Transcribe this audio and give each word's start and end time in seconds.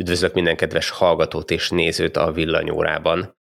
Üdvözlök 0.00 0.34
minden 0.34 0.56
kedves 0.56 0.90
hallgatót 0.90 1.50
és 1.50 1.70
nézőt 1.70 2.16
a 2.16 2.32
villanyórában. 2.32 3.36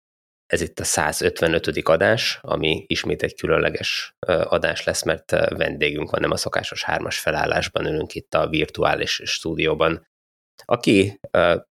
Ez 0.46 0.62
itt 0.62 0.79
a 0.79 0.83
155. 0.83 1.67
adás, 1.83 2.39
ami 2.42 2.85
ismét 2.88 3.24
egy 3.24 3.35
különleges 3.35 4.16
adás 4.27 4.83
lesz, 4.83 5.03
mert 5.03 5.32
vendégünk 5.32 6.09
van, 6.11 6.22
nem 6.22 6.32
a 6.32 6.37
szokásos 6.37 6.83
hármas 6.83 7.19
felállásban 7.19 7.85
ülünk 7.85 8.16
itt 8.16 8.34
a 8.34 8.48
virtuális 8.48 9.21
stúdióban. 9.23 10.07
Aki 10.66 11.20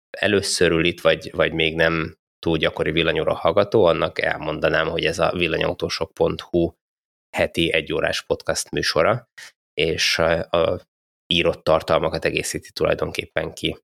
először 0.09 0.71
ül 0.71 0.85
itt, 0.85 1.01
vagy, 1.01 1.31
vagy 1.31 1.53
még 1.53 1.75
nem 1.75 2.17
túl 2.39 2.57
gyakori 2.57 2.91
villanyóra 2.91 3.33
hallgató, 3.33 3.85
annak 3.85 4.21
elmondanám, 4.21 4.87
hogy 4.87 5.05
ez 5.05 5.19
a 5.19 5.31
villanyautósok.hu 5.31 6.71
heti 7.35 7.73
egyórás 7.73 8.25
podcast 8.25 8.71
műsora, 8.71 9.29
és 9.73 10.19
a 10.19 10.81
írott 11.27 11.63
tartalmakat 11.63 12.25
egészíti 12.25 12.71
tulajdonképpen 12.71 13.53
ki. 13.53 13.77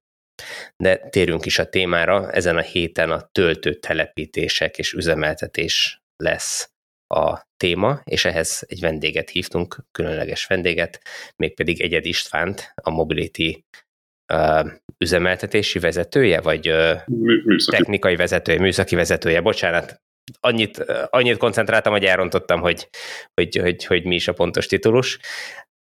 De 0.83 0.97
térünk 1.09 1.45
is 1.45 1.59
a 1.59 1.69
témára, 1.69 2.31
ezen 2.31 2.57
a 2.57 2.61
héten 2.61 3.11
a 3.11 3.29
töltőtelepítések 3.31 4.77
és 4.77 4.93
üzemeltetés 4.93 6.01
lesz 6.23 6.69
a 7.07 7.45
téma, 7.57 8.01
és 8.03 8.25
ehhez 8.25 8.63
egy 8.67 8.79
vendéget 8.79 9.29
hívtunk, 9.29 9.77
különleges 9.91 10.45
vendéget, 10.45 11.01
mégpedig 11.35 11.81
Egyed 11.81 12.05
Istvánt, 12.05 12.73
a 12.81 12.89
Mobility 12.89 13.63
uh, 14.33 14.71
üzemeltetési 14.97 15.79
vezetője, 15.79 16.41
vagy 16.41 16.69
uh, 16.69 17.07
műszaki. 17.45 17.77
technikai 17.77 18.15
vezetője, 18.15 18.59
műszaki 18.59 18.95
vezetője, 18.95 19.41
bocsánat, 19.41 20.01
annyit, 20.39 20.77
annyit 21.09 21.37
koncentráltam, 21.37 21.91
hogy 21.91 22.05
elrontottam, 22.05 22.61
hogy, 22.61 22.89
hogy, 23.33 23.55
hogy, 23.55 23.85
hogy 23.85 24.05
mi 24.05 24.15
is 24.15 24.27
a 24.27 24.33
pontos 24.33 24.65
titulus. 24.65 25.19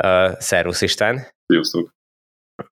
Uh, 0.04 0.40
Szervusz 0.40 0.82
István! 0.82 1.28
Sziasztok! 1.46 1.99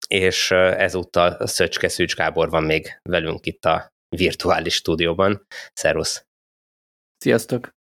És 0.07 0.51
ezúttal 0.51 1.47
Szöcske 1.47 1.87
Szűcs 1.87 2.15
Gábor 2.15 2.49
van 2.49 2.63
még 2.63 2.99
velünk 3.09 3.45
itt 3.45 3.65
a 3.65 3.87
virtuális 4.15 4.73
stúdióban. 4.73 5.45
Szervusz! 5.73 6.25
Sziasztok! 7.17 7.75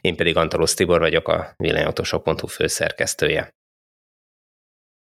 Én 0.00 0.16
pedig 0.16 0.36
Antalusz 0.36 0.74
Tibor 0.74 1.00
vagyok, 1.00 1.28
a 1.28 1.54
villanyautósok.hu 1.56 2.46
főszerkesztője. 2.46 3.54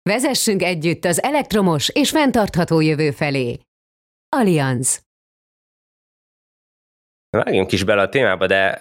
Vezessünk 0.02 0.62
együtt 0.62 1.04
az 1.04 1.22
elektromos 1.22 1.88
és 1.88 2.10
fenntartható 2.10 2.80
jövő 2.80 3.10
felé. 3.10 3.60
Allianz. 4.28 5.06
Vágjunk 7.30 7.72
is 7.72 7.84
bele 7.84 8.02
a 8.02 8.08
témába, 8.08 8.46
de 8.46 8.78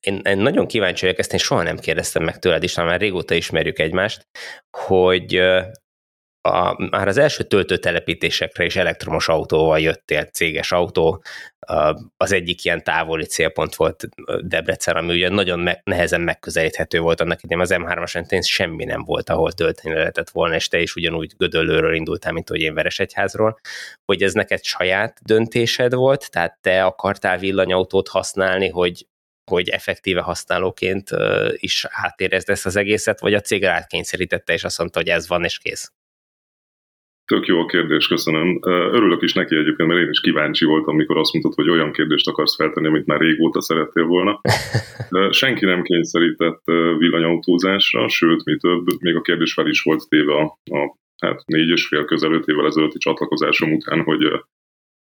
én, 0.00 0.20
én 0.24 0.38
nagyon 0.38 0.66
kíváncsi 0.66 1.04
vagyok, 1.04 1.18
ezt 1.18 1.32
én 1.32 1.38
soha 1.38 1.62
nem 1.62 1.76
kérdeztem 1.76 2.22
meg 2.22 2.38
tőled 2.38 2.62
is, 2.62 2.74
már 2.74 3.00
régóta 3.00 3.34
ismerjük 3.34 3.78
egymást, 3.78 4.28
hogy 4.76 5.34
a, 6.46 6.76
már 6.90 7.08
az 7.08 7.16
első 7.16 7.42
töltőtelepítésekre 7.42 8.64
is 8.64 8.76
elektromos 8.76 9.28
autóval 9.28 9.80
jöttél, 9.80 10.24
céges 10.24 10.72
autó, 10.72 11.22
az 12.16 12.32
egyik 12.32 12.64
ilyen 12.64 12.84
távoli 12.84 13.24
célpont 13.24 13.74
volt 13.74 14.08
Debrecen, 14.40 14.96
ami 14.96 15.14
ugye 15.14 15.28
nagyon 15.28 15.58
me- 15.58 15.80
nehezen 15.84 16.20
megközelíthető 16.20 16.98
volt 17.00 17.20
annak 17.20 17.42
idején, 17.42 17.62
az 17.62 17.74
M3-as 17.74 18.14
mentén 18.14 18.42
semmi 18.42 18.84
nem 18.84 19.04
volt, 19.04 19.30
ahol 19.30 19.52
tölteni 19.52 19.94
lehetett 19.94 20.30
volna, 20.30 20.54
és 20.54 20.68
te 20.68 20.80
is 20.80 20.94
ugyanúgy 20.94 21.32
Gödöllőről 21.36 21.94
indultál, 21.94 22.32
mint 22.32 22.48
hogy 22.48 22.60
én 22.60 22.74
Veresegyházról, 22.74 23.60
hogy 24.04 24.22
ez 24.22 24.32
neked 24.32 24.64
saját 24.64 25.18
döntésed 25.22 25.94
volt, 25.94 26.30
tehát 26.30 26.58
te 26.60 26.84
akartál 26.84 27.38
villanyautót 27.38 28.08
használni, 28.08 28.68
hogy 28.68 29.06
hogy 29.50 29.68
effektíve 29.68 30.20
használóként 30.20 31.10
is 31.50 31.86
átérezd 31.88 32.50
ezt 32.50 32.66
az 32.66 32.76
egészet, 32.76 33.20
vagy 33.20 33.34
a 33.34 33.40
cég 33.40 33.62
rátkényszerítette, 33.62 34.52
és 34.52 34.64
azt 34.64 34.78
mondta, 34.78 34.98
hogy 34.98 35.08
ez 35.08 35.28
van, 35.28 35.44
és 35.44 35.58
kész? 35.58 35.92
Tök 37.26 37.46
jó 37.46 37.60
a 37.60 37.66
kérdés, 37.66 38.06
köszönöm. 38.06 38.58
Örülök 38.62 39.22
is 39.22 39.32
neki 39.32 39.56
egyébként, 39.56 39.88
mert 39.88 40.00
én 40.00 40.10
is 40.10 40.20
kíváncsi 40.20 40.64
voltam, 40.64 40.94
amikor 40.94 41.16
azt 41.16 41.32
mondtad, 41.32 41.54
hogy 41.54 41.68
olyan 41.68 41.92
kérdést 41.92 42.28
akarsz 42.28 42.56
feltenni, 42.56 42.86
amit 42.86 43.06
már 43.06 43.20
régóta 43.20 43.60
szerettél 43.60 44.04
volna. 44.04 44.40
Senki 45.30 45.64
nem 45.64 45.82
kényszerített 45.82 46.62
villanyautózásra, 46.98 48.08
sőt, 48.08 48.44
mi 48.44 48.56
több, 48.56 48.86
még 49.00 49.14
a 49.14 49.20
kérdés 49.20 49.52
fel 49.52 49.66
is 49.66 49.82
volt 49.82 50.08
téve 50.08 50.34
a, 50.34 50.42
a 50.64 50.96
hát 51.18 51.46
négy 51.46 51.68
és 51.68 51.86
fél 51.86 52.04
közel 52.04 52.32
öt 52.32 52.46
évvel 52.46 52.66
ezelőtti 52.66 52.98
csatlakozásom 52.98 53.72
után, 53.72 54.02
hogy 54.02 54.44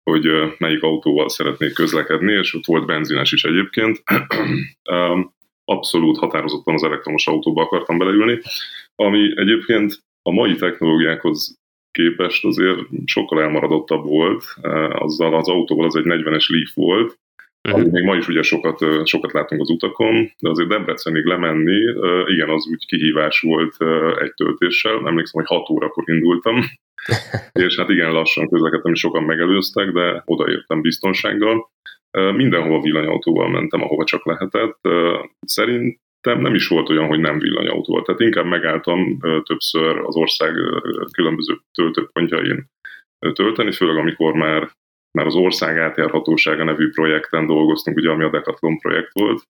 hogy 0.04 0.30
melyik 0.58 0.84
autóval 0.84 1.30
szeretnék 1.30 1.74
közlekedni, 1.74 2.34
és 2.34 2.54
ott 2.54 2.66
volt 2.66 2.86
benzines 2.86 3.32
is 3.32 3.44
egyébként. 3.44 4.04
Abszolút 5.66 6.18
határozottan 6.18 6.74
az 6.74 6.84
elektromos 6.84 7.28
autóba 7.28 7.62
akartam 7.62 7.98
beleülni, 7.98 8.40
ami 8.96 9.32
egyébként 9.36 10.04
a 10.22 10.32
mai 10.32 10.56
technológiákhoz 10.56 11.59
képest 11.92 12.46
azért 12.46 12.80
sokkal 13.06 13.42
elmaradottabb 13.42 14.04
volt. 14.04 14.44
Eh, 14.62 15.02
azzal 15.02 15.36
az 15.36 15.48
autóval 15.48 15.86
az 15.86 15.96
egy 15.96 16.06
40-es 16.06 16.50
Leaf 16.50 16.74
volt, 16.74 17.20
Uh-huh. 17.64 17.92
Még 17.92 18.04
ma 18.04 18.16
is 18.16 18.28
ugye 18.28 18.42
sokat, 18.42 18.82
eh, 18.82 19.06
sokat 19.06 19.32
látunk 19.32 19.62
az 19.62 19.70
utakon, 19.70 20.32
de 20.40 20.50
azért 20.50 20.70
Debrecenig 20.70 21.24
lemenni, 21.24 21.88
eh, 21.88 22.30
igen, 22.34 22.50
az 22.50 22.68
úgy 22.68 22.86
kihívás 22.86 23.40
volt 23.40 23.76
egy 24.20 24.34
töltéssel. 24.34 25.08
Emlékszem, 25.08 25.42
hogy 25.42 25.58
6 25.58 25.70
órakor 25.70 26.04
indultam, 26.10 26.56
és 27.66 27.78
hát 27.78 27.90
igen, 27.90 28.12
lassan 28.12 28.50
közlekedtem, 28.50 28.92
és 28.92 29.00
sokan 29.00 29.24
megelőztek, 29.24 29.92
de 29.92 30.22
odaértem 30.26 30.82
biztonsággal. 30.82 31.72
Mindenhova 32.12 32.82
villanyautóval 32.82 33.50
mentem, 33.50 33.82
ahova 33.82 34.04
csak 34.04 34.26
lehetett. 34.26 34.80
Szerint 35.40 36.00
nem, 36.22 36.42
nem 36.42 36.56
is 36.56 36.68
volt 36.68 36.90
olyan, 36.90 37.08
hogy 37.08 37.20
nem 37.20 37.40
villanyautó 37.40 37.94
volt. 37.94 38.06
Tehát 38.06 38.22
inkább 38.22 38.46
megálltam 38.46 39.20
többször 39.44 39.98
az 39.98 40.16
ország 40.16 40.54
különböző 41.12 41.60
töltőpontjain 41.74 42.66
tölteni, 43.34 43.72
főleg 43.72 43.98
amikor 43.98 44.34
már, 44.34 44.72
már 45.12 45.26
az 45.26 45.36
ország 45.36 45.78
átjárhatósága 45.78 46.64
nevű 46.64 46.90
projekten 46.90 47.46
dolgoztunk, 47.46 47.98
ugye 47.98 48.10
ami 48.10 48.24
a 48.24 48.30
Decathlon 48.30 48.78
projekt 48.78 49.14
volt, 49.14 49.44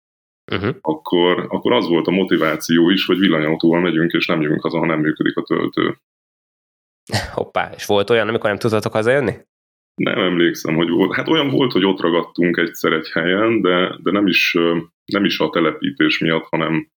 uh-huh. 0.51 0.75
akkor, 0.81 1.45
akkor 1.49 1.71
az 1.71 1.87
volt 1.87 2.07
a 2.07 2.11
motiváció 2.11 2.89
is, 2.89 3.05
hogy 3.05 3.19
villanyautóval 3.19 3.79
megyünk, 3.79 4.11
és 4.11 4.27
nem 4.27 4.41
jövünk 4.41 4.61
haza, 4.61 4.77
ha 4.77 4.85
nem 4.85 4.99
működik 4.99 5.37
a 5.37 5.43
töltő. 5.43 5.95
Hoppá, 7.33 7.69
és 7.75 7.85
volt 7.85 8.09
olyan, 8.09 8.27
amikor 8.27 8.49
nem 8.49 8.59
tudtatok 8.59 8.93
hazajönni? 8.93 9.33
Nem 9.99 10.19
emlékszem, 10.19 10.75
hogy 10.75 10.89
volt. 10.89 11.15
Hát 11.15 11.27
olyan 11.27 11.49
volt, 11.49 11.71
hogy 11.71 11.85
ott 11.85 12.01
ragadtunk 12.01 12.57
egyszer 12.57 12.93
egy 12.93 13.09
helyen, 13.09 13.61
de, 13.61 13.95
de 14.03 14.11
nem, 14.11 14.27
is, 14.27 14.57
nem 15.05 15.25
is 15.25 15.39
a 15.39 15.49
telepítés 15.49 16.19
miatt, 16.19 16.45
hanem, 16.49 16.87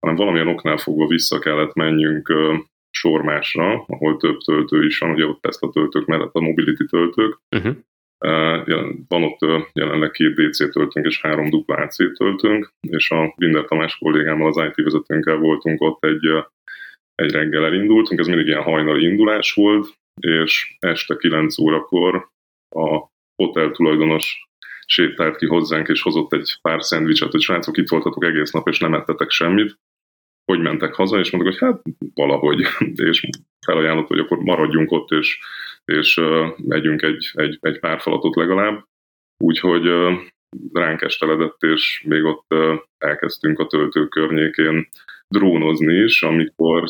hanem 0.00 0.16
valamilyen 0.16 0.48
oknál 0.48 0.76
fogva 0.76 1.06
vissza 1.06 1.38
kellett 1.38 1.74
menjünk 1.74 2.32
Sormásra, 2.90 3.84
ahol 3.86 4.16
több 4.16 4.38
töltő 4.38 4.84
is 4.84 4.98
van, 4.98 5.10
ugye 5.10 5.24
ott 5.24 5.40
Tesla 5.40 5.70
töltők 5.70 6.06
mellett 6.06 6.34
a 6.34 6.40
Mobility 6.40 6.84
töltők. 6.84 7.38
Uh-huh. 7.56 7.76
Van 9.08 9.22
ott 9.22 9.70
jelenleg 9.72 10.10
két 10.10 10.34
DC 10.34 10.72
töltőnk 10.72 11.06
és 11.06 11.20
három 11.20 11.50
dupla 11.50 11.74
AC 11.74 11.96
töltőnk, 12.16 12.72
és 12.80 13.10
a 13.10 13.34
Binder 13.36 13.64
Tamás 13.64 13.98
kollégámmal, 13.98 14.48
az 14.48 14.56
IT 14.56 14.84
vezetőnkkel 14.84 15.36
voltunk 15.36 15.82
ott 15.82 16.04
egy, 16.04 16.26
egy 17.14 17.32
reggel 17.32 17.64
elindultunk, 17.64 18.20
ez 18.20 18.26
mindig 18.26 18.46
ilyen 18.46 18.62
hajnali 18.62 19.04
indulás 19.04 19.52
volt, 19.52 19.98
és 20.20 20.76
este 20.78 21.16
9 21.16 21.58
órakor 21.58 22.28
a 22.70 23.10
hotel 23.34 23.70
tulajdonos 23.70 24.48
sétált 24.86 25.36
ki 25.36 25.46
hozzánk, 25.46 25.88
és 25.88 26.02
hozott 26.02 26.32
egy 26.32 26.58
pár 26.62 26.84
szendvicset, 26.84 27.30
hogy 27.30 27.40
srácok, 27.40 27.76
itt 27.76 27.88
voltatok 27.88 28.24
egész 28.24 28.50
nap, 28.50 28.68
és 28.68 28.78
nem 28.78 28.94
ettetek 28.94 29.30
semmit. 29.30 29.78
Hogy 30.44 30.60
mentek 30.60 30.94
haza, 30.94 31.18
és 31.18 31.30
mondtuk, 31.30 31.58
hogy 31.58 31.68
hát 31.68 31.82
valahogy, 32.14 32.66
és 33.10 33.28
felajánlott, 33.66 34.06
hogy 34.06 34.18
akkor 34.18 34.38
maradjunk 34.38 34.90
ott, 34.90 35.10
és, 35.10 35.38
és 35.84 36.16
uh, 36.16 36.58
megyünk 36.58 37.02
egy, 37.02 37.30
egy, 37.32 37.58
egy 37.60 37.78
pár 37.78 38.00
falatot 38.00 38.36
legalább. 38.36 38.84
Úgyhogy 39.44 39.88
uh, 39.88 40.20
ránk 40.72 41.02
esteledett, 41.02 41.62
és 41.62 42.04
még 42.06 42.24
ott 42.24 42.54
elkezdtünk 42.98 43.58
a 43.58 43.66
töltő 43.66 44.06
környékén 44.06 44.88
drónozni 45.28 45.94
is, 45.94 46.22
amikor 46.22 46.84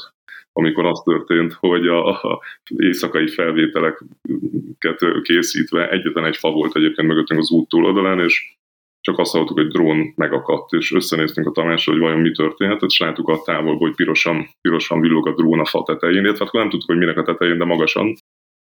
amikor 0.53 0.87
az 0.87 1.03
történt, 1.05 1.53
hogy 1.53 1.87
a, 1.87 2.07
a 2.07 2.43
éjszakai 2.77 3.29
felvételeket 3.29 4.99
készítve 5.23 5.91
egyetlen 5.91 6.25
egy 6.25 6.37
fa 6.37 6.51
volt 6.51 6.77
egyébként 6.77 7.09
mögöttünk 7.09 7.41
az 7.41 7.51
út 7.51 7.69
túloldalán, 7.69 8.21
és 8.21 8.59
csak 9.01 9.19
azt 9.19 9.33
hallottuk, 9.33 9.59
hogy 9.59 9.69
drón 9.69 10.13
megakadt, 10.17 10.73
és 10.73 10.93
összenéztünk 10.93 11.47
a 11.47 11.51
Tamásra, 11.51 11.93
hogy 11.93 12.01
vajon 12.01 12.21
mi 12.21 12.31
történhetett, 12.31 12.91
és 12.91 12.99
láttuk 12.99 13.29
a 13.29 13.43
távolból, 13.45 13.87
hogy 13.87 13.97
pirosan, 13.97 14.49
pirosan 14.61 15.01
villog 15.01 15.27
a 15.27 15.35
drón 15.35 15.61
a 15.61 15.65
fa 15.65 15.83
tetején, 15.83 16.25
illetve 16.25 16.45
hát 16.45 16.55
nem 16.55 16.69
tudtuk, 16.69 16.89
hogy 16.89 16.99
minek 16.99 17.17
a 17.17 17.23
tetején, 17.23 17.59
de 17.59 17.65
magasan. 17.65 18.15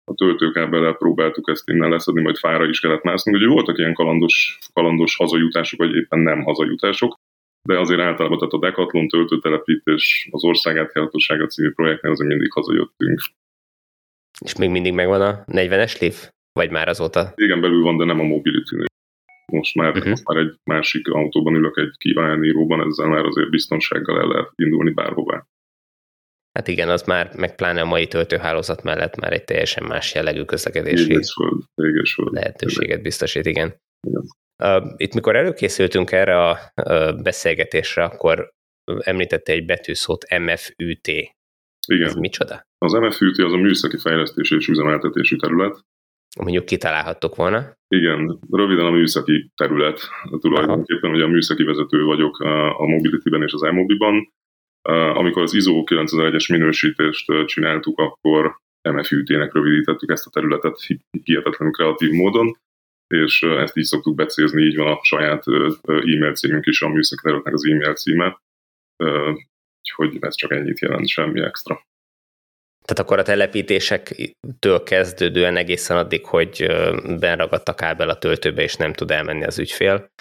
A 0.06 0.14
töltőkábellel 0.14 0.94
próbáltuk 0.94 1.50
ezt 1.50 1.70
innen 1.70 1.90
leszedni, 1.90 2.22
majd 2.22 2.38
fára 2.38 2.66
is 2.66 2.80
kellett 2.80 3.04
mászni, 3.04 3.32
hogy 3.32 3.46
voltak 3.46 3.78
ilyen 3.78 3.94
kalandos, 3.94 4.58
kalandos 4.74 5.16
hazajutások, 5.16 5.80
vagy 5.80 5.96
éppen 5.96 6.20
nem 6.20 6.44
hazajutások, 6.44 7.16
de 7.68 7.80
azért 7.80 8.00
általában 8.00 8.38
tehát 8.38 8.54
a 8.54 8.60
Decathlon 8.60 9.08
töltőtelepítés, 9.08 10.28
az 10.32 10.44
ország 10.44 10.78
átjárhatósága 10.78 11.48
című 11.48 11.72
projektnél 11.72 12.12
azért 12.12 12.30
mindig 12.30 12.52
hazajöttünk. 12.52 13.22
És 14.46 14.56
még 14.56 14.70
mindig 14.70 14.94
megvan 14.94 15.22
a 15.22 15.44
40-es 15.46 16.00
Leaf? 16.02 16.30
Vagy 16.54 16.72
már 16.72 16.88
azóta? 16.88 17.32
Igen, 17.36 17.62
belül 17.62 17.84
van, 17.84 17.98
de 17.98 18.06
nem 18.06 18.20
a 18.20 18.24
mobility 18.24 18.76
-nél. 18.76 18.86
Most 19.52 19.76
már, 19.76 19.90
uh-huh. 19.90 20.10
most 20.10 20.28
már 20.28 20.38
egy 20.38 20.56
másik 20.64 21.08
autóban 21.08 21.56
ülök 21.56 21.78
egy 21.78 21.98
kívánníróban, 21.98 22.88
ezzel 22.88 23.08
már 23.08 23.26
azért 23.26 23.50
biztonsággal 23.50 24.20
el 24.20 24.28
lehet 24.28 24.52
indulni 24.56 24.92
bárhová. 24.92 25.46
Hát 26.54 26.68
igen, 26.68 26.90
az 26.90 27.04
már, 27.04 27.36
meg 27.36 27.56
pláne 27.56 27.82
a 27.82 27.86
mai 27.86 28.08
töltőhálózat 28.08 28.84
mellett 28.84 29.16
már 29.16 29.34
egy 29.34 29.44
teljesen 29.44 29.84
más 29.84 30.14
jellegű 30.14 30.44
közlekedési 30.44 31.20
lehetőséget 32.16 33.02
biztosít, 33.02 33.46
igen. 33.46 33.76
igen. 34.08 34.24
Itt 34.98 35.14
mikor 35.14 35.36
előkészültünk 35.36 36.12
erre 36.12 36.40
a 36.42 36.58
beszélgetésre, 37.24 38.04
akkor 38.04 38.52
említette 39.00 39.52
egy 39.52 39.66
betűszót 39.66 40.26
MFÜT. 40.40 41.08
Igen. 41.88 42.08
Ez 42.08 42.16
micsoda? 42.16 42.68
Az 42.78 42.94
MFÜT 42.94 43.38
az 43.38 43.54
a 43.54 43.58
műszaki 43.58 43.98
fejlesztési 43.98 44.56
és 44.56 44.68
üzemeltetési 44.68 45.36
terület. 45.36 45.80
Mondjuk 46.40 46.66
kitalálhattok 46.66 47.36
volna? 47.36 47.78
Igen, 47.88 48.40
röviden 48.52 48.86
a 48.86 48.92
műszaki 48.92 49.52
terület. 49.56 50.00
Tulajdonképpen 50.40 51.12
ugye 51.12 51.24
a 51.24 51.28
műszaki 51.28 51.64
vezető 51.64 52.04
vagyok 52.04 52.40
a 52.78 52.86
Mobility-ben 52.86 53.42
és 53.42 53.54
az 53.54 53.64
e-mobiban. 53.64 54.34
Amikor 54.90 55.42
az 55.42 55.54
ISO 55.54 55.84
9001-es 55.86 56.52
minősítést 56.52 57.32
csináltuk, 57.46 58.00
akkor 58.00 58.58
MFÜT-nek 58.90 59.54
rövidítettük 59.54 60.12
ezt 60.12 60.28
a 60.28 60.30
területet 60.30 60.78
hihetetlenül 61.24 61.74
kreatív 61.74 62.12
módon, 62.12 62.58
és 63.08 63.42
ezt 63.42 63.78
így 63.78 63.84
szoktuk 63.84 64.16
becézni, 64.16 64.64
így 64.64 64.76
van 64.76 64.88
a 64.88 65.00
saját 65.04 65.44
e-mail 65.84 66.34
címünk 66.34 66.66
is, 66.66 66.82
a 66.82 66.90
műszaki 66.90 67.22
területnek 67.22 67.54
az 67.54 67.66
e-mail 67.66 67.94
címe, 67.94 68.42
úgyhogy 69.80 70.18
ez 70.20 70.36
csak 70.36 70.52
ennyit 70.52 70.80
jelent, 70.80 71.08
semmi 71.08 71.42
extra. 71.42 71.82
Tehát 72.86 73.04
akkor 73.04 73.20
a 73.20 73.24
telepítésektől 73.24 74.84
kezdődően 74.84 75.58
egészen 75.58 75.98
addig, 75.98 76.26
hogy 76.26 76.66
benragadt 77.20 77.68
a 77.68 77.74
kábel 77.74 78.10
a 78.10 78.18
töltőbe, 78.18 78.62
és 78.62 78.76
nem 78.76 78.94
tud 78.94 79.12
elmenni 79.12 79.44
az 79.44 79.60
ügyfél, 79.60 80.12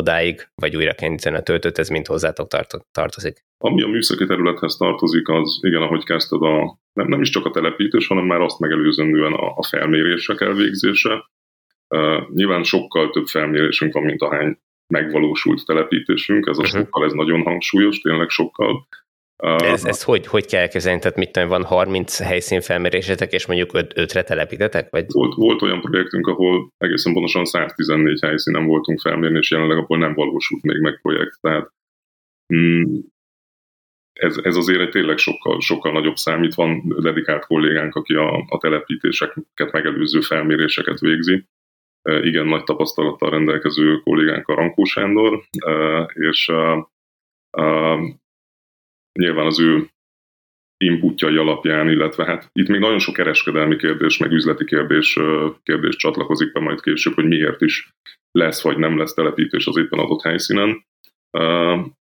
odáig, 0.00 0.48
vagy 0.54 0.76
újra 0.76 0.94
kell 0.94 1.34
a 1.34 1.42
töltőt, 1.42 1.78
ez 1.78 1.88
mind 1.88 2.06
hozzátok 2.06 2.48
tartozik. 2.92 3.44
Ami 3.58 3.82
a 3.82 3.86
műszaki 3.86 4.26
területhez 4.26 4.76
tartozik, 4.76 5.28
az 5.28 5.58
igen, 5.62 5.82
ahogy 5.82 6.04
kezdted, 6.04 6.42
a, 6.42 6.78
nem, 6.92 7.08
nem 7.08 7.20
is 7.20 7.30
csak 7.30 7.44
a 7.44 7.50
telepítés, 7.50 8.06
hanem 8.06 8.24
már 8.24 8.40
azt 8.40 8.58
megelőzően 8.58 9.32
a, 9.32 9.52
a 9.56 9.64
felmérések 9.64 10.40
elvégzése. 10.40 11.30
Uh, 11.88 12.28
nyilván 12.28 12.62
sokkal 12.62 13.10
több 13.10 13.26
felmérésünk 13.26 13.92
van, 13.92 14.02
mint 14.02 14.22
ahány 14.22 14.58
megvalósult 14.86 15.64
telepítésünk, 15.66 16.46
ez 16.46 16.58
a 16.58 16.60
uh-huh. 16.60 16.80
sokkal, 16.80 17.04
ez 17.04 17.12
nagyon 17.12 17.42
hangsúlyos, 17.42 18.00
tényleg 18.00 18.28
sokkal. 18.28 18.86
De 19.44 19.66
ez, 19.66 19.84
ez 19.84 20.02
hogy, 20.02 20.26
hogy 20.26 20.46
kell 20.46 20.60
elkezdeni? 20.60 20.98
Tehát 20.98 21.16
mit 21.16 21.32
tudom, 21.32 21.48
van 21.48 21.64
30 21.64 22.18
helyszín 22.18 22.60
felmérésetek, 22.60 23.32
és 23.32 23.46
mondjuk 23.46 23.70
5-re 23.74 24.22
telepítetek? 24.22 24.90
Vagy? 24.90 25.04
Volt, 25.08 25.34
volt 25.34 25.62
olyan 25.62 25.80
projektünk, 25.80 26.26
ahol 26.26 26.72
egészen 26.76 27.12
pontosan 27.12 27.44
114 27.44 28.20
helyszínen 28.22 28.66
voltunk 28.66 29.00
felmérni, 29.00 29.38
és 29.38 29.50
jelenleg 29.50 29.76
abból 29.76 29.98
nem 29.98 30.14
valósult 30.14 30.62
még 30.62 30.80
meg 30.80 30.98
projekt. 31.02 31.38
Tehát 31.40 31.70
mm, 32.54 32.98
ez, 34.12 34.36
ez 34.42 34.56
azért 34.56 34.80
egy 34.80 34.90
tényleg 34.90 35.18
sokkal, 35.18 35.60
sokkal 35.60 35.92
nagyobb 35.92 36.16
számít. 36.16 36.54
Van 36.54 36.94
dedikált 37.02 37.46
kollégánk, 37.46 37.94
aki 37.94 38.14
a, 38.14 38.44
a 38.48 38.58
telepítéseket 38.58 39.72
megelőző 39.72 40.20
felméréseket 40.20 41.00
végzi. 41.00 41.44
E, 42.02 42.18
igen, 42.26 42.46
nagy 42.46 42.64
tapasztalattal 42.64 43.30
rendelkező 43.30 43.96
kollégánk 43.96 44.48
a 44.48 44.54
Rankó 44.54 44.84
Sándor, 44.84 45.42
e, 45.66 46.02
és 46.14 46.48
e, 46.48 46.88
nyilván 49.18 49.46
az 49.46 49.60
ő 49.60 49.88
inputjai 50.76 51.36
alapján, 51.36 51.90
illetve 51.90 52.24
hát 52.24 52.48
itt 52.52 52.68
még 52.68 52.80
nagyon 52.80 52.98
sok 52.98 53.14
kereskedelmi 53.14 53.76
kérdés, 53.76 54.18
meg 54.18 54.32
üzleti 54.32 54.64
kérdés, 54.64 55.18
kérdés 55.62 55.96
csatlakozik 55.96 56.52
be 56.52 56.60
majd 56.60 56.80
később, 56.80 57.14
hogy 57.14 57.24
miért 57.24 57.60
is 57.60 57.88
lesz 58.30 58.62
vagy 58.62 58.78
nem 58.78 58.98
lesz 58.98 59.14
telepítés 59.14 59.66
az 59.66 59.76
éppen 59.76 59.98
adott 59.98 60.22
helyszínen. 60.22 60.84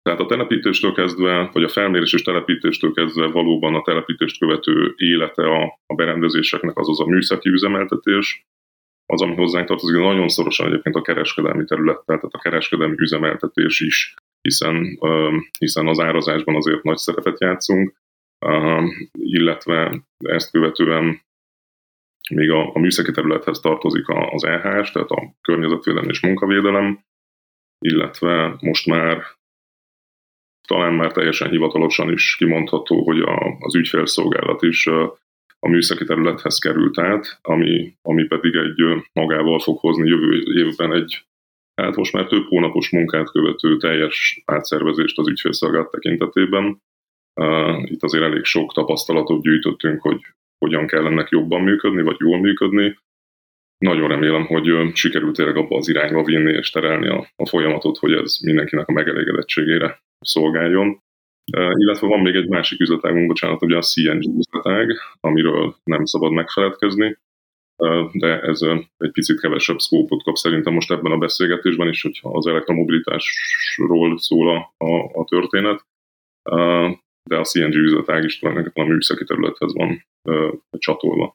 Tehát 0.01 0.19
a 0.21 0.25
telepítéstől 0.25 0.93
kezdve, 0.93 1.49
vagy 1.53 1.63
a 1.63 1.69
felmérés 1.69 2.13
és 2.13 2.21
telepítéstől 2.21 2.93
kezdve 2.93 3.27
valóban 3.27 3.75
a 3.75 3.81
telepítést 3.81 4.39
követő 4.39 4.93
élete 4.95 5.43
a, 5.43 5.79
a 5.85 5.95
berendezéseknek, 5.95 6.77
azaz 6.77 6.99
a 6.99 7.05
műszaki 7.05 7.49
üzemeltetés, 7.49 8.45
az, 9.05 9.21
ami 9.21 9.35
hozzánk 9.35 9.67
tartozik, 9.67 9.97
nagyon 9.97 10.27
szorosan 10.27 10.67
egyébként 10.67 10.95
a 10.95 11.01
kereskedelmi 11.01 11.65
területtel, 11.65 12.15
tehát 12.15 12.33
a 12.33 12.39
kereskedelmi 12.39 12.95
üzemeltetés 12.97 13.79
is 13.79 14.13
hiszen, 14.41 14.99
hiszen 15.59 15.87
az 15.87 15.99
árazásban 15.99 16.55
azért 16.55 16.83
nagy 16.83 16.97
szerepet 16.97 17.39
játszunk, 17.39 17.95
illetve 19.11 20.03
ezt 20.17 20.51
követően 20.51 21.21
még 22.29 22.49
a, 22.49 22.75
a 22.75 22.79
műszaki 22.79 23.11
területhez 23.11 23.59
tartozik 23.59 24.05
az 24.07 24.43
EHS, 24.43 24.91
tehát 24.91 25.09
a 25.09 25.33
környezetvédelem 25.41 26.09
és 26.09 26.21
munkavédelem, 26.21 26.99
illetve 27.79 28.55
most 28.59 28.87
már 28.87 29.23
talán 30.67 30.93
már 30.93 31.11
teljesen 31.11 31.49
hivatalosan 31.49 32.11
is 32.11 32.35
kimondható, 32.35 33.03
hogy 33.03 33.19
a, 33.19 33.57
az 33.59 33.75
ügyfélszolgálat 33.75 34.61
is 34.61 34.87
a 35.59 35.67
műszaki 35.67 36.05
területhez 36.05 36.59
került 36.59 36.97
át, 36.97 37.39
ami, 37.41 37.93
ami 38.01 38.23
pedig 38.23 38.55
egy 38.55 39.03
magával 39.13 39.59
fog 39.59 39.79
hozni 39.79 40.07
jövő 40.07 40.43
évben 40.53 40.93
egy 40.93 41.25
hát 41.81 41.95
most 41.95 42.13
már 42.13 42.25
több 42.25 42.45
hónapos 42.47 42.89
munkát 42.89 43.31
követő 43.31 43.77
teljes 43.77 44.41
átszervezést 44.45 45.17
az 45.17 45.27
ügyfélszolgálat 45.27 45.91
tekintetében. 45.91 46.81
Itt 47.83 48.03
azért 48.03 48.23
elég 48.23 48.43
sok 48.43 48.73
tapasztalatot 48.73 49.41
gyűjtöttünk, 49.41 50.01
hogy 50.01 50.21
hogyan 50.65 50.87
kell 50.87 51.05
ennek 51.05 51.29
jobban 51.29 51.61
működni, 51.61 52.01
vagy 52.01 52.15
jól 52.19 52.39
működni. 52.39 52.97
Nagyon 53.77 54.07
remélem, 54.07 54.45
hogy 54.45 54.93
sikerült 54.93 55.35
tényleg 55.35 55.57
abba 55.57 55.77
az 55.77 55.89
irányba 55.89 56.23
vinni 56.23 56.51
és 56.51 56.69
terelni 56.69 57.07
a, 57.07 57.27
a 57.35 57.47
folyamatot, 57.47 57.97
hogy 57.97 58.13
ez 58.13 58.37
mindenkinek 58.43 58.87
a 58.87 58.91
megelégedettségére 58.93 60.01
szolgáljon. 60.19 60.99
Illetve 61.53 62.07
van 62.07 62.19
még 62.19 62.35
egy 62.35 62.47
másik 62.47 62.79
üzletágunk, 62.79 63.27
bocsánat, 63.27 63.61
ugye 63.61 63.77
a 63.77 63.81
CNG 63.81 64.37
üzletág, 64.37 64.97
amiről 65.19 65.75
nem 65.83 66.05
szabad 66.05 66.31
megfeledkezni 66.31 67.17
de 68.11 68.41
ez 68.41 68.61
egy 68.97 69.11
picit 69.11 69.39
kevesebb 69.39 69.79
szkópot 69.79 70.23
kap 70.23 70.35
szerintem 70.35 70.73
most 70.73 70.91
ebben 70.91 71.11
a 71.11 71.17
beszélgetésben 71.17 71.87
is, 71.87 72.01
hogyha 72.01 72.29
az 72.29 72.47
elektromobilitásról 72.47 74.17
szól 74.17 74.49
a, 74.49 74.73
a, 74.85 75.19
a 75.19 75.25
történet. 75.25 75.85
De 77.23 77.37
a 77.37 77.43
CNG 77.43 77.75
üzletág 77.75 78.23
is 78.23 78.39
tulajdonképpen 78.39 78.85
a 78.85 78.87
műszaki 78.87 79.23
területhez 79.23 79.73
van 79.73 80.05
csatolva. 80.77 81.31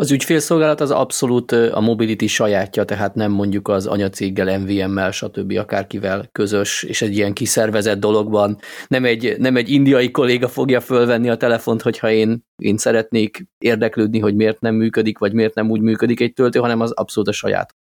Az 0.00 0.12
ügyfélszolgálat 0.12 0.80
az 0.80 0.90
abszolút 0.90 1.52
a 1.52 1.80
Mobility 1.80 2.26
sajátja, 2.26 2.84
tehát 2.84 3.14
nem 3.14 3.32
mondjuk 3.32 3.68
az 3.68 3.86
anyacéggel, 3.86 4.58
MVM-mel, 4.58 5.10
stb. 5.10 5.52
akárkivel 5.52 6.28
közös, 6.32 6.82
és 6.82 7.02
egy 7.02 7.16
ilyen 7.16 7.32
kiszervezett 7.32 8.00
dologban. 8.00 8.56
Nem 8.88 9.04
egy, 9.04 9.34
nem 9.38 9.56
egy 9.56 9.68
indiai 9.68 10.10
kolléga 10.10 10.48
fogja 10.48 10.80
fölvenni 10.80 11.28
a 11.28 11.36
telefont, 11.36 11.82
hogyha 11.82 12.10
én, 12.10 12.44
én 12.56 12.76
szeretnék 12.76 13.46
érdeklődni, 13.58 14.18
hogy 14.18 14.34
miért 14.34 14.60
nem 14.60 14.74
működik, 14.74 15.18
vagy 15.18 15.32
miért 15.32 15.54
nem 15.54 15.70
úgy 15.70 15.80
működik 15.80 16.20
egy 16.20 16.32
töltő, 16.32 16.58
hanem 16.58 16.80
az 16.80 16.90
abszolút 16.90 17.28
a 17.28 17.32
saját. 17.32 17.74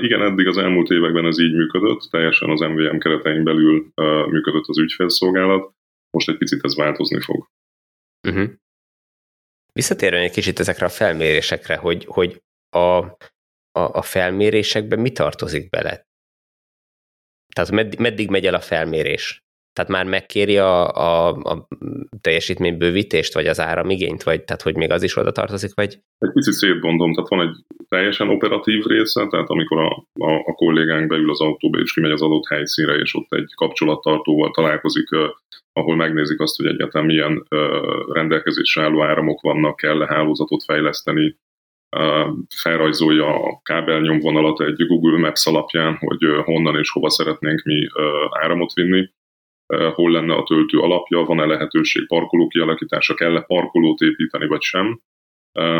Igen, 0.00 0.22
eddig 0.22 0.46
az 0.46 0.58
elmúlt 0.58 0.90
években 0.90 1.26
ez 1.26 1.38
így 1.38 1.54
működött, 1.54 2.08
teljesen 2.10 2.50
az 2.50 2.60
MVM 2.60 2.98
keretein 2.98 3.44
belül 3.44 3.92
működött 4.30 4.64
az 4.66 4.78
ügyfélszolgálat, 4.78 5.72
most 6.10 6.28
egy 6.28 6.36
picit 6.36 6.64
ez 6.64 6.76
változni 6.76 7.20
fog. 7.20 7.48
Uh-huh. 8.28 8.50
Visszatérve 9.78 10.18
egy 10.18 10.32
kicsit 10.32 10.58
ezekre 10.58 10.86
a 10.86 10.88
felmérésekre, 10.88 11.76
hogy, 11.76 12.04
hogy 12.04 12.42
a, 12.70 12.78
a, 12.78 13.80
a 13.80 14.02
felmérésekben 14.02 14.98
mi 14.98 15.10
tartozik 15.10 15.70
bele? 15.70 16.06
Tehát 17.54 17.70
meddig, 17.70 17.98
meddig 17.98 18.28
megy 18.30 18.46
el 18.46 18.54
a 18.54 18.60
felmérés? 18.60 19.44
Tehát 19.72 19.90
már 19.90 20.04
megkéri 20.04 20.58
a, 20.58 20.88
a, 20.90 21.28
a 21.28 21.68
teljesítménybővítést, 22.20 23.34
vagy 23.34 23.46
az 23.46 23.60
áramigényt, 23.60 24.22
vagy 24.22 24.44
tehát 24.44 24.62
hogy 24.62 24.76
még 24.76 24.90
az 24.90 25.02
is 25.02 25.16
oda 25.16 25.32
tartozik, 25.32 25.74
vagy? 25.74 25.98
Egy 26.18 26.32
picit 26.32 26.52
szétbondom, 26.52 27.14
tehát 27.14 27.28
van 27.28 27.48
egy 27.48 27.56
teljesen 27.88 28.28
operatív 28.28 28.84
része, 28.84 29.26
tehát 29.26 29.48
amikor 29.48 29.78
a, 29.78 30.06
a, 30.12 30.32
a 30.32 30.52
kollégánk 30.52 31.06
beül 31.06 31.30
az 31.30 31.40
autóba 31.40 31.78
és 31.78 31.92
kimegy 31.92 32.10
az 32.10 32.22
adott 32.22 32.48
helyszínre, 32.48 32.94
és 32.94 33.14
ott 33.14 33.32
egy 33.32 33.54
kapcsolattartóval 33.54 34.50
találkozik, 34.50 35.08
ahol 35.76 35.96
megnézik 35.96 36.40
azt, 36.40 36.56
hogy 36.56 36.66
egyáltalán 36.66 37.06
milyen 37.06 37.46
rendelkezésre 38.08 38.82
álló 38.82 39.02
áramok 39.02 39.40
vannak, 39.40 39.76
kell-e 39.76 40.06
hálózatot 40.06 40.64
fejleszteni, 40.64 41.38
felrajzolja 42.62 43.26
a 43.26 43.60
kábelnyomvonalat 43.62 44.60
egy 44.60 44.86
Google 44.86 45.18
Maps 45.18 45.46
alapján, 45.46 45.96
hogy 45.96 46.18
honnan 46.44 46.78
és 46.78 46.90
hova 46.90 47.10
szeretnénk 47.10 47.62
mi 47.62 47.86
áramot 48.30 48.72
vinni, 48.72 49.12
hol 49.92 50.10
lenne 50.10 50.34
a 50.34 50.42
töltő 50.42 50.78
alapja, 50.78 51.24
van-e 51.24 51.44
lehetőség 51.44 52.06
parkoló 52.06 52.46
kialakítása, 52.46 53.14
kell-e 53.14 53.40
parkolót 53.40 54.00
építeni, 54.00 54.46
vagy 54.46 54.62
sem. 54.62 55.00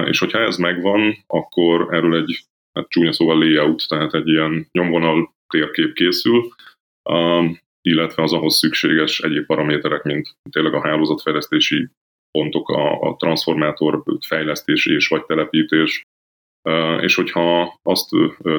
És 0.05 0.19
hogyha 0.19 0.39
ez 0.39 0.57
megvan, 0.57 1.25
akkor 1.27 1.95
erről 1.95 2.17
egy 2.17 2.45
hát 2.73 2.89
csúnya 2.89 3.13
szóval 3.13 3.39
layout, 3.39 3.85
tehát 3.89 4.15
egy 4.15 4.29
ilyen 4.29 4.69
nyomvonal 4.73 5.35
térkép 5.49 5.93
készül, 5.93 6.49
illetve 7.89 8.23
az 8.23 8.33
ahhoz 8.33 8.57
szükséges 8.57 9.21
egyéb 9.21 9.47
paraméterek, 9.47 10.03
mint 10.03 10.37
tényleg 10.51 10.75
a 10.75 10.81
hálózatfejlesztési 10.81 11.89
pontok, 12.31 12.69
a, 12.69 13.01
a 13.01 13.17
transformátor 13.17 14.03
fejlesztés 14.27 14.87
és 14.87 15.09
vagy 15.09 15.25
telepítés, 15.25 16.03
és 17.01 17.15
hogyha 17.15 17.79
azt 17.83 18.09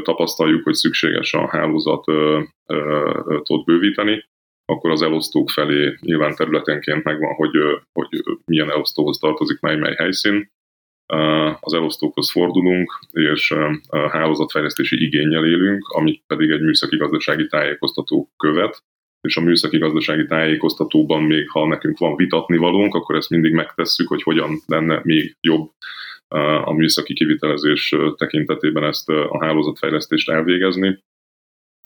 tapasztaljuk, 0.02 0.64
hogy 0.64 0.74
szükséges 0.74 1.34
a 1.34 1.48
hálózatot 1.48 3.66
bővíteni, 3.66 4.24
akkor 4.66 4.92
az 4.92 5.02
elosztók 5.02 5.50
felé 5.50 5.98
nyilván 6.02 6.36
területenként 6.36 7.04
megvan, 7.04 7.34
hogy, 7.34 7.52
hogy 7.94 8.24
milyen 8.46 8.72
elosztóhoz 8.72 9.18
tartozik 9.18 9.60
mely 9.60 9.76
mely 9.76 9.96
helyszín. 9.96 10.48
Az 11.60 11.74
elosztókhoz 11.74 12.32
fordulunk, 12.32 13.00
és 13.12 13.54
hálózatfejlesztési 13.90 15.04
igényel 15.04 15.46
élünk, 15.46 15.88
amit 15.88 16.24
pedig 16.28 16.50
egy 16.50 16.62
műszaki 16.62 16.98
gazdasági 16.98 17.48
tájékoztató 17.48 18.30
követ, 18.38 18.84
és 19.26 19.38
a 19.38 19.42
műszaki 19.42 19.78
gazdasági 19.78 20.26
tájékoztatóban 20.26 21.24
még, 21.24 21.50
ha 21.50 21.68
nekünk 21.68 21.98
van 21.98 22.16
vitatni 22.16 22.58
valónk, 22.58 22.96
akkor 22.96 23.16
ezt 23.16 23.30
mindig 23.30 23.54
megtesszük, 23.54 24.08
hogy 24.08 24.24
hogyan 24.24 24.62
lenne 24.66 25.00
még 25.04 25.36
jobb 25.42 25.70
a 26.64 26.74
műszaki 26.74 27.14
kivitelezés 27.14 27.96
tekintetében 28.18 28.84
ezt 28.84 29.10
a 29.10 29.46
hálózatfejlesztést 29.46 30.30
elvégezni. 30.30 31.04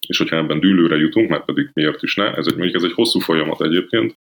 És 0.08 0.18
hogyha 0.18 0.36
ebben 0.36 0.60
dűlőre 0.60 0.96
jutunk, 0.96 1.30
mert 1.30 1.46
pedig 1.46 1.70
miért 1.74 2.04
is 2.04 2.16
ne, 2.16 2.36
ez 2.36 2.48
egy, 2.48 2.56
mondjuk 2.56 2.76
ez 2.76 2.84
egy 2.84 2.94
hosszú 2.94 3.20
folyamat 3.20 3.62
egyébként. 3.62 4.18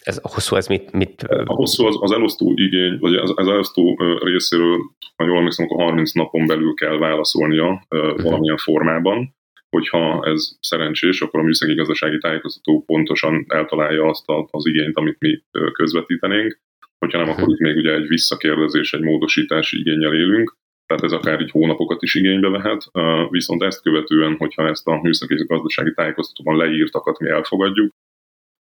Ez 0.00 0.20
a 0.22 0.28
hosszú, 0.28 0.56
ez 0.56 0.66
mit? 0.66 0.92
mit 0.92 1.22
a 1.22 1.52
hosszú 1.52 1.84
az, 1.84 1.96
az 2.00 2.12
elosztó 2.12 2.52
igény, 2.56 2.98
vagy 2.98 3.14
az, 3.14 3.32
az 3.34 3.48
elosztó 3.48 3.98
részéről, 4.22 4.78
ha 5.16 5.24
jól 5.24 5.36
emlékszem, 5.36 5.64
akkor 5.64 5.84
30 5.84 6.12
napon 6.12 6.46
belül 6.46 6.74
kell 6.74 6.96
válaszolnia 6.96 7.86
uh-huh. 7.90 8.22
valamilyen 8.22 8.56
formában 8.56 9.34
hogyha 9.74 10.26
ez 10.26 10.56
szerencsés, 10.60 11.20
akkor 11.20 11.40
a 11.40 11.42
műszaki 11.42 11.74
gazdasági 11.74 12.18
tájékoztató 12.18 12.84
pontosan 12.86 13.44
eltalálja 13.48 14.04
azt 14.04 14.28
a, 14.28 14.48
az 14.50 14.66
igényt, 14.66 14.96
amit 14.96 15.18
mi 15.18 15.42
közvetítenénk. 15.72 16.58
Hogyha 16.98 17.18
nem, 17.18 17.28
akkor 17.28 17.48
itt 17.48 17.58
még 17.58 17.76
ugye 17.76 17.92
egy 17.92 18.06
visszakérdezés, 18.06 18.92
egy 18.92 19.00
módosítási 19.00 19.78
igényel 19.78 20.14
élünk, 20.14 20.56
tehát 20.86 21.02
ez 21.02 21.12
akár 21.12 21.40
így 21.40 21.50
hónapokat 21.50 22.02
is 22.02 22.14
igénybe 22.14 22.48
vehet, 22.48 22.90
viszont 23.30 23.62
ezt 23.62 23.82
követően, 23.82 24.36
hogyha 24.36 24.68
ezt 24.68 24.86
a 24.86 25.00
műszaki 25.02 25.34
gazdasági 25.46 25.92
tájékoztatóban 25.94 26.56
leírtakat 26.56 27.18
mi 27.18 27.28
elfogadjuk, 27.28 27.92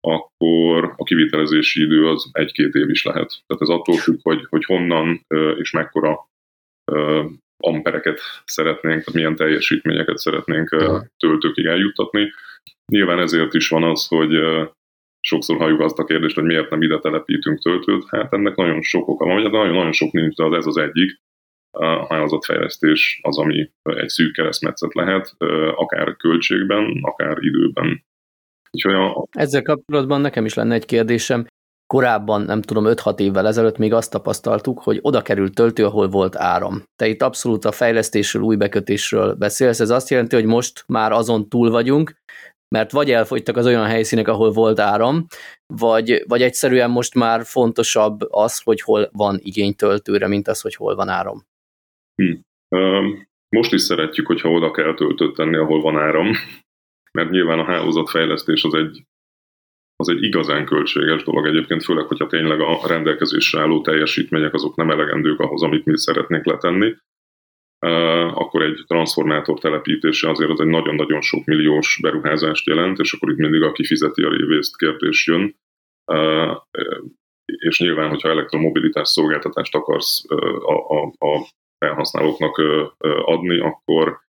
akkor 0.01 0.95
a 0.97 1.05
kivitelezési 1.05 1.83
idő 1.83 2.09
az 2.09 2.31
egy-két 2.33 2.75
év 2.75 2.89
is 2.89 3.05
lehet. 3.05 3.43
Tehát 3.47 3.63
ez 3.63 3.69
attól 3.69 3.97
függ, 3.97 4.19
hogy, 4.23 4.47
hogy 4.49 4.65
honnan 4.65 5.27
és 5.59 5.71
mekkora 5.71 6.27
ampereket 7.63 8.21
szeretnénk, 8.45 8.99
tehát 8.99 9.15
milyen 9.15 9.37
teljesítményeket 9.37 10.19
szeretnénk 10.19 10.69
töltőkig 11.17 11.67
eljuttatni. 11.67 12.33
Nyilván 12.93 13.19
ezért 13.19 13.55
is 13.55 13.69
van 13.69 13.83
az, 13.83 14.07
hogy 14.07 14.31
sokszor 15.21 15.57
halljuk 15.57 15.81
azt 15.81 15.99
a 15.99 16.05
kérdést, 16.05 16.35
hogy 16.35 16.45
miért 16.45 16.71
nem 16.71 16.83
ide 16.83 16.99
telepítünk 16.99 17.63
töltőt. 17.63 18.05
Hát 18.09 18.33
ennek 18.33 18.57
nagyon 18.57 18.83
sok 18.83 19.09
oka 19.09 19.25
van, 19.25 19.35
vagy 19.35 19.43
hát 19.43 19.53
nagyon-nagyon 19.53 19.93
sok 19.93 20.13
nincs, 20.13 20.35
de 20.35 20.45
az 20.45 20.53
ez 20.53 20.67
az 20.67 20.77
egyik. 20.77 21.21
A 21.71 22.07
hálózatfejlesztés 22.15 23.21
az, 23.23 23.39
ami 23.39 23.71
egy 23.83 24.09
szűk 24.09 24.33
keresztmetszet 24.33 24.95
lehet, 24.95 25.35
akár 25.75 26.17
költségben, 26.17 26.99
akár 27.03 27.37
időben. 27.41 28.05
Úgyhogy 28.71 28.95
a... 28.95 29.27
Ezzel 29.31 29.63
kapcsolatban 29.63 30.21
nekem 30.21 30.45
is 30.45 30.55
lenne 30.55 30.75
egy 30.75 30.85
kérdésem 30.85 31.47
korábban, 31.93 32.43
nem 32.43 32.63
tudom, 32.63 32.85
5-6 32.87 33.21
évvel 33.21 33.47
ezelőtt 33.47 33.79
még 33.79 33.93
azt 33.93 34.11
tapasztaltuk, 34.11 34.79
hogy 34.81 34.99
oda 35.03 35.23
került 35.23 35.55
töltő, 35.55 35.85
ahol 35.85 36.09
volt 36.09 36.37
áram. 36.37 36.83
Te 36.97 37.07
itt 37.07 37.23
abszolút 37.23 37.65
a 37.65 37.73
fejlesztésről, 37.73 38.43
új 38.43 38.57
bekötésről 38.57 39.35
beszélsz, 39.35 39.81
ez 39.81 39.91
azt 39.91 40.11
jelenti, 40.11 40.35
hogy 40.35 40.45
most 40.45 40.85
már 40.87 41.13
azon 41.13 41.49
túl 41.49 41.71
vagyunk, 41.71 42.15
mert 42.69 42.93
vagy 42.93 43.11
elfogytak 43.11 43.57
az 43.57 43.67
olyan 43.67 43.85
helyszínek, 43.85 44.29
ahol 44.29 44.51
volt 44.51 44.79
áram, 44.79 45.27
vagy, 45.67 46.25
vagy 46.29 46.43
egyszerűen 46.43 46.91
most 46.91 47.15
már 47.15 47.45
fontosabb 47.45 48.21
az, 48.31 48.61
hogy 48.63 48.81
hol 48.81 49.09
van 49.13 49.39
igény 49.43 49.75
töltőre, 49.75 50.27
mint 50.29 50.49
az, 50.49 50.61
hogy 50.61 50.75
hol 50.75 50.95
van 50.95 51.09
áram. 51.09 51.47
Hm. 52.23 52.33
Most 53.49 53.73
is 53.73 53.83
szeretjük, 53.83 54.27
hogyha 54.27 54.49
oda 54.49 54.71
kell 54.71 54.95
töltőt 54.95 55.35
tenni, 55.35 55.57
ahol 55.57 55.81
van 55.81 55.97
áram, 55.97 56.31
mert 57.19 57.31
nyilván 57.31 57.59
a 57.59 57.65
hálózatfejlesztés 57.65 58.63
az 58.63 58.75
egy 58.75 59.03
az 60.03 60.09
egy 60.09 60.23
igazán 60.23 60.65
költséges 60.65 61.23
dolog 61.23 61.47
egyébként, 61.47 61.85
főleg, 61.85 62.07
hogyha 62.07 62.27
tényleg 62.27 62.61
a 62.61 62.81
rendelkezésre 62.87 63.61
álló 63.61 63.81
teljesítmények 63.81 64.55
azok 64.55 64.77
nem 64.77 64.91
elegendők 64.91 65.41
ahhoz, 65.41 65.63
amit 65.63 65.85
mi 65.85 65.99
szeretnénk 65.99 66.45
letenni, 66.45 66.95
akkor 68.35 68.63
egy 68.63 68.85
transformátor 68.87 69.59
telepítése 69.59 70.31
azért 70.31 70.51
az 70.51 70.61
egy 70.61 70.67
nagyon-nagyon 70.67 71.21
sok 71.21 71.45
milliós 71.45 71.99
beruházást 72.03 72.67
jelent, 72.67 72.99
és 72.99 73.13
akkor 73.13 73.31
itt 73.31 73.37
mindig 73.37 73.63
a 73.63 73.73
kifizeti 73.73 74.23
a 74.23 74.31
révészt 74.31 74.77
kérdés 74.77 75.27
jön. 75.27 75.57
És 77.45 77.79
nyilván, 77.81 78.09
hogyha 78.09 78.29
elektromobilitás 78.29 79.09
szolgáltatást 79.09 79.75
akarsz 79.75 80.25
a, 80.61 80.73
a, 80.73 81.13
a 81.19 81.47
felhasználóknak 81.79 82.59
adni, 83.25 83.59
akkor, 83.61 84.21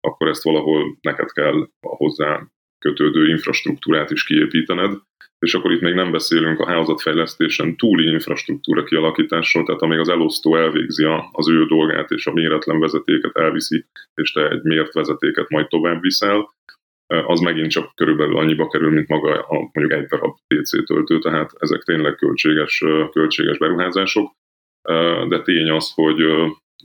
akkor 0.00 0.28
ezt 0.28 0.42
valahol 0.42 0.98
neked 1.00 1.32
kell 1.32 1.68
hozzá 1.80 2.46
kötődő 2.80 3.28
infrastruktúrát 3.28 4.10
is 4.10 4.24
kiépítened, 4.24 4.98
és 5.38 5.54
akkor 5.54 5.72
itt 5.72 5.80
még 5.80 5.94
nem 5.94 6.10
beszélünk 6.10 6.58
a 6.58 6.66
hálózatfejlesztésen 6.66 7.76
túli 7.76 8.10
infrastruktúra 8.10 8.84
kialakításról, 8.84 9.64
tehát 9.64 9.82
amíg 9.82 9.98
az 9.98 10.08
elosztó 10.08 10.56
elvégzi 10.56 11.04
az 11.32 11.48
ő 11.48 11.66
dolgát, 11.66 12.10
és 12.10 12.26
a 12.26 12.32
méretlen 12.32 12.80
vezetéket 12.80 13.36
elviszi, 13.36 13.84
és 14.14 14.32
te 14.32 14.48
egy 14.48 14.62
mért 14.62 14.92
vezetéket 14.92 15.48
majd 15.48 15.68
tovább 15.68 16.00
viszel, 16.00 16.54
az 17.06 17.40
megint 17.40 17.70
csak 17.70 17.94
körülbelül 17.94 18.36
annyiba 18.36 18.68
kerül, 18.68 18.90
mint 18.90 19.08
maga 19.08 19.40
a, 19.40 19.70
mondjuk 19.72 20.00
egy 20.00 20.06
darab 20.06 20.36
PC 20.46 20.84
töltő, 20.86 21.18
tehát 21.18 21.50
ezek 21.58 21.82
tényleg 21.82 22.14
költséges, 22.14 22.84
költséges 23.12 23.58
beruházások, 23.58 24.32
de 25.28 25.42
tény 25.42 25.70
az, 25.70 25.92
hogy 25.94 26.24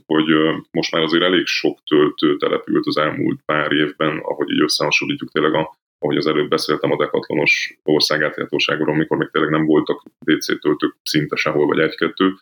hogy 0.06 0.24
most 0.70 0.92
már 0.92 1.02
azért 1.02 1.22
elég 1.22 1.46
sok 1.46 1.78
töltő 1.84 2.36
települt 2.36 2.86
az 2.86 2.96
elmúlt 2.96 3.40
pár 3.44 3.72
évben, 3.72 4.18
ahogy 4.18 4.50
így 4.50 4.60
összehasonlítjuk 4.60 5.30
tényleg 5.30 5.54
a 5.54 5.76
ahogy 5.98 6.16
az 6.16 6.26
előbb 6.26 6.48
beszéltem 6.48 6.92
a 6.92 6.96
dekatlonos 6.96 7.78
országátjártóságról, 7.82 8.96
mikor 8.96 9.16
még 9.16 9.28
tényleg 9.30 9.50
nem 9.50 9.64
voltak 9.64 10.02
DC 10.18 10.60
töltők 10.60 10.96
szinte 11.02 11.36
sehol, 11.36 11.66
vagy 11.66 11.78
egy-kettő. 11.78 12.34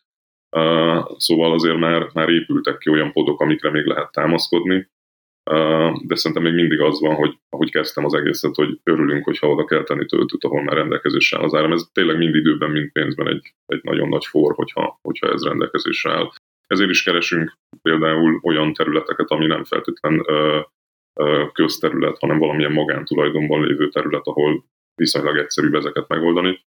Szóval 1.17 1.53
azért 1.53 1.79
már, 1.79 2.11
már 2.13 2.29
épültek 2.29 2.79
ki 2.79 2.91
olyan 2.91 3.13
podok, 3.13 3.41
amikre 3.41 3.71
még 3.71 3.85
lehet 3.85 4.13
támaszkodni, 4.13 4.89
de 6.03 6.15
szerintem 6.15 6.43
még 6.43 6.55
mindig 6.55 6.81
az 6.81 7.01
van, 7.01 7.15
hogy 7.15 7.39
ahogy 7.49 7.71
kezdtem 7.71 8.05
az 8.05 8.15
egészet, 8.15 8.55
hogy 8.55 8.81
örülünk, 8.83 9.25
hogyha 9.25 9.49
oda 9.49 9.65
kell 9.65 9.83
tenni 9.83 10.07
töltőt, 10.07 10.45
ahol 10.45 10.63
már 10.63 10.77
rendelkezésre 10.77 11.39
áll 11.39 11.45
az 11.45 11.55
áram. 11.55 11.73
Ez 11.73 11.89
tényleg 11.93 12.17
mind 12.17 12.35
időben, 12.35 12.71
mind 12.71 12.93
pénzben 12.93 13.29
egy, 13.29 13.55
egy 13.67 13.83
nagyon 13.83 14.09
nagy 14.09 14.25
for, 14.25 14.55
hogyha, 14.55 14.99
hogyha 15.03 15.33
ez 15.33 15.45
rendelkezésre 15.45 16.13
áll. 16.13 16.31
Ezért 16.67 16.91
is 16.91 17.03
keresünk 17.03 17.53
például 17.83 18.41
olyan 18.43 18.73
területeket, 18.73 19.31
ami 19.31 19.47
nem 19.47 19.65
feltétlen 19.65 20.25
közterület, 21.53 22.19
hanem 22.19 22.39
valamilyen 22.39 22.73
magántulajdonban 22.73 23.63
lévő 23.65 23.89
terület, 23.89 24.27
ahol 24.27 24.65
viszonylag 24.95 25.37
egyszerű 25.37 25.77
ezeket 25.77 26.09
megoldani. 26.09 26.65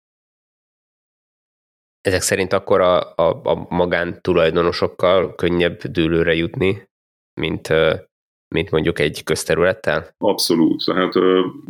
Ezek 2.00 2.20
szerint 2.20 2.52
akkor 2.52 2.80
a, 2.80 3.14
a, 3.14 3.40
a 3.42 3.66
magántulajdonosokkal 3.68 5.34
könnyebb 5.34 5.82
dőlőre 5.82 6.34
jutni, 6.34 6.88
mint, 7.40 7.68
mint 8.54 8.70
mondjuk 8.70 8.98
egy 8.98 9.22
közterülettel? 9.24 10.14
Abszolút. 10.18 10.84
Tehát 10.84 11.14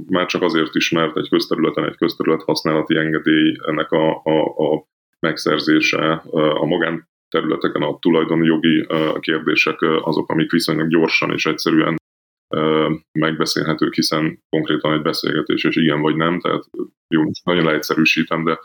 már 0.08 0.26
csak 0.26 0.42
azért 0.42 0.74
is, 0.74 0.90
mert 0.90 1.16
egy 1.16 1.28
közterületen 1.28 1.84
egy 1.84 1.96
közterület 1.96 2.42
használati 2.42 2.96
engedély 2.96 3.56
ennek 3.66 3.90
a, 3.90 4.22
a, 4.24 4.72
a 4.72 4.86
megszerzése 5.20 6.22
a 6.32 6.64
magánterületeken 6.64 7.82
a 7.82 7.98
tulajdonjogi 7.98 8.86
kérdések 9.20 9.80
azok, 9.80 10.30
amik 10.30 10.50
viszonylag 10.50 10.88
gyorsan 10.88 11.32
és 11.32 11.46
egyszerűen 11.46 11.96
megbeszélhetők, 13.12 13.94
hiszen 13.94 14.42
konkrétan 14.48 14.92
egy 14.92 15.02
beszélgetés, 15.02 15.64
és 15.64 15.76
igen 15.76 16.00
vagy 16.00 16.16
nem, 16.16 16.40
tehát 16.40 16.64
jó, 17.14 17.22
nagyon 17.44 17.64
leegyszerűsítem, 17.64 18.44
de, 18.44 18.58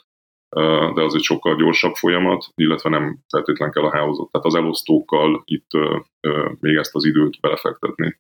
de 0.94 1.02
az 1.02 1.16
egy 1.16 1.22
sokkal 1.22 1.56
gyorsabb 1.56 1.94
folyamat, 1.94 2.46
illetve 2.56 2.90
nem 2.90 3.20
feltétlen 3.30 3.72
kell 3.72 3.84
a 3.84 3.92
hálózat. 3.92 4.32
Tehát 4.32 4.48
az 4.48 4.56
elosztókkal 4.56 5.42
itt 5.46 5.70
még 6.60 6.76
ezt 6.76 6.96
az 6.96 7.06
időt 7.06 7.40
belefektetni. 7.40 8.20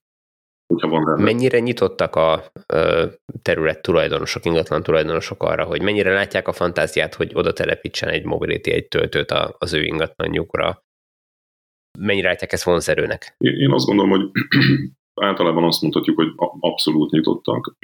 Hogyha 0.74 0.88
van. 0.88 1.22
Mennyire 1.22 1.60
nyitottak 1.60 2.16
a 2.16 2.44
terület 3.42 3.82
tulajdonosok, 3.82 4.46
ingatlan 4.46 4.84
tulajdonosok 4.84 5.44
arra, 5.44 5.64
hogy 5.64 5.82
mennyire 5.82 6.14
látják 6.14 6.48
a 6.48 6.54
fantáziát, 6.54 7.16
hogy 7.16 7.32
oda 7.34 7.54
telepítsen 7.54 8.10
egy 8.10 8.26
mobility, 8.26 8.70
egy 8.70 8.88
töltőt 8.88 9.32
az 9.58 9.74
ő 9.74 9.84
ingatlanjukra? 9.84 10.84
Mennyire 12.00 12.28
látják 12.28 12.52
ezt 12.52 12.64
vonzerőnek? 12.64 13.36
Én 13.38 13.72
azt 13.72 13.86
gondolom, 13.86 14.12
hogy 14.12 14.32
általában 15.20 15.64
azt 15.64 15.82
mondhatjuk, 15.82 16.18
hogy 16.18 16.34
abszolút 16.60 17.12
nyitottak. 17.12 17.76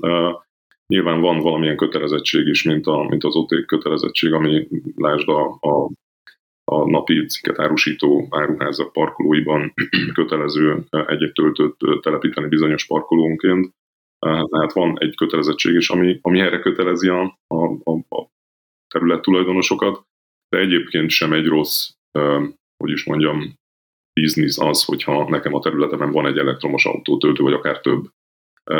Nyilván 0.86 1.20
van 1.20 1.38
valamilyen 1.38 1.76
kötelezettség 1.76 2.46
is, 2.46 2.62
mint, 2.62 2.86
a, 2.86 3.06
mint 3.08 3.24
az 3.24 3.34
OT 3.36 3.66
kötelezettség, 3.66 4.32
ami 4.32 4.68
lásd 4.96 5.28
a, 5.28 5.58
a, 5.60 5.90
a 6.64 6.90
napi 6.90 7.26
cikket 7.26 7.58
árusító 7.58 8.26
áruházak 8.30 8.92
parkolóiban 8.92 9.74
kötelező 10.14 10.84
egy-egy 10.90 11.32
töltőt 11.32 11.76
telepíteni 12.00 12.48
bizonyos 12.48 12.86
parkolónként. 12.86 13.74
Tehát 14.18 14.72
van 14.72 14.98
egy 14.98 15.16
kötelezettség 15.16 15.74
is, 15.74 15.90
ami, 15.90 16.18
ami 16.22 16.40
erre 16.40 16.58
kötelezi 16.58 17.08
a, 17.08 17.38
a, 17.46 17.92
a 17.92 18.28
terület 18.88 19.22
tulajdonosokat, 19.22 20.02
de 20.48 20.58
egyébként 20.58 21.10
sem 21.10 21.32
egy 21.32 21.46
rossz, 21.46 21.90
hogy 22.76 22.90
is 22.90 23.04
mondjam, 23.04 23.54
biznisz 24.20 24.58
az, 24.58 24.84
hogyha 24.84 25.28
nekem 25.28 25.54
a 25.54 25.60
területemen 25.60 26.10
van 26.10 26.26
egy 26.26 26.38
elektromos 26.38 26.86
autótöltő, 26.86 27.42
vagy 27.42 27.52
akár 27.52 27.80
több. 27.80 28.04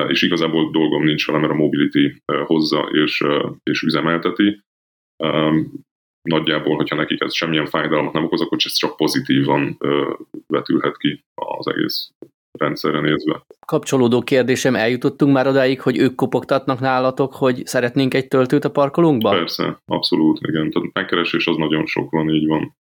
és 0.09 0.23
igazából 0.23 0.71
dolgom 0.71 1.05
nincs 1.05 1.27
vele, 1.27 1.39
mert 1.39 1.53
a 1.53 1.57
Mobility 1.57 2.23
hozza 2.47 2.89
és, 2.93 3.25
és 3.63 3.83
üzemelteti. 3.83 4.61
Nagyjából, 6.23 6.77
hogyha 6.77 6.97
nekik 6.97 7.21
ez 7.21 7.35
semmilyen 7.35 7.67
fájdalmat 7.67 8.13
nem 8.13 8.25
okoz, 8.25 8.41
akkor 8.41 8.59
ez 8.65 8.73
csak 8.73 8.97
pozitívan 8.97 9.79
vetülhet 10.47 10.97
ki 10.97 11.25
az 11.35 11.67
egész 11.67 12.11
rendszerre 12.59 13.01
nézve. 13.01 13.43
Kapcsolódó 13.67 14.23
kérdésem, 14.23 14.75
eljutottunk 14.75 15.33
már 15.33 15.47
odáig, 15.47 15.81
hogy 15.81 15.99
ők 15.99 16.15
kopogtatnak 16.15 16.81
nálatok, 16.81 17.35
hogy 17.35 17.67
szeretnénk 17.67 18.15
egy 18.15 18.29
töltőt 18.29 18.65
a 18.65 18.71
parkolónkba? 18.71 19.31
Persze, 19.31 19.81
abszolút, 19.85 20.39
igen. 20.41 20.71
Tehát 20.71 20.93
megkeresés 20.93 21.47
az 21.47 21.57
nagyon 21.57 21.87
sok 21.87 22.11
van, 22.11 22.29
így 22.29 22.47
van. 22.47 22.77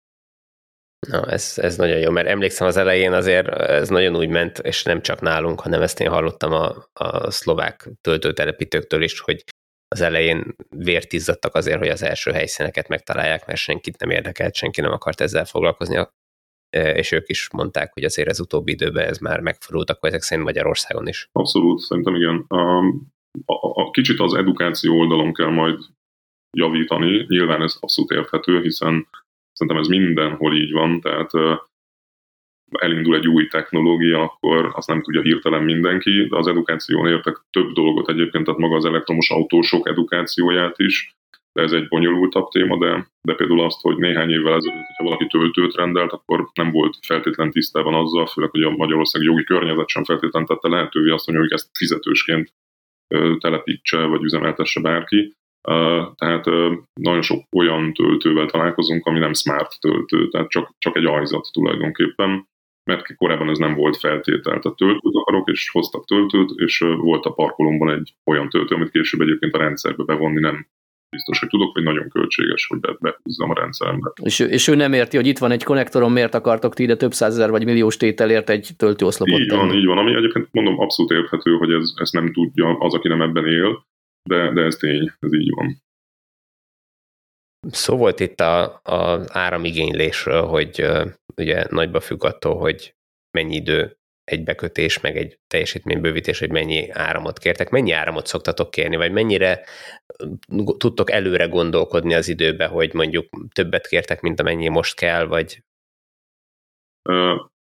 Na, 1.09 1.31
ez, 1.31 1.55
ez 1.57 1.77
nagyon 1.77 1.99
jó, 1.99 2.11
mert 2.11 2.29
emlékszem 2.29 2.67
az 2.67 2.77
elején 2.77 3.13
azért 3.13 3.49
ez 3.49 3.89
nagyon 3.89 4.17
úgy 4.17 4.29
ment, 4.29 4.59
és 4.59 4.83
nem 4.83 5.03
csak 5.03 5.21
nálunk, 5.21 5.61
hanem 5.61 5.83
ezt 5.83 6.01
én 6.01 6.09
hallottam 6.09 6.53
a, 6.53 6.75
a 6.93 7.31
szlovák 7.31 7.91
töltőtelepítőktől 8.01 9.03
is, 9.03 9.21
hogy 9.21 9.45
az 9.89 10.01
elején 10.01 10.57
vért 10.69 11.13
izzadtak 11.13 11.55
azért, 11.55 11.79
hogy 11.79 11.89
az 11.89 12.03
első 12.03 12.31
helyszíneket 12.31 12.89
megtalálják, 12.89 13.47
mert 13.47 13.59
senkit 13.59 13.99
nem 13.99 14.11
érdekelt, 14.11 14.55
senki 14.55 14.81
nem 14.81 14.93
akart 14.93 15.21
ezzel 15.21 15.45
foglalkozni, 15.45 16.07
és 16.77 17.13
ők 17.13 17.29
is 17.29 17.49
mondták, 17.53 17.93
hogy 17.93 18.05
azért 18.05 18.29
az 18.29 18.41
utóbbi 18.41 18.73
időben 18.73 19.09
ez 19.09 19.19
már 19.19 19.41
megfordult, 19.41 19.91
akkor 19.91 20.09
ezek 20.09 20.23
szerint 20.23 20.47
Magyarországon 20.47 21.09
is. 21.09 21.29
Abszolút, 21.33 21.81
szerintem 21.81 22.15
igen. 22.15 22.45
A, 22.49 22.79
a, 23.45 23.83
a, 23.83 23.91
kicsit 23.91 24.21
az 24.21 24.35
edukáció 24.35 24.99
oldalon 24.99 25.33
kell 25.33 25.51
majd 25.51 25.79
javítani, 26.57 27.25
nyilván 27.29 27.63
ez 27.63 27.77
abszolút 27.81 28.11
érthető, 28.11 28.61
hiszen 28.61 29.07
Szerintem 29.55 29.83
ez 29.83 29.89
mindenhol 29.89 30.55
így 30.55 30.73
van, 30.73 31.01
tehát 31.01 31.31
elindul 32.79 33.17
egy 33.17 33.29
új 33.29 33.47
technológia, 33.47 34.23
akkor 34.23 34.71
azt 34.73 34.89
nem 34.89 35.03
tudja 35.03 35.23
hirtelen 35.23 35.63
mindenki, 35.63 36.27
de 36.29 36.37
az 36.37 36.47
edukáción 36.47 37.07
értek 37.07 37.37
több 37.51 37.73
dolgot 37.73 38.09
egyébként, 38.09 38.45
tehát 38.45 38.61
maga 38.61 38.77
az 38.77 38.85
elektromos 38.85 39.31
autósok 39.31 39.89
edukációját 39.89 40.79
is, 40.79 41.17
de 41.53 41.63
ez 41.63 41.73
egy 41.73 41.89
bonyolultabb 41.89 42.49
téma, 42.49 42.79
de, 42.79 43.07
de 43.23 43.35
például 43.35 43.61
azt, 43.61 43.81
hogy 43.81 43.97
néhány 43.97 44.31
évvel 44.31 44.55
ezelőtt, 44.55 44.87
hogyha 44.87 45.05
valaki 45.05 45.27
töltőt 45.27 45.75
rendelt, 45.75 46.13
akkor 46.13 46.51
nem 46.55 46.71
volt 46.71 46.97
feltétlen 47.07 47.51
tisztában 47.51 47.95
azzal, 47.95 48.27
főleg, 48.27 48.51
hogy 48.51 48.63
a 48.63 48.71
Magyarország 48.71 49.23
jogi 49.23 49.45
környezet 49.45 49.89
sem 49.89 50.05
feltétlen 50.05 50.47
tette 50.47 50.69
lehetővé 50.69 51.11
azt, 51.11 51.31
hogy 51.31 51.53
ezt 51.53 51.69
fizetősként 51.77 52.53
telepítse 53.39 54.05
vagy 54.05 54.23
üzemeltesse 54.23 54.81
bárki. 54.81 55.35
Tehát 56.15 56.45
nagyon 57.01 57.23
sok 57.23 57.45
olyan 57.53 57.93
töltővel 57.93 58.47
találkozunk, 58.47 59.07
ami 59.07 59.19
nem 59.19 59.33
smart 59.33 59.81
töltő, 59.81 60.29
tehát 60.29 60.49
csak, 60.49 60.75
csak 60.79 60.97
egy 60.97 61.07
ajzat 61.07 61.49
tulajdonképpen, 61.53 62.49
mert 62.91 63.15
korábban 63.17 63.49
ez 63.49 63.59
nem 63.59 63.75
volt 63.75 63.97
feltétel. 63.97 64.59
Tehát 64.59 64.77
töltőt 64.77 65.15
akarok, 65.15 65.51
és 65.51 65.71
hoztak 65.71 66.05
töltőt, 66.05 66.51
és 66.57 66.79
volt 66.79 67.25
a 67.25 67.33
parkolómban 67.33 67.91
egy 67.91 68.15
olyan 68.25 68.49
töltő, 68.49 68.75
amit 68.75 68.91
később 68.91 69.21
egyébként 69.21 69.55
a 69.55 69.59
rendszerbe 69.59 70.05
bevonni 70.05 70.41
nem 70.41 70.67
biztos, 71.11 71.39
hogy 71.39 71.49
tudok, 71.49 71.73
hogy 71.73 71.83
nagyon 71.83 72.09
költséges, 72.09 72.67
hogy 72.67 72.81
be, 72.81 72.97
behúzzam 73.01 73.51
a 73.51 73.55
rendszerembe. 73.55 74.13
És, 74.23 74.39
és 74.39 74.69
ő 74.69 74.75
nem 74.75 74.93
érti, 74.93 75.17
hogy 75.17 75.27
itt 75.27 75.39
van 75.39 75.51
egy 75.51 75.63
konnektorom, 75.63 76.13
miért 76.13 76.35
akartok 76.35 76.75
ti 76.75 76.83
ide 76.83 76.97
több 76.97 77.13
százezer 77.13 77.51
vagy 77.51 77.65
milliós 77.65 77.97
tételért 77.97 78.51
egy 78.51 78.69
töltőoszlopot 78.77 79.39
Így 79.39 79.51
van, 79.51 79.69
tenni. 79.69 79.79
így 79.79 79.87
van, 79.87 79.99
ami 79.99 80.15
egyébként 80.15 80.49
mondom 80.51 80.81
abszolút 80.81 81.13
érthető, 81.13 81.57
hogy 81.57 81.73
ez, 81.73 81.93
ezt 81.97 82.13
nem 82.13 82.33
tudja 82.33 82.77
az, 82.79 82.95
aki 82.95 83.09
nem 83.09 83.23
ebben 83.23 83.47
él, 83.47 83.85
de, 84.29 84.53
de 84.53 84.63
ez 84.63 84.77
tény, 84.77 85.13
ez 85.19 85.33
így 85.33 85.51
van. 85.55 85.83
Szó 87.71 87.97
volt 87.97 88.21
itt 88.21 88.41
a, 88.41 88.81
az 88.83 89.29
áramigénylésről, 89.33 90.43
hogy 90.43 90.87
ugye 91.37 91.67
nagyba 91.71 92.01
függ 92.01 92.25
attól, 92.25 92.59
hogy 92.59 92.95
mennyi 93.31 93.55
idő 93.55 93.97
egy 94.25 94.45
bekötés, 94.45 95.01
meg 95.01 95.17
egy 95.17 95.39
teljesítménybővítés, 95.47 96.39
hogy 96.39 96.51
mennyi 96.51 96.91
áramot 96.91 97.39
kértek. 97.39 97.71
Mennyi 97.71 97.93
áramot 97.93 98.27
szoktatok 98.27 98.71
kérni, 98.71 98.97
vagy 98.97 99.13
mennyire 99.13 99.65
tudtok 100.77 101.11
előre 101.11 101.47
gondolkodni 101.47 102.15
az 102.15 102.29
időbe, 102.29 102.67
hogy 102.67 102.95
mondjuk 102.95 103.27
többet 103.53 103.87
kértek, 103.87 104.21
mint 104.21 104.41
amennyi 104.41 104.69
most 104.69 104.97
kell, 104.97 105.25
vagy... 105.25 105.63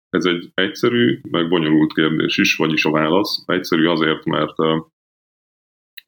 Ez 0.09 0.25
egy 0.25 0.51
egyszerű, 0.53 1.21
meg 1.29 1.49
bonyolult 1.49 1.93
kérdés 1.93 2.37
is, 2.37 2.55
vagyis 2.55 2.85
a 2.85 2.91
válasz. 2.91 3.43
Egyszerű 3.45 3.87
azért, 3.87 4.23
mert 4.25 4.55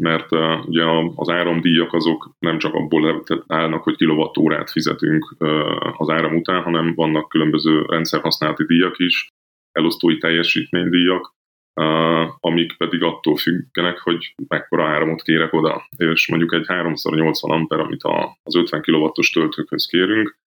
mert 0.04 0.32
uh, 0.32 0.68
ugye 0.68 0.84
az 1.16 1.30
áramdíjak 1.30 1.94
azok 1.94 2.30
nem 2.40 2.58
csak 2.58 2.74
abból 2.74 3.24
állnak, 3.48 3.84
hogy 3.84 3.96
kilovattórát 3.96 4.70
fizetünk 4.70 5.36
uh, 5.40 6.02
az 6.02 6.10
áram 6.10 6.36
után, 6.36 6.62
hanem 6.62 6.94
vannak 6.96 7.30
különböző 7.30 7.82
rendszerhasználati 7.82 8.66
díjak 8.66 9.00
is, 9.00 9.28
elosztói 9.72 10.18
teljesítménydíjak, 10.18 11.34
uh, 11.82 12.30
amik 12.40 12.78
pedig 12.78 13.04
attól 13.04 13.36
függenek, 13.36 14.00
hogy 14.00 14.34
mekkora 14.48 14.88
áramot 14.88 15.22
kérek 15.22 15.54
oda. 15.54 15.88
És 15.98 16.28
mondjuk 16.28 16.54
egy 16.54 16.66
3x80 16.68 17.42
amper, 17.42 17.80
amit 17.80 18.04
a, 18.04 18.38
az 18.44 18.56
50 18.56 18.82
kW-os 18.82 19.30
töltőkhöz 19.30 19.86
kérünk, 19.86 20.38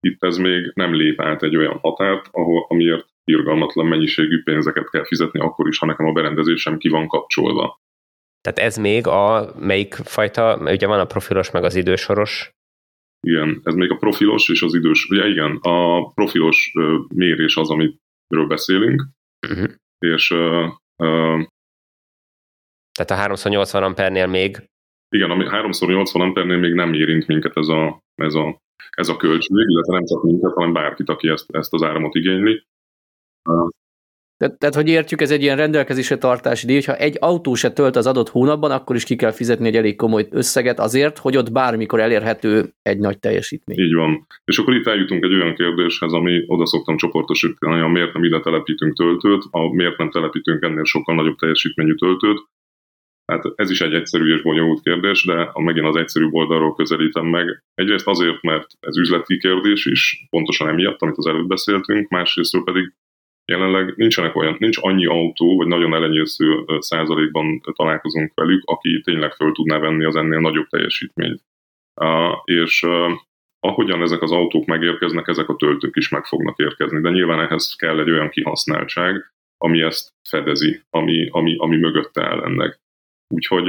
itt 0.00 0.24
ez 0.24 0.36
még 0.36 0.72
nem 0.74 0.94
lép 0.94 1.20
át 1.20 1.42
egy 1.42 1.56
olyan 1.56 1.78
határt, 1.78 2.28
ahol, 2.30 2.66
amiért 2.68 3.06
irgalmatlan 3.24 3.86
mennyiségű 3.86 4.42
pénzeket 4.42 4.90
kell 4.90 5.04
fizetni 5.04 5.40
akkor 5.40 5.68
is, 5.68 5.78
ha 5.78 5.86
nekem 5.86 6.06
a 6.06 6.12
berendezésem 6.12 6.78
ki 6.78 6.88
van 6.88 7.08
kapcsolva. 7.08 7.80
Tehát 8.46 8.70
ez 8.70 8.76
még 8.76 9.06
a 9.06 9.52
melyik 9.58 9.94
fajta, 9.94 10.58
ugye 10.60 10.86
van 10.86 11.00
a 11.00 11.04
profilos 11.04 11.50
meg 11.50 11.64
az 11.64 11.74
idősoros? 11.74 12.50
Igen, 13.20 13.60
ez 13.64 13.74
még 13.74 13.90
a 13.90 13.96
profilos 13.96 14.48
és 14.48 14.62
az 14.62 14.74
idős. 14.74 15.06
Ugye 15.10 15.26
igen, 15.28 15.56
a 15.60 16.10
profilos 16.12 16.72
mérés 17.14 17.56
az, 17.56 17.70
amiről 17.70 18.46
beszélünk, 18.48 19.06
uh-huh. 19.48 19.70
és 19.98 20.30
uh, 20.30 20.66
uh, 21.02 21.44
tehát 22.92 23.10
a 23.10 23.14
380 23.14 23.82
ampernél 23.82 24.26
még? 24.26 24.68
Igen, 25.08 25.30
a 25.30 25.48
380 25.50 26.22
ampernél 26.22 26.58
még 26.58 26.74
nem 26.74 26.92
érint 26.92 27.26
minket 27.26 27.56
ez 27.56 27.68
a, 27.68 28.02
ez 28.14 28.34
a, 28.34 28.60
ez 28.90 29.08
a 29.08 29.16
költség, 29.16 29.56
illetve 29.56 29.94
nem 29.94 30.04
csak 30.04 30.22
minket, 30.22 30.52
hanem 30.52 30.72
bárkit, 30.72 31.08
aki 31.08 31.28
ezt, 31.28 31.50
ezt 31.50 31.72
az 31.72 31.82
áramot 31.82 32.14
igényli. 32.14 32.66
Tehát, 34.38 34.58
tehát, 34.58 34.74
hogy 34.74 34.88
értjük, 34.88 35.20
ez 35.20 35.30
egy 35.30 35.42
ilyen 35.42 35.56
rendelkezésre 35.56 36.16
tartási 36.16 36.66
díj, 36.66 36.74
hogyha 36.74 36.96
egy 36.96 37.16
autó 37.20 37.54
se 37.54 37.70
tölt 37.70 37.96
az 37.96 38.06
adott 38.06 38.28
hónapban, 38.28 38.70
akkor 38.70 38.96
is 38.96 39.04
ki 39.04 39.16
kell 39.16 39.30
fizetni 39.30 39.66
egy 39.66 39.76
elég 39.76 39.96
komoly 39.96 40.26
összeget 40.30 40.78
azért, 40.78 41.18
hogy 41.18 41.36
ott 41.36 41.52
bármikor 41.52 42.00
elérhető 42.00 42.72
egy 42.82 42.98
nagy 42.98 43.18
teljesítmény. 43.18 43.78
Így 43.78 43.94
van. 43.94 44.26
És 44.44 44.58
akkor 44.58 44.74
itt 44.74 44.86
eljutunk 44.86 45.24
egy 45.24 45.34
olyan 45.34 45.54
kérdéshez, 45.54 46.12
ami 46.12 46.44
oda 46.46 46.66
szoktam 46.66 46.96
csoportosítani, 46.96 47.80
a 47.80 47.86
miért 47.86 48.12
nem 48.12 48.24
ide 48.24 48.40
telepítünk 48.40 48.96
töltőt, 48.96 49.44
a 49.50 49.74
miért 49.74 49.98
nem 49.98 50.10
telepítünk 50.10 50.62
ennél 50.62 50.84
sokkal 50.84 51.14
nagyobb 51.14 51.36
teljesítményű 51.36 51.94
töltőt. 51.94 52.38
Hát 53.32 53.42
ez 53.54 53.70
is 53.70 53.80
egy 53.80 53.94
egyszerű 53.94 54.34
és 54.34 54.42
bonyolult 54.42 54.82
kérdés, 54.82 55.24
de 55.24 55.50
a 55.52 55.60
megint 55.60 55.86
az 55.86 55.96
egyszerű 55.96 56.26
oldalról 56.30 56.74
közelítem 56.74 57.26
meg. 57.26 57.62
Egyrészt 57.74 58.06
azért, 58.06 58.42
mert 58.42 58.66
ez 58.80 58.98
üzleti 58.98 59.38
kérdés 59.38 59.86
is, 59.86 60.26
pontosan 60.30 60.68
emiatt, 60.68 61.02
amit 61.02 61.16
az 61.16 61.26
előbb 61.26 61.46
beszéltünk, 61.46 62.08
másrészt 62.08 62.64
pedig 62.64 62.92
Jelenleg 63.52 63.96
nincsenek 63.96 64.36
olyan, 64.36 64.56
nincs 64.58 64.78
annyi 64.80 65.06
autó, 65.06 65.56
vagy 65.56 65.66
nagyon 65.66 65.94
elenyésző 65.94 66.64
százalékban 66.78 67.60
találkozunk 67.76 68.32
velük, 68.34 68.62
aki 68.64 69.00
tényleg 69.00 69.32
föl 69.32 69.52
tudná 69.52 69.78
venni 69.78 70.04
az 70.04 70.16
ennél 70.16 70.40
nagyobb 70.40 70.66
teljesítményt. 70.66 71.40
És 72.44 72.86
ahogyan 73.60 74.02
ezek 74.02 74.22
az 74.22 74.32
autók 74.32 74.64
megérkeznek, 74.64 75.28
ezek 75.28 75.48
a 75.48 75.56
töltők 75.56 75.96
is 75.96 76.08
meg 76.08 76.24
fognak 76.24 76.58
érkezni, 76.58 77.00
de 77.00 77.10
nyilván 77.10 77.40
ehhez 77.40 77.74
kell 77.76 78.00
egy 78.00 78.10
olyan 78.10 78.28
kihasználtság, 78.28 79.32
ami 79.58 79.80
ezt 79.80 80.08
fedezi, 80.28 80.80
ami, 80.90 81.28
ami, 81.30 81.56
ami 81.58 81.76
mögötte 81.76 82.22
áll 82.22 82.42
ennek. 82.42 82.78
Úgyhogy 83.34 83.68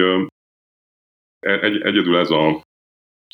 e, 1.39 1.59
egy, 1.59 1.81
egyedül 1.81 2.17
ez 2.17 2.29
a 2.29 2.61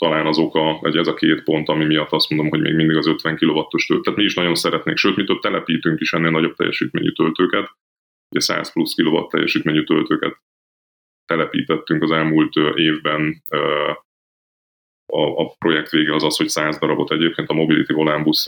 talán 0.04 0.26
az 0.26 0.38
oka, 0.38 0.78
vagy 0.82 0.98
ez 0.98 1.08
a 1.08 1.14
két 1.14 1.44
pont, 1.44 1.70
ami 1.70 1.86
miatt 1.86 2.12
azt 2.12 2.30
mondom, 2.30 2.50
hogy 2.50 2.62
még 2.62 2.76
mindig 2.76 2.98
az 2.98 3.08
50 3.08 3.38
kW-os 3.38 3.86
töltő. 3.86 4.04
Tehát 4.04 4.20
mi 4.20 4.26
is 4.26 4.36
nagyon 4.36 4.56
szeretnénk, 4.56 4.98
sőt, 4.98 5.16
mi 5.16 5.24
több 5.24 5.40
telepítünk 5.40 6.00
is 6.00 6.14
ennél 6.14 6.32
nagyobb 6.32 6.56
teljesítményű 6.56 7.12
töltőket, 7.12 7.72
ugye 8.30 8.40
100 8.40 8.74
plusz 8.74 8.96
kW 8.96 9.28
teljesítményű 9.28 9.84
töltőket 9.84 10.38
telepítettünk 11.26 12.04
az 12.04 12.12
elmúlt 12.12 12.56
évben. 12.76 13.42
A, 15.06 15.42
a 15.42 15.56
projekt 15.58 15.90
vége 15.90 16.14
az 16.14 16.24
az, 16.24 16.38
hogy 16.38 16.48
100 16.48 16.80
darabot 16.80 17.12
egyébként 17.12 17.50
a 17.50 17.54
Mobility 17.54 17.94
Volánbusz 17.94 18.46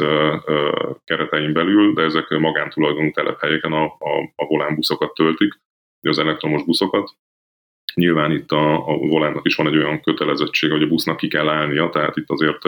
keretein 1.03 1.53
belül, 1.53 1.93
de 1.93 2.01
ezek 2.01 2.29
magántulajdonú 2.29 3.11
telephelyeken 3.11 3.71
a, 3.71 3.83
a, 3.83 4.31
a 4.35 4.45
volánbuszokat 4.45 5.13
töltik, 5.13 5.53
az 6.01 6.19
elektromos 6.19 6.63
buszokat, 6.63 7.09
Nyilván 7.95 8.31
itt 8.31 8.51
a, 8.51 8.87
a 8.87 8.97
volánnak 8.97 9.45
is 9.45 9.55
van 9.55 9.67
egy 9.67 9.77
olyan 9.77 10.01
kötelezettség, 10.01 10.71
hogy 10.71 10.83
a 10.83 10.87
busznak 10.87 11.17
ki 11.17 11.27
kell 11.27 11.49
állnia, 11.49 11.89
tehát 11.89 12.17
itt 12.17 12.29
azért 12.29 12.61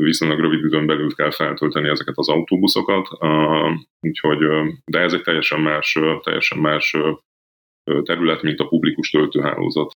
viszonylag 0.00 0.40
rövid 0.40 0.64
időn 0.64 0.86
belül 0.86 1.14
kell 1.14 1.30
feltölteni 1.30 1.88
ezeket 1.88 2.14
az 2.16 2.28
autóbuszokat, 2.28 3.08
úgyhogy, 4.00 4.38
de 4.84 4.98
ez 4.98 5.12
egy 5.12 5.22
teljesen 5.22 5.60
más, 5.60 5.98
teljesen 6.22 6.58
más 6.58 6.96
terület, 8.02 8.42
mint 8.42 8.60
a 8.60 8.66
publikus 8.66 9.10
töltőhálózat. 9.10 9.90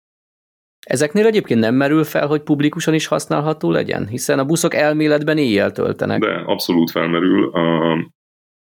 Ezeknél 0.86 1.26
egyébként 1.26 1.60
nem 1.60 1.74
merül 1.74 2.04
fel, 2.04 2.26
hogy 2.26 2.42
publikusan 2.42 2.94
is 2.94 3.06
használható 3.06 3.70
legyen, 3.70 4.06
hiszen 4.06 4.38
a 4.38 4.44
buszok 4.44 4.74
elméletben 4.74 5.38
éjjel 5.38 5.72
töltenek. 5.72 6.20
De 6.20 6.34
abszolút 6.34 6.90
felmerül. 6.90 7.50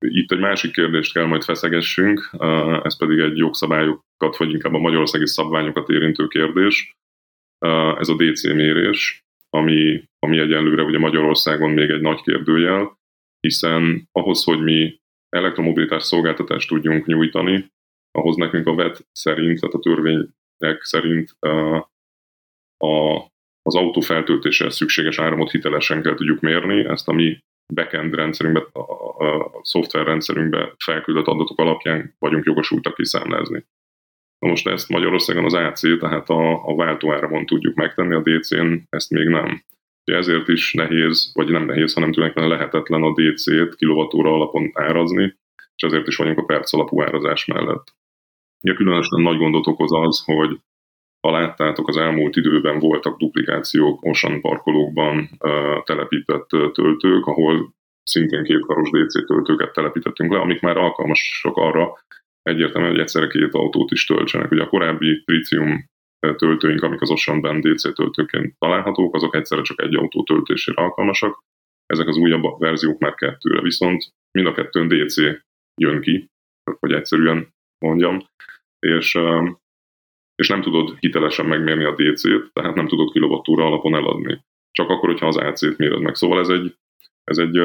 Itt 0.07 0.31
egy 0.31 0.39
másik 0.39 0.71
kérdést 0.71 1.13
kell 1.13 1.25
majd 1.25 1.43
feszegessünk, 1.43 2.29
ez 2.83 2.97
pedig 2.97 3.19
egy 3.19 3.37
jogszabályokat, 3.37 4.37
vagy 4.37 4.51
inkább 4.51 4.73
a 4.73 4.79
magyarországi 4.79 5.27
szabványokat 5.27 5.89
érintő 5.89 6.27
kérdés. 6.27 6.95
Ez 7.99 8.09
a 8.09 8.15
DC 8.15 8.43
mérés, 8.43 9.23
ami, 9.49 10.03
ami 10.19 10.39
egyenlőre 10.39 10.83
ugye 10.83 10.97
Magyarországon 10.97 11.71
még 11.71 11.89
egy 11.89 12.01
nagy 12.01 12.21
kérdőjel, 12.21 12.97
hiszen 13.39 14.07
ahhoz, 14.11 14.43
hogy 14.43 14.59
mi 14.59 14.99
elektromobilitás 15.29 16.03
szolgáltatást 16.03 16.67
tudjunk 16.67 17.05
nyújtani, 17.05 17.71
ahhoz 18.11 18.35
nekünk 18.35 18.67
a 18.67 18.75
VET 18.75 19.07
szerint, 19.11 19.59
tehát 19.59 19.75
a 19.75 19.79
törvények 19.79 20.81
szerint 20.81 21.35
a, 22.77 23.21
az 23.61 23.75
autó 23.75 24.01
feltöltésre 24.01 24.69
szükséges 24.69 25.19
áramot 25.19 25.51
hitelesen 25.51 26.01
kell 26.01 26.15
tudjuk 26.15 26.39
mérni, 26.39 26.85
ezt 26.85 27.07
a 27.07 27.13
mi 27.13 27.37
backend 27.73 28.13
rendszerünkbe, 28.13 28.67
a, 28.71 28.79
a, 28.79 29.45
a 29.45 29.59
szoftver 29.61 30.05
rendszerünkbe 30.05 30.73
felküldött 30.77 31.27
adatok 31.27 31.59
alapján 31.59 32.15
vagyunk 32.19 32.45
jogosultak 32.45 32.95
kiszámlázni. 32.95 33.65
Na 34.39 34.49
most 34.49 34.67
ezt 34.67 34.89
Magyarországon 34.89 35.45
az 35.45 35.53
AC, 35.53 35.99
tehát 35.99 36.29
a, 36.29 36.67
a 36.67 36.75
váltóáramon 36.75 37.45
tudjuk 37.45 37.75
megtenni, 37.75 38.13
a 38.13 38.21
DC-n 38.21 38.73
ezt 38.89 39.09
még 39.09 39.27
nem. 39.27 39.63
Ezért 40.03 40.47
is 40.47 40.73
nehéz, 40.73 41.31
vagy 41.33 41.47
nem 41.47 41.65
nehéz, 41.65 41.93
hanem 41.93 42.11
tulajdonképpen 42.11 42.57
lehetetlen 42.57 43.03
a 43.03 43.13
DC-t 43.13 43.75
kilovatúra 43.75 44.33
alapon 44.33 44.69
árazni, 44.73 45.37
és 45.75 45.83
ezért 45.83 46.07
is 46.07 46.15
vagyunk 46.15 46.37
a 46.37 46.45
perc 46.45 46.73
alapú 46.73 47.01
árazás 47.01 47.45
mellett. 47.45 47.95
Ugye 48.61 48.73
különösen 48.73 49.21
nagy 49.21 49.37
gondot 49.37 49.67
okoz 49.67 49.91
az, 49.93 50.23
hogy 50.25 50.59
ha 51.27 51.31
láttátok, 51.31 51.87
az 51.87 51.97
elmúlt 51.97 52.35
időben 52.35 52.79
voltak 52.79 53.17
duplikációk 53.17 54.05
Ocean 54.05 54.41
parkolókban 54.41 55.29
telepített 55.83 56.47
töltők, 56.47 57.25
ahol 57.25 57.73
szintén 58.03 58.43
kétkaros 58.43 58.89
DC 58.89 59.25
töltőket 59.25 59.73
telepítettünk 59.73 60.31
le, 60.31 60.39
amik 60.39 60.61
már 60.61 60.77
alkalmasak 60.77 61.55
arra 61.55 61.93
egyértelműen, 62.41 62.91
hogy 62.91 63.01
egyszerre 63.01 63.27
két 63.27 63.53
autót 63.53 63.91
is 63.91 64.05
töltsenek. 64.05 64.51
Ugye 64.51 64.61
a 64.61 64.67
korábbi 64.67 65.23
tritium 65.23 65.89
töltőink, 66.35 66.81
amik 66.81 67.01
az 67.01 67.11
Oceanben 67.11 67.61
DC 67.61 67.93
töltőként 67.95 68.55
találhatók, 68.57 69.15
azok 69.15 69.35
egyszerre 69.35 69.61
csak 69.61 69.81
egy 69.81 69.95
autó 69.95 70.23
töltésére 70.23 70.81
alkalmasak. 70.81 71.43
Ezek 71.85 72.07
az 72.07 72.17
újabb 72.17 72.59
verziók 72.59 72.99
már 72.99 73.13
kettőre, 73.13 73.61
viszont 73.61 74.13
mind 74.31 74.47
a 74.47 74.53
kettőn 74.53 74.87
DC 74.87 75.15
jön 75.81 76.01
ki, 76.01 76.29
hogy 76.79 76.91
egyszerűen 76.91 77.53
mondjam, 77.85 78.19
és 78.79 79.19
és 80.35 80.47
nem 80.47 80.61
tudod 80.61 80.95
hitelesen 80.99 81.45
megmérni 81.45 81.83
a 81.83 81.95
DC-t, 81.95 82.53
tehát 82.53 82.75
nem 82.75 82.87
tudod 82.87 83.11
kilovattúra 83.11 83.65
alapon 83.65 83.95
eladni. 83.95 84.43
Csak 84.71 84.89
akkor, 84.89 85.09
hogyha 85.09 85.27
az 85.27 85.37
AC-t 85.37 85.77
méred 85.77 86.01
meg. 86.01 86.15
Szóval 86.15 86.39
ez 86.39 86.49
egy, 86.49 86.75
ez 87.23 87.37
egy 87.37 87.59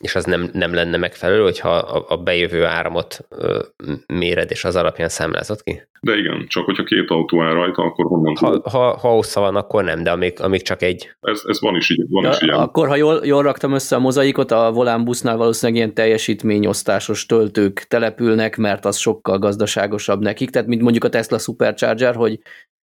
és 0.00 0.14
az 0.14 0.24
nem, 0.24 0.50
nem 0.52 0.74
lenne 0.74 0.96
megfelelő, 0.96 1.42
hogyha 1.42 1.68
a, 1.68 2.04
a 2.08 2.16
bejövő 2.16 2.64
áramot 2.64 3.26
ö, 3.28 3.62
méred, 4.06 4.50
és 4.50 4.64
az 4.64 4.76
alapján 4.76 5.08
számlázod 5.08 5.62
ki? 5.62 5.82
De 6.00 6.16
igen, 6.16 6.46
csak 6.48 6.64
hogyha 6.64 6.84
két 6.84 7.10
autó 7.10 7.42
áll 7.42 7.52
rajta, 7.52 7.82
akkor 7.82 8.04
honnan 8.04 8.36
ha, 8.36 8.46
tudod? 8.46 8.66
Ha, 8.66 8.78
ha 8.78 9.08
hossza 9.08 9.40
van, 9.40 9.56
akkor 9.56 9.84
nem, 9.84 10.02
de 10.02 10.10
amíg, 10.10 10.40
amíg 10.40 10.62
csak 10.62 10.82
egy. 10.82 11.10
Ez, 11.20 11.42
ez 11.46 11.60
van 11.60 11.76
is, 11.76 11.90
így, 11.90 12.04
van 12.08 12.24
ja, 12.24 12.30
is 12.30 12.40
ilyen. 12.40 12.58
Akkor, 12.58 12.88
ha 12.88 12.96
jól, 12.96 13.20
jól 13.24 13.42
raktam 13.42 13.72
össze 13.72 13.96
a 13.96 13.98
mozaikot, 13.98 14.50
a 14.50 14.72
Volán 14.72 15.04
busznál 15.04 15.36
valószínűleg 15.36 15.82
ilyen 15.82 15.94
teljesítményosztásos 15.94 17.26
töltők 17.26 17.78
települnek, 17.88 18.56
mert 18.56 18.84
az 18.84 18.96
sokkal 18.96 19.38
gazdaságosabb 19.38 20.20
nekik, 20.20 20.50
tehát 20.50 20.68
mint 20.68 20.82
mondjuk 20.82 21.04
a 21.04 21.08
Tesla 21.08 21.38
Supercharger, 21.38 22.14
hogy 22.14 22.38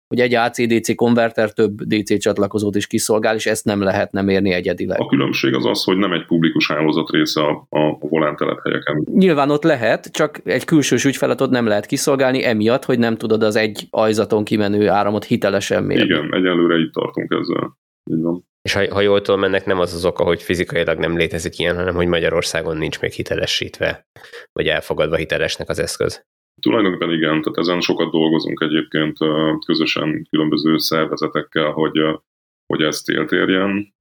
hogy 0.08 0.20
egy 0.20 0.34
AC-DC 0.34 0.96
konverter 0.96 1.54
több 1.54 1.82
DC 1.82 2.20
csatlakozót 2.20 2.76
is 2.76 2.88
kiszolgál, 2.88 3.36
és 3.36 3.46
ezt 3.46 3.66
nem 3.66 3.82
lehet 3.82 4.12
nem 4.12 4.30
érni 4.30 4.52
egyedileg. 4.52 5.00
A 5.00 5.06
különbség 5.06 5.54
az 5.54 5.66
az, 5.66 5.84
hogy 5.84 5.98
nem 5.98 6.14
egy 6.14 6.26
publikus 6.26 6.68
hálózat 6.68 7.10
része 7.10 7.42
a, 7.42 7.66
a 7.70 7.98
volán 8.00 8.36
telephelyeken. 8.36 9.08
Nyilván 9.14 9.50
ott 9.50 9.64
lehet, 9.64 10.12
csak 10.12 10.42
egy 10.44 10.66
külsős 10.66 11.06
ügyfeletot 11.06 11.50
nem 11.50 11.68
lehet 11.68 11.86
kiszolgálni, 11.86 12.46
emiatt, 12.46 12.86
hogy 12.86 13.00
nem 13.00 13.16
tudod 13.16 13.44
az 13.44 13.56
egy 13.56 13.88
ajzaton 13.90 14.44
kimenő 14.44 14.90
áramot 14.90 15.24
hitelesen 15.24 15.84
mérni. 15.84 16.04
Igen, 16.04 16.34
egyelőre 16.34 16.78
itt 16.78 16.94
tartunk 16.94 17.36
ezzel. 17.40 17.78
Így 18.12 18.22
van. 18.22 18.46
És 18.62 18.74
ha, 18.74 18.94
ha 18.94 19.02
jól 19.02 19.22
tudom, 19.22 19.44
ennek 19.44 19.66
nem 19.66 19.80
az 19.80 19.94
az 19.94 20.06
oka, 20.06 20.24
hogy 20.24 20.42
fizikailag 20.42 20.98
nem 20.98 21.18
létezik 21.18 21.60
ilyen, 21.60 21.76
hanem 21.76 21.96
hogy 21.96 22.08
Magyarországon 22.08 22.78
nincs 22.78 23.02
még 23.02 23.12
hitelesítve, 23.12 24.08
vagy 24.52 24.68
elfogadva 24.68 25.16
hitelesnek 25.16 25.70
az 25.70 25.80
eszköz. 25.80 26.26
Tulajdonképpen 26.62 27.12
igen, 27.12 27.42
tehát 27.42 27.58
ezen 27.58 27.82
sokat 27.82 28.12
dolgozunk 28.12 28.62
egyébként 28.62 29.18
közösen 29.66 30.28
különböző 30.30 30.78
szervezetekkel, 30.78 31.72
hogy, 31.72 32.00
hogy 32.66 32.82
ezt 32.82 33.10
éltérjen, 33.10 33.94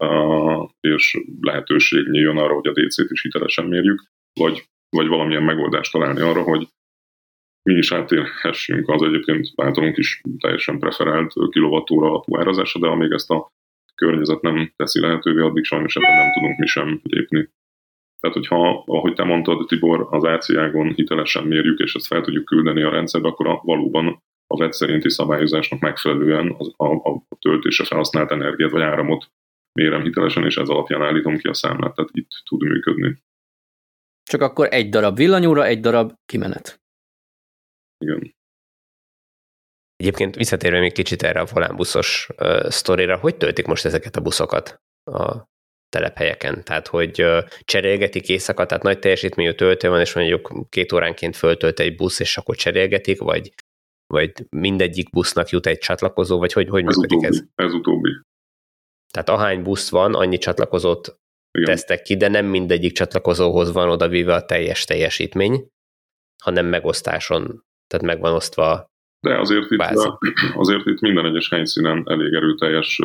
és 0.81 1.21
lehetőség 1.40 2.07
nyíljon 2.09 2.38
arra, 2.38 2.55
hogy 2.55 2.67
a 2.67 2.73
DC-t 2.73 3.11
is 3.11 3.23
hitelesen 3.23 3.67
mérjük, 3.67 4.03
vagy, 4.40 4.64
vagy 4.88 5.07
valamilyen 5.07 5.43
megoldást 5.43 5.93
találni 5.93 6.21
arra, 6.21 6.43
hogy 6.43 6.69
mi 7.62 7.75
is 7.75 7.93
átérhessünk 7.93 8.88
az 8.88 9.03
egyébként 9.03 9.49
általunk 9.57 9.97
is 9.97 10.21
teljesen 10.38 10.79
preferált 10.79 11.33
kilovattóra 11.51 12.09
alapú 12.09 12.38
árazásra, 12.38 12.81
de 12.81 12.87
amíg 12.87 13.12
ezt 13.12 13.31
a 13.31 13.53
környezet 13.95 14.40
nem 14.40 14.73
teszi 14.77 15.01
lehetővé, 15.01 15.40
addig 15.40 15.64
sajnos 15.64 15.97
ebben 15.97 16.17
nem 16.17 16.33
tudunk 16.33 16.59
mi 16.59 16.67
sem 16.67 17.01
lépni. 17.03 17.49
Tehát, 18.24 18.38
hogyha, 18.38 18.84
ahogy 18.87 19.14
te 19.14 19.24
mondtad, 19.24 19.66
Tibor, 19.66 20.06
az 20.10 20.24
AC-ágon 20.24 20.94
hitelesen 20.94 21.46
mérjük, 21.46 21.78
és 21.78 21.94
ezt 21.94 22.06
fel 22.06 22.20
tudjuk 22.20 22.44
küldeni 22.44 22.82
a 22.82 22.90
rendszerbe, 22.90 23.28
akkor 23.28 23.46
a, 23.46 23.60
valóban 23.62 24.22
a 24.46 24.56
VET 24.56 24.72
szerinti 24.72 25.10
szabályozásnak 25.10 25.80
megfelelően 25.80 26.50
a, 26.50 26.84
a, 26.84 27.12
a 27.14 27.37
töltésre 27.38 27.84
felhasznált 27.84 28.30
energiát 28.30 28.70
vagy 28.70 28.82
áramot 28.82 29.30
mérem 29.72 30.02
hitelesen, 30.02 30.44
és 30.44 30.56
ez 30.56 30.68
alapján 30.68 31.02
állítom 31.02 31.37
ki 31.37 31.48
a 31.48 31.54
számlát, 31.54 31.94
tehát 31.94 32.10
itt 32.12 32.30
tud 32.44 32.62
működni. 32.62 33.22
Csak 34.22 34.40
akkor 34.40 34.68
egy 34.70 34.88
darab 34.88 35.16
villanyóra, 35.16 35.64
egy 35.64 35.80
darab 35.80 36.12
kimenet. 36.26 36.80
Igen. 38.04 38.34
Egyébként 39.96 40.34
visszatérve 40.34 40.80
még 40.80 40.92
kicsit 40.92 41.22
erre 41.22 41.40
a 41.40 41.46
volánbuszos 41.52 42.28
uh, 42.37 42.68
sztorira, 42.68 43.16
hogy 43.16 43.37
töltik 43.37 43.66
most 43.66 43.84
ezeket 43.84 44.16
a 44.16 44.20
buszokat 44.20 44.82
a 45.10 45.52
telephelyeken. 45.94 46.64
Tehát, 46.64 46.87
hogy 46.87 47.24
cserélgetik 47.64 48.28
éjszaka, 48.28 48.66
tehát 48.66 48.83
nagy 48.83 48.98
teljesítményű 48.98 49.52
töltő 49.52 49.88
van, 49.88 50.00
és 50.00 50.14
mondjuk 50.14 50.66
két 50.68 50.92
óránként 50.92 51.37
föltölt 51.37 51.80
egy 51.80 51.96
busz, 51.96 52.20
és 52.20 52.37
akkor 52.37 52.57
cserélgetik, 52.57 53.20
vagy, 53.20 53.52
vagy 54.07 54.33
mindegyik 54.50 55.11
busznak 55.11 55.48
jut 55.48 55.66
egy 55.66 55.78
csatlakozó, 55.78 56.38
vagy 56.38 56.52
hogy, 56.52 56.68
hogy 56.68 56.87
ez 56.87 56.96
működik 56.96 57.18
utóbbi, 57.18 57.37
ez? 57.37 57.66
Ez 57.66 57.72
utóbbi. 57.72 58.11
Tehát 59.12 59.28
ahány 59.28 59.62
busz 59.62 59.90
van, 59.90 60.14
annyi 60.14 60.38
csatlakozót 60.38 61.18
Igen. 61.50 61.70
tesztek 61.70 62.02
ki, 62.02 62.16
de 62.16 62.28
nem 62.28 62.46
mindegyik 62.46 62.92
csatlakozóhoz 62.92 63.72
van 63.72 63.88
odavíve 63.88 64.35
a 64.35 64.44
teljes 64.44 64.85
teljesítmény, 64.85 65.66
hanem 66.42 66.66
megosztáson, 66.66 67.64
tehát 67.87 68.07
megvan 68.07 68.33
osztva 68.33 68.87
de 69.24 69.38
azért 69.38 69.70
itt, 69.70 69.84
azért 70.54 70.87
itt 70.87 71.00
minden 71.00 71.26
egyes 71.26 71.48
helyszínen 71.48 72.02
elég 72.06 72.32
erőteljes 72.32 73.00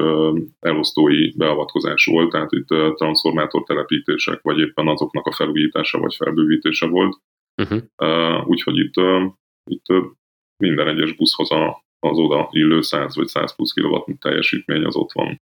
elosztói 0.60 1.38
beavatkozás 1.38 2.05
volt, 2.05 2.32
tehát 2.32 2.51
itt 2.51 2.67
transformátor 2.95 3.63
telepítések, 3.63 4.41
vagy 4.41 4.60
éppen 4.60 4.88
azoknak 4.88 5.25
a 5.25 5.34
felújítása 5.34 5.99
vagy 5.99 6.15
felbővítése 6.15 6.88
volt. 6.88 7.17
Uh-huh. 7.62 8.47
Úgyhogy 8.47 8.77
itt, 8.77 8.93
itt 9.71 9.86
minden 10.63 10.88
egyes 10.88 11.13
buszhoz 11.13 11.51
az 11.99 12.17
oda 12.17 12.47
illő 12.51 12.82
100 12.82 13.15
vagy 13.15 13.27
100 13.27 13.55
plusz 13.55 13.73
kilowatt 13.73 14.08
teljesítmény 14.19 14.84
az 14.84 14.95
ott 14.95 15.12
van. 15.12 15.41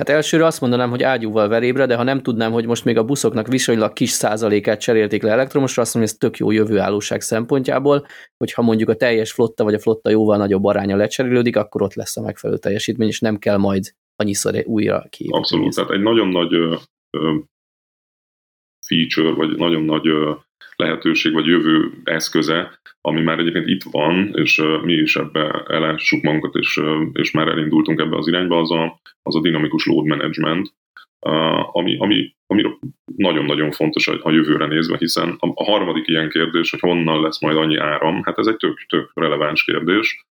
Hát 0.00 0.08
elsőre 0.08 0.44
azt 0.44 0.60
mondanám, 0.60 0.90
hogy 0.90 1.02
ágyúval 1.02 1.48
verébre, 1.48 1.86
de 1.86 1.96
ha 1.96 2.02
nem 2.02 2.22
tudnám, 2.22 2.52
hogy 2.52 2.66
most 2.66 2.84
még 2.84 2.96
a 2.96 3.04
buszoknak 3.04 3.46
viszonylag 3.46 3.92
kis 3.92 4.10
százalékát 4.10 4.80
cserélték 4.80 5.22
le 5.22 5.30
elektromosra, 5.30 5.82
azt 5.82 5.94
mondom, 5.94 6.12
hogy 6.12 6.20
ez 6.22 6.30
tök 6.30 6.38
jó 6.38 6.50
jövőállóság 6.50 7.20
szempontjából, 7.20 8.06
hogyha 8.36 8.62
mondjuk 8.62 8.88
a 8.88 8.94
teljes 8.94 9.32
flotta 9.32 9.64
vagy 9.64 9.74
a 9.74 9.78
flotta 9.78 10.10
jóval 10.10 10.36
nagyobb 10.36 10.64
aránya 10.64 10.96
lecserélődik, 10.96 11.56
akkor 11.56 11.82
ott 11.82 11.94
lesz 11.94 12.16
a 12.16 12.22
megfelelő 12.22 12.58
teljesítmény, 12.58 13.08
és 13.08 13.20
nem 13.20 13.38
kell 13.38 13.56
majd 13.56 13.94
annyiszor 14.16 14.62
újra 14.64 15.06
ki. 15.10 15.26
Abszolút, 15.30 15.74
tehát 15.74 15.90
egy 15.90 16.02
nagyon 16.02 16.28
nagy 16.28 16.54
ö, 16.54 16.76
ö, 17.10 17.38
feature, 18.86 19.34
vagy 19.34 19.56
nagyon 19.56 19.82
nagy 19.82 20.08
ö, 20.08 20.32
lehetőség, 20.80 21.32
vagy 21.32 21.46
jövő 21.46 21.90
eszköze, 22.04 22.80
ami 23.00 23.20
már 23.20 23.38
egyébként 23.38 23.66
itt 23.66 23.82
van, 23.82 24.30
és 24.34 24.62
mi 24.82 24.92
is 24.92 25.16
ebbe 25.16 25.64
elássuk 25.68 26.22
magunkat, 26.22 26.54
és, 26.54 26.80
és 27.12 27.30
már 27.30 27.48
elindultunk 27.48 28.00
ebbe 28.00 28.16
az 28.16 28.28
irányba, 28.28 28.58
az 28.58 28.70
a, 28.70 29.00
az 29.22 29.36
a 29.36 29.40
dinamikus 29.40 29.86
load 29.86 30.06
management, 30.06 30.74
ami, 31.72 31.96
ami, 31.98 32.34
ami 32.46 32.62
nagyon-nagyon 33.16 33.70
fontos 33.70 34.08
a, 34.08 34.30
jövőre 34.30 34.66
nézve, 34.66 34.96
hiszen 34.98 35.36
a, 35.38 35.64
harmadik 35.64 36.08
ilyen 36.08 36.28
kérdés, 36.28 36.70
hogy 36.70 36.80
honnan 36.80 37.20
lesz 37.20 37.40
majd 37.40 37.56
annyi 37.56 37.76
áram, 37.76 38.22
hát 38.22 38.38
ez 38.38 38.46
egy 38.46 38.56
tök, 38.56 38.86
tök 38.88 39.10
releváns 39.14 39.64
kérdés, 39.64 40.24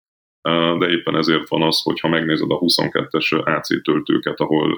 de 0.79 0.89
éppen 0.89 1.17
ezért 1.17 1.49
van 1.49 1.63
az, 1.63 1.83
hogy 1.83 2.01
ha 2.01 2.09
megnézed 2.09 2.51
a 2.51 2.59
22-es 2.59 3.45
AC 3.45 3.83
töltőket, 3.83 4.41
ahol 4.41 4.73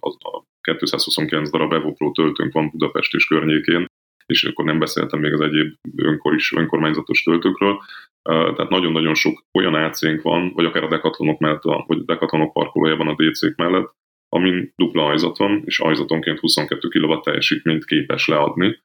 a 0.00 0.44
229 0.60 1.50
darab 1.50 1.72
Evopro 1.72 2.10
töltőnk 2.10 2.52
van 2.52 2.70
Budapest 2.70 3.14
és 3.14 3.26
környékén, 3.26 3.86
és 4.26 4.44
akkor 4.44 4.64
nem 4.64 4.78
beszéltem 4.78 5.20
még 5.20 5.32
az 5.32 5.40
egyéb 5.40 5.74
önkor 5.96 6.34
is, 6.34 6.52
önkormányzatos 6.52 7.22
töltőkről. 7.22 7.78
Tehát 8.22 8.68
nagyon-nagyon 8.68 9.14
sok 9.14 9.44
olyan 9.52 9.74
ac 9.74 10.22
van, 10.22 10.52
vagy 10.54 10.64
akár 10.64 10.84
a 10.84 10.88
dekatlonok 10.88 11.38
mellett, 11.38 11.62
vagy 11.62 11.98
a 11.98 12.04
dekatlonok 12.04 12.52
parkolójában 12.52 13.08
a 13.08 13.14
DC-k 13.14 13.56
mellett, 13.56 13.94
amin 14.28 14.72
dupla 14.76 15.06
ajzat 15.06 15.38
van, 15.38 15.62
és 15.64 15.78
ajzatonként 15.78 16.38
22 16.38 16.88
kW 16.88 17.20
teljesítményt 17.20 17.84
képes 17.84 18.26
leadni, 18.26 18.82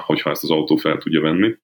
hogyha 0.00 0.30
ezt 0.30 0.42
az 0.42 0.50
autó 0.50 0.76
fel 0.76 0.98
tudja 0.98 1.20
venni. 1.20 1.56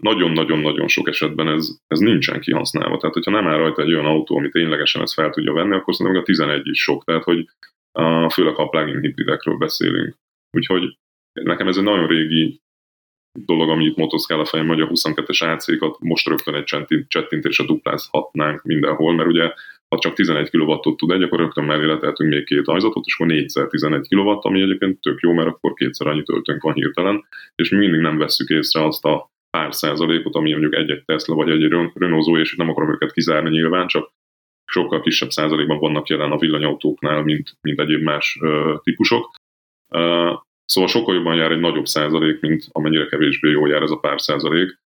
Nagyon-nagyon-nagyon 0.00 0.88
sok 0.88 1.08
esetben 1.08 1.48
ez, 1.48 1.78
ez 1.86 1.98
nincsen 1.98 2.40
kihasználva. 2.40 2.96
Tehát, 2.96 3.14
hogyha 3.14 3.30
nem 3.30 3.46
áll 3.46 3.58
rajta 3.58 3.82
egy 3.82 3.92
olyan 3.92 4.06
autó, 4.06 4.36
ami 4.36 4.48
ténylegesen 4.48 5.02
ezt 5.02 5.14
fel 5.14 5.30
tudja 5.30 5.52
venni, 5.52 5.74
akkor 5.74 5.94
szerintem 5.94 6.22
a 6.22 6.24
11 6.24 6.68
is 6.68 6.82
sok. 6.82 7.04
Tehát, 7.04 7.24
hogy 7.24 7.48
főleg 8.32 8.58
a 8.58 8.68
plug-in 8.68 9.00
hibridekről 9.00 9.56
beszélünk. 9.56 10.16
Úgyhogy 10.56 10.98
nekem 11.42 11.68
ez 11.68 11.76
egy 11.76 11.82
nagyon 11.82 12.06
régi 12.06 12.60
dolog, 13.38 13.68
ami 13.68 13.84
itt 13.84 13.96
motoszkál 13.96 14.40
a 14.40 14.44
fejem, 14.44 14.66
hogy 14.66 14.80
a 14.80 14.88
22-es 14.88 15.52
AC-kat 15.52 15.96
most 16.00 16.28
rögtön 16.28 16.54
egy 16.54 17.04
csettintésre 17.08 17.64
duplázhatnánk 17.64 18.62
mindenhol, 18.62 19.14
mert 19.14 19.28
ugye 19.28 19.52
ha 19.88 20.00
csak 20.00 20.14
11 20.14 20.50
kW 20.50 20.94
tud 20.94 21.10
egy, 21.10 21.22
akkor 21.22 21.38
rögtön 21.38 21.64
mellé 21.64 21.84
leteltünk 21.84 22.30
még 22.30 22.44
két 22.44 22.68
ajzatot, 22.68 23.04
és 23.04 23.14
akkor 23.14 23.26
4 23.26 23.52
11 23.68 24.08
kW, 24.08 24.28
ami 24.28 24.62
egyébként 24.62 25.00
tök 25.00 25.20
jó, 25.20 25.32
mert 25.32 25.48
akkor 25.48 25.72
kétszer 25.72 26.06
annyi 26.06 26.22
töltőnk 26.22 26.62
van 26.62 26.74
hirtelen, 26.74 27.24
és 27.54 27.70
mi 27.70 27.76
mindig 27.76 28.00
nem 28.00 28.18
vesszük 28.18 28.48
észre 28.48 28.84
azt 28.84 29.04
a 29.04 29.30
pár 29.50 29.74
százalékot, 29.74 30.34
ami 30.34 30.50
mondjuk 30.50 30.74
egy-egy 30.74 31.04
Tesla 31.04 31.34
vagy 31.34 31.50
egy 31.50 31.68
Renault 31.94 32.38
és 32.38 32.54
nem 32.54 32.68
akarom 32.68 32.90
őket 32.90 33.12
kizárni 33.12 33.50
nyilván, 33.50 33.86
csak 33.86 34.10
sokkal 34.64 35.00
kisebb 35.00 35.30
százalékban 35.30 35.78
vannak 35.78 36.08
jelen 36.08 36.30
a 36.30 36.38
villanyautóknál, 36.38 37.22
mint, 37.22 37.56
mint 37.60 37.80
egyéb 37.80 38.02
más 38.02 38.38
uh, 38.40 38.80
típusok. 38.82 39.30
Uh, 39.88 40.40
szóval 40.64 40.90
sokkal 40.90 41.14
jobban 41.14 41.36
jár 41.36 41.50
egy 41.50 41.60
nagyobb 41.60 41.86
százalék, 41.86 42.40
mint 42.40 42.64
amennyire 42.72 43.06
kevésbé 43.06 43.50
jól 43.50 43.68
jár 43.68 43.82
ez 43.82 43.90
a 43.90 43.98
pár 43.98 44.20
százalék. 44.20 44.82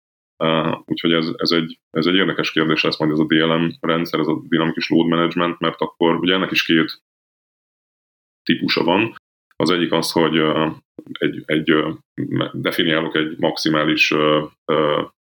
Úgyhogy 0.86 1.12
ez, 1.12 1.30
ez, 1.38 1.52
egy, 1.52 1.80
ez 1.90 2.06
egy 2.06 2.16
érdekes 2.16 2.52
kérdés 2.52 2.84
lesz 2.84 3.00
majd 3.00 3.12
ez 3.12 3.20
a 3.20 3.26
DLM 3.26 3.72
rendszer, 3.80 4.20
ez 4.20 4.28
a 4.28 4.42
dinamikus 4.48 4.90
load 4.90 5.08
management, 5.08 5.60
mert 5.60 5.82
akkor 5.82 6.16
ugye 6.16 6.34
ennek 6.34 6.52
is 6.52 6.64
két 6.64 7.02
típusa 8.44 8.84
van. 8.84 9.16
Az 9.56 9.70
egyik 9.70 9.92
az, 9.92 10.12
hogy 10.12 10.38
egy, 11.12 11.44
egy 11.46 11.72
uh, 11.72 11.94
definiálok 12.54 13.16
egy 13.16 13.38
maximális 13.38 14.14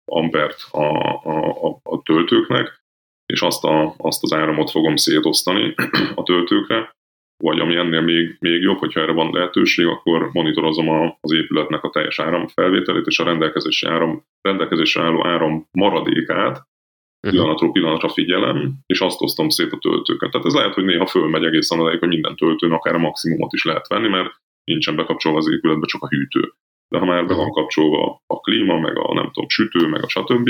ampert 0.05 0.67
a, 0.71 0.83
a, 1.23 1.67
a, 1.67 1.79
a 1.83 2.01
töltőknek, 2.01 2.83
és 3.25 3.41
azt, 3.41 3.63
a, 3.63 3.93
azt 3.97 4.23
az 4.23 4.33
áramot 4.33 4.71
fogom 4.71 4.95
szétosztani 4.95 5.73
a 6.15 6.23
töltőkre, 6.23 6.97
vagy 7.43 7.59
ami 7.59 7.75
ennél 7.75 8.01
még, 8.01 8.37
még 8.39 8.61
jobb, 8.61 8.77
hogyha 8.77 9.01
erre 9.01 9.11
van 9.11 9.31
lehetőség, 9.31 9.85
akkor 9.85 10.29
monitorozom 10.31 10.89
a, 10.89 11.17
az 11.21 11.31
épületnek 11.31 11.83
a 11.83 11.89
teljes 11.89 12.19
áramfelvételét, 12.19 13.05
és 13.05 13.19
a 13.19 13.23
rendelkezésre, 13.23 13.91
áram, 13.91 14.23
rendelkezésre 14.41 15.01
álló 15.01 15.25
áram 15.25 15.67
maradékát 15.71 16.49
uh-huh. 16.51 17.31
pillanatról 17.31 17.71
pillanatra 17.71 18.09
figyelem, 18.09 18.73
és 18.85 18.99
azt 18.99 19.21
osztom 19.21 19.49
szét 19.49 19.71
a 19.71 19.77
töltőket. 19.77 20.31
Tehát 20.31 20.47
ez 20.47 20.53
lehet, 20.53 20.73
hogy 20.73 20.85
néha 20.85 21.05
fölmegy 21.05 21.45
egészen 21.45 21.79
odáig, 21.79 21.99
hogy 21.99 22.07
minden 22.07 22.35
töltőn 22.35 22.71
akár 22.71 22.95
a 22.95 22.97
maximumot 22.97 23.53
is 23.53 23.63
lehet 23.63 23.87
venni, 23.87 24.07
mert 24.07 24.31
nincsen 24.63 24.95
bekapcsolva 24.95 25.37
az 25.37 25.51
épületbe 25.51 25.85
csak 25.85 26.03
a 26.03 26.07
hűtő. 26.07 26.53
De 26.87 26.99
ha 26.99 27.05
már 27.05 27.25
be 27.25 27.33
van 27.33 27.51
kapcsolva 27.51 28.21
a 28.27 28.39
klíma, 28.39 28.79
meg 28.79 28.97
a 28.97 29.13
nem 29.13 29.31
tudom, 29.31 29.49
sütő, 29.49 29.87
meg 29.87 30.03
a 30.03 30.07
stb., 30.07 30.49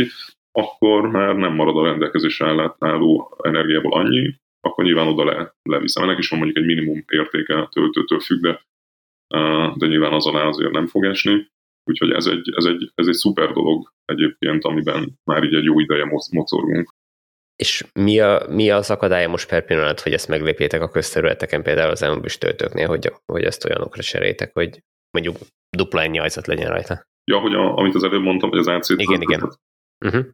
akkor 0.51 1.09
már 1.09 1.35
nem 1.35 1.53
marad 1.53 1.77
a 1.77 1.83
rendelkezésre 1.83 2.75
álló 2.79 3.37
energiából 3.41 3.93
annyi, 3.93 4.35
akkor 4.61 4.83
nyilván 4.83 5.07
oda 5.07 5.25
le, 5.25 5.55
leviszem. 5.61 6.03
Ennek 6.03 6.17
is 6.17 6.29
van 6.29 6.39
mondjuk 6.39 6.59
egy 6.59 6.75
minimum 6.75 7.03
értéke 7.07 7.57
a 7.57 7.67
töltőtől 7.67 8.19
függ, 8.19 8.41
de, 8.41 8.61
de 9.75 9.87
nyilván 9.87 10.13
az 10.13 10.25
alá 10.25 10.43
azért 10.43 10.71
nem 10.71 10.87
fog 10.87 11.05
esni. 11.05 11.47
Úgyhogy 11.83 12.11
ez 12.11 12.25
egy, 12.25 12.53
ez, 12.55 12.65
egy, 12.65 12.91
ez 12.95 13.07
egy 13.07 13.13
szuper 13.13 13.51
dolog 13.51 13.93
egyébként, 14.05 14.63
amiben 14.63 15.19
már 15.23 15.43
így 15.43 15.53
egy 15.53 15.63
jó 15.63 15.79
ideje 15.79 16.05
mocorgunk. 16.31 16.97
És 17.55 17.85
mi, 17.93 18.19
a, 18.19 18.45
mi 18.49 18.69
az 18.69 18.89
akadálya 18.89 19.27
most 19.27 19.49
per 19.49 19.65
pillanat, 19.65 19.99
hogy 19.99 20.13
ezt 20.13 20.27
meglépjétek 20.27 20.81
a 20.81 20.89
közterületeken, 20.89 21.63
például 21.63 21.91
az 21.91 22.01
elmúbis 22.01 22.37
töltőknél, 22.37 22.87
hogy, 22.87 23.11
hogy 23.25 23.43
ezt 23.43 23.65
olyanokra 23.65 24.01
cserétek, 24.01 24.53
hogy 24.53 24.79
mondjuk 25.11 25.37
dupla 25.77 26.01
ennyi 26.01 26.19
ajzat 26.19 26.47
legyen 26.47 26.69
rajta? 26.69 27.07
Ja, 27.31 27.39
hogy 27.39 27.53
a, 27.53 27.77
amit 27.77 27.95
az 27.95 28.03
előbb 28.03 28.21
mondtam, 28.21 28.49
hogy 28.49 28.59
az 28.59 28.67
AC 28.67 28.89
Igen, 28.89 29.21
igen. 29.21 29.49
Uh-huh 30.05 30.25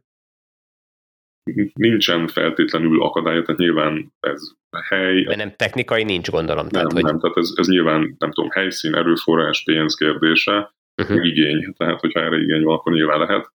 nincsen 1.74 2.26
feltétlenül 2.26 3.02
akadálya, 3.02 3.42
tehát 3.42 3.60
nyilván 3.60 4.12
ez 4.20 4.42
hely. 4.88 5.22
De 5.22 5.36
nem 5.36 5.52
technikai 5.56 6.02
nincs, 6.02 6.30
gondolom. 6.30 6.62
Nem, 6.62 6.70
tehát, 6.70 6.92
hogy... 6.92 7.02
nem, 7.02 7.20
tehát 7.20 7.36
ez, 7.36 7.52
ez 7.54 7.68
nyilván, 7.68 8.16
nem 8.18 8.32
tudom, 8.32 8.50
helyszín, 8.50 8.94
erőforrás, 8.94 9.62
pénz 9.62 9.94
kérdése, 9.94 10.74
uh-huh. 11.02 11.26
igény. 11.26 11.74
Tehát, 11.76 12.00
hogyha 12.00 12.20
erre 12.20 12.36
igény 12.36 12.62
van, 12.62 12.74
akkor 12.74 12.92
nyilván 12.92 13.18
lehet. 13.18 13.54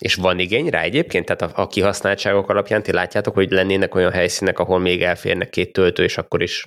És 0.00 0.14
van 0.14 0.38
igény 0.38 0.68
rá 0.68 0.80
egyébként? 0.80 1.24
Tehát 1.26 1.42
a, 1.42 1.62
a 1.62 1.66
kihasználtságok 1.66 2.48
alapján 2.48 2.82
ti 2.82 2.92
látjátok, 2.92 3.34
hogy 3.34 3.50
lennének 3.50 3.94
olyan 3.94 4.12
helyszínek, 4.12 4.58
ahol 4.58 4.78
még 4.78 5.02
elférnek 5.02 5.50
két 5.50 5.72
töltő, 5.72 6.02
és 6.02 6.18
akkor 6.18 6.42
is 6.42 6.66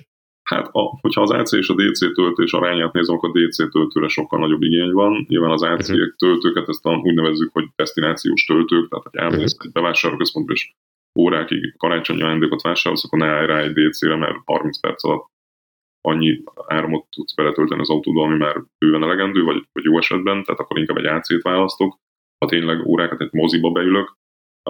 Hát, 0.54 0.68
a, 0.72 0.98
hogyha 1.00 1.20
az 1.20 1.30
AC 1.30 1.52
és 1.52 1.68
a 1.68 1.74
DC 1.74 2.14
töltés 2.14 2.52
arányát 2.52 2.92
nézem, 2.92 3.14
akkor 3.14 3.30
a 3.32 3.38
DC 3.38 3.70
töltőre 3.70 4.08
sokkal 4.08 4.38
nagyobb 4.38 4.62
igény 4.62 4.92
van. 4.92 5.24
Nyilván 5.28 5.50
az 5.50 5.62
AC 5.62 5.88
uh-huh. 5.88 6.14
töltőket, 6.16 6.68
ezt 6.68 6.86
a, 6.86 6.96
úgy 6.96 7.14
nevezzük, 7.14 7.52
hogy 7.52 7.64
destinációs 7.76 8.44
töltők, 8.44 8.88
tehát 8.88 9.04
hogy 9.10 9.20
elmész 9.20 9.52
uh-huh. 9.52 9.66
egy 9.66 9.72
bevásárlóközpontba, 9.72 10.52
és 10.52 10.72
órákig 11.18 11.76
karácsonyi 11.76 12.22
ajándékot 12.22 12.62
vásárolsz, 12.62 13.04
akkor 13.04 13.18
ne 13.18 13.26
állj 13.26 13.46
rá 13.46 13.58
egy 13.58 13.72
DC-re, 13.72 14.16
mert 14.16 14.36
30 14.44 14.80
perc 14.80 15.04
alatt 15.04 15.32
annyi 16.00 16.42
áramot 16.66 17.06
tudsz 17.10 17.34
beletölteni 17.34 17.80
az 17.80 17.90
autóba, 17.90 18.22
ami 18.22 18.36
már 18.36 18.62
bőven 18.78 19.02
elegendő, 19.02 19.42
vagy, 19.42 19.68
vagy 19.72 19.84
jó 19.84 19.98
esetben, 19.98 20.42
tehát 20.44 20.60
akkor 20.60 20.78
inkább 20.78 20.96
egy 20.96 21.06
AC-t 21.06 21.42
választok. 21.42 21.98
Ha 22.38 22.50
tényleg 22.50 22.86
órákat 22.86 23.20
egy 23.20 23.32
moziba 23.32 23.70
beülök, 23.70 24.16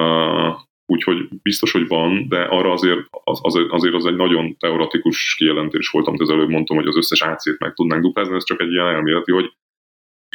uh, 0.00 0.54
Úgyhogy 0.86 1.28
biztos, 1.42 1.72
hogy 1.72 1.88
van, 1.88 2.28
de 2.28 2.42
arra 2.42 2.72
azért 2.72 3.00
az, 3.10 3.38
az, 3.42 3.66
azért 3.68 3.94
az 3.94 4.06
egy 4.06 4.16
nagyon 4.16 4.56
teoretikus 4.56 5.34
kijelentés 5.34 5.88
volt, 5.88 6.06
amit 6.06 6.20
az 6.20 6.30
előbb 6.30 6.48
mondtam, 6.48 6.76
hogy 6.76 6.86
az 6.86 6.96
összes 6.96 7.22
AC-t 7.22 7.58
meg 7.58 7.74
tudnánk 7.74 8.02
duplázni, 8.02 8.34
ez 8.34 8.44
csak 8.44 8.60
egy 8.60 8.72
ilyen 8.72 8.86
elméleti, 8.86 9.32
hogy 9.32 9.52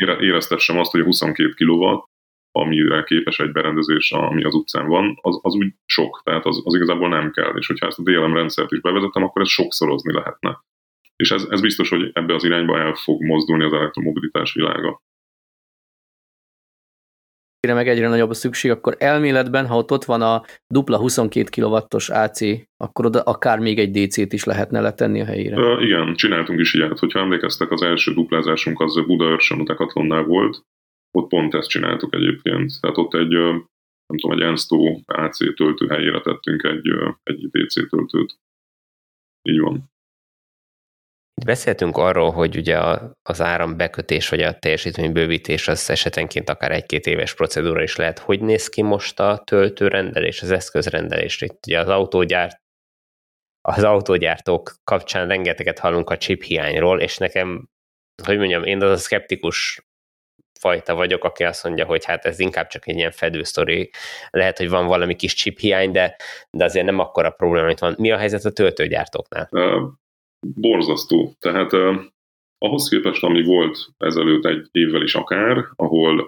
éreztessem 0.01 0.79
azt, 0.79 0.91
hogy 0.91 1.01
a 1.01 1.03
22 1.03 1.53
kW, 1.53 2.07
amire 2.51 3.03
képes 3.03 3.39
egy 3.39 3.51
berendezés, 3.51 4.11
ami 4.11 4.43
az 4.43 4.53
utcán 4.53 4.87
van, 4.87 5.19
az, 5.21 5.39
az 5.41 5.55
úgy 5.55 5.73
sok, 5.85 6.21
tehát 6.23 6.45
az, 6.45 6.61
az 6.65 6.75
igazából 6.75 7.09
nem 7.09 7.31
kell, 7.31 7.55
és 7.57 7.67
hogyha 7.67 7.87
ezt 7.87 7.99
a 7.99 8.03
DLM 8.03 8.33
rendszert 8.33 8.71
is 8.71 8.81
bevezetem, 8.81 9.23
akkor 9.23 9.41
ez 9.41 9.49
sokszorozni 9.49 10.13
lehetne. 10.13 10.63
És 11.15 11.31
ez, 11.31 11.43
ez 11.49 11.61
biztos, 11.61 11.89
hogy 11.89 12.09
ebbe 12.13 12.33
az 12.33 12.43
irányba 12.43 12.79
el 12.79 12.93
fog 12.93 13.23
mozdulni 13.23 13.63
az 13.63 13.73
elektromobilitás 13.73 14.53
világa 14.53 15.01
meg 17.67 17.87
egyre 17.87 18.07
nagyobb 18.07 18.29
a 18.29 18.33
szükség, 18.33 18.71
akkor 18.71 18.95
elméletben, 18.99 19.67
ha 19.67 19.77
ott, 19.77 19.91
ott 19.91 20.05
van 20.05 20.21
a 20.21 20.43
dupla 20.67 20.97
22 20.97 21.61
kW-os 21.61 22.09
AC, 22.09 22.39
akkor 22.77 23.05
oda 23.05 23.21
akár 23.21 23.59
még 23.59 23.79
egy 23.79 23.91
DC-t 23.91 24.33
is 24.33 24.43
lehetne 24.43 24.79
letenni 24.81 25.21
a 25.21 25.25
helyére. 25.25 25.57
Uh, 25.57 25.83
igen, 25.83 26.15
csináltunk 26.15 26.59
is 26.59 26.73
ilyet. 26.73 26.99
Hogyha 26.99 27.19
emlékeztek, 27.19 27.71
az 27.71 27.81
első 27.81 28.13
duplázásunk 28.13 28.79
az 28.79 29.05
Buda 29.05 29.25
Örsön 29.25 29.63
Decathlonnál 29.63 30.23
volt, 30.23 30.61
ott 31.11 31.29
pont 31.29 31.53
ezt 31.53 31.69
csináltuk 31.69 32.13
egyébként. 32.15 32.71
Tehát 32.81 32.97
ott 32.97 33.13
egy, 33.13 33.31
nem 34.05 34.17
tudom, 34.19 34.39
egy 34.39 34.45
Ensto 34.45 34.99
AC 35.05 35.55
töltő 35.55 35.87
helyére 35.87 36.21
tettünk 36.21 36.63
egy, 36.63 36.87
egy 37.23 37.49
DC 37.51 37.89
töltőt. 37.89 38.39
Így 39.41 39.59
van. 39.59 39.91
Beszéltünk 41.45 41.97
arról, 41.97 42.31
hogy 42.31 42.57
ugye 42.57 42.77
az 43.23 43.41
áram 43.41 43.77
bekötés 43.77 44.29
vagy 44.29 44.41
a 44.41 44.59
teljesítménybővítés 44.59 45.67
az 45.67 45.89
esetenként 45.89 46.49
akár 46.49 46.71
egy-két 46.71 47.05
éves 47.05 47.33
procedúra 47.33 47.83
is 47.83 47.95
lehet. 47.95 48.19
Hogy 48.19 48.41
néz 48.41 48.69
ki 48.69 48.81
most 48.81 49.19
a 49.19 49.41
töltőrendelés, 49.45 50.41
az 50.41 50.51
eszközrendelés? 50.51 51.41
Itt 51.41 51.65
ugye 51.67 51.79
az 51.79 51.87
autógyárt 51.87 52.61
az 53.61 53.83
autógyártók 53.83 54.73
kapcsán 54.83 55.27
rengeteget 55.27 55.79
hallunk 55.79 56.09
a 56.09 56.17
chip 56.17 56.43
hiányról, 56.43 57.01
és 57.01 57.17
nekem, 57.17 57.69
hogy 58.23 58.37
mondjam, 58.37 58.63
én 58.63 58.83
az 58.83 58.91
a 58.91 58.97
szkeptikus 58.97 59.87
fajta 60.59 60.95
vagyok, 60.95 61.23
aki 61.23 61.43
azt 61.43 61.63
mondja, 61.63 61.85
hogy 61.85 62.05
hát 62.05 62.25
ez 62.25 62.39
inkább 62.39 62.67
csak 62.67 62.87
egy 62.87 62.95
ilyen 62.95 63.11
fedősztori, 63.11 63.89
lehet, 64.29 64.57
hogy 64.57 64.69
van 64.69 64.87
valami 64.87 65.15
kis 65.15 65.33
chip 65.33 65.59
hiány, 65.59 65.91
de, 65.91 66.15
de 66.49 66.63
azért 66.63 66.85
nem 66.85 66.99
akkora 66.99 67.29
probléma, 67.29 67.65
amit 67.65 67.79
van. 67.79 67.95
Mi 67.97 68.11
a 68.11 68.17
helyzet 68.17 68.45
a 68.45 68.51
töltőgyártóknál? 68.51 69.49
Borzasztó. 70.39 71.35
Tehát 71.39 71.71
ahhoz 72.57 72.89
képest, 72.89 73.23
ami 73.23 73.43
volt 73.43 73.87
ezelőtt 73.97 74.45
egy 74.45 74.67
évvel 74.71 75.01
is 75.01 75.15
akár, 75.15 75.65
ahol, 75.75 76.19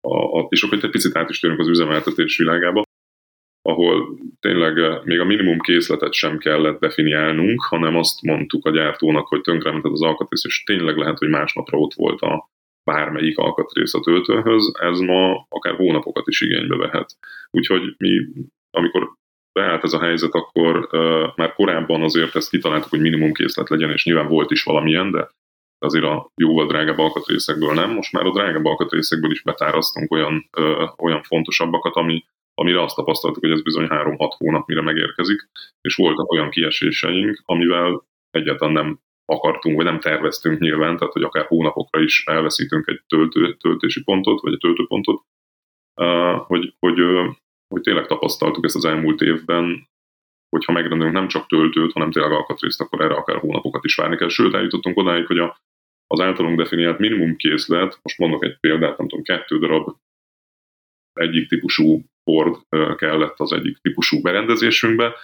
a, 0.00 0.38
a, 0.38 0.46
és 0.48 0.62
akkor 0.62 0.78
egy 0.82 0.90
picit 0.90 1.16
át 1.16 1.30
is 1.30 1.40
térünk 1.40 1.60
az 1.60 1.68
üzemeltetés 1.68 2.36
világába, 2.36 2.82
ahol 3.62 4.18
tényleg 4.40 5.04
még 5.04 5.20
a 5.20 5.24
minimum 5.24 5.58
készletet 5.58 6.12
sem 6.12 6.38
kellett 6.38 6.80
definiálnunk, 6.80 7.62
hanem 7.62 7.96
azt 7.96 8.22
mondtuk 8.22 8.66
a 8.66 8.70
gyártónak, 8.70 9.26
hogy 9.26 9.40
tönkrementett 9.40 9.92
az 9.92 10.02
alkatrész, 10.02 10.44
és 10.44 10.62
tényleg 10.62 10.96
lehet, 10.96 11.18
hogy 11.18 11.28
másnapra 11.28 11.78
ott 11.78 11.94
volt 11.94 12.20
a 12.20 12.50
bármelyik 12.84 13.38
alkatrész 13.38 13.94
a 13.94 14.00
töltőhöz, 14.00 14.72
ez 14.80 14.98
ma 14.98 15.46
akár 15.48 15.74
hónapokat 15.74 16.26
is 16.26 16.40
igénybe 16.40 16.76
vehet. 16.76 17.16
Úgyhogy 17.50 17.94
mi, 17.98 18.26
amikor 18.70 19.16
beállt 19.58 19.84
ez 19.84 19.92
a 19.92 20.00
helyzet, 20.00 20.34
akkor 20.34 20.88
már 21.36 21.52
korábban 21.54 22.02
azért 22.02 22.36
ezt 22.36 22.50
kitaláltuk, 22.50 22.90
hogy 22.90 23.00
minimum 23.00 23.32
készlet 23.32 23.68
legyen, 23.68 23.90
és 23.90 24.04
nyilván 24.04 24.28
volt 24.28 24.50
is 24.50 24.62
valamilyen, 24.62 25.10
de 25.10 25.28
azért 25.78 26.04
a 26.04 26.30
jóval 26.34 26.66
drágább 26.66 26.98
alkatrészekből 26.98 27.74
nem. 27.74 27.90
Most 27.90 28.12
már 28.12 28.26
a 28.26 28.32
drágább 28.32 28.64
alkatrészekből 28.64 29.30
is 29.30 29.42
betárasztunk 29.42 30.12
olyan, 30.12 30.48
uh, 30.58 30.88
olyan 30.98 31.22
fontosabbakat, 31.22 31.94
ami, 31.94 32.24
amire 32.54 32.82
azt 32.82 32.94
tapasztaltuk, 32.94 33.42
hogy 33.42 33.52
ez 33.52 33.62
bizony 33.62 33.86
3-6 33.88 34.32
hónap 34.36 34.66
mire 34.66 34.82
megérkezik, 34.82 35.48
és 35.80 35.94
voltak 35.94 36.32
olyan 36.32 36.50
kieséseink, 36.50 37.42
amivel 37.44 38.06
egyáltalán 38.30 38.74
nem 38.74 39.00
akartunk, 39.24 39.76
vagy 39.76 39.84
nem 39.84 40.00
terveztünk 40.00 40.58
nyilván, 40.58 40.96
tehát 40.96 41.12
hogy 41.12 41.22
akár 41.22 41.46
hónapokra 41.46 42.00
is 42.00 42.24
elveszítünk 42.26 42.86
egy 42.86 43.00
töltő, 43.06 43.54
töltési 43.54 44.02
pontot, 44.02 44.40
vagy 44.40 44.52
egy 44.52 44.58
töltőpontot, 44.58 45.22
hogy, 46.46 46.74
hogy, 46.78 46.98
hogy 47.68 47.82
tényleg 47.82 48.06
tapasztaltuk 48.06 48.64
ezt 48.64 48.76
az 48.76 48.84
elmúlt 48.84 49.20
évben, 49.20 49.88
hogyha 50.48 50.72
megrendelünk 50.72 51.14
nem 51.14 51.28
csak 51.28 51.46
töltőt, 51.46 51.92
hanem 51.92 52.10
tényleg 52.10 52.32
alkatrészt, 52.32 52.80
akkor 52.80 53.00
erre 53.00 53.14
akár 53.14 53.36
hónapokat 53.36 53.84
is 53.84 53.94
várni 53.94 54.16
kell. 54.16 54.28
Sőt, 54.28 54.54
eljutottunk 54.54 54.96
odáig, 54.96 55.26
hogy 55.26 55.38
a, 55.38 55.60
az 56.06 56.20
általunk 56.20 56.58
definiált 56.58 56.98
minimum 56.98 57.36
készlet, 57.36 57.98
most 58.02 58.18
mondok 58.18 58.44
egy 58.44 58.58
példát, 58.60 58.98
nem 58.98 59.08
tudom, 59.08 59.24
kettő 59.24 59.58
darab 59.58 59.96
egyik 61.12 61.48
típusú 61.48 62.04
Ford 62.24 62.56
kellett 62.96 63.38
az 63.38 63.52
egyik 63.52 63.78
típusú 63.78 64.20
berendezésünkbe, 64.20 65.14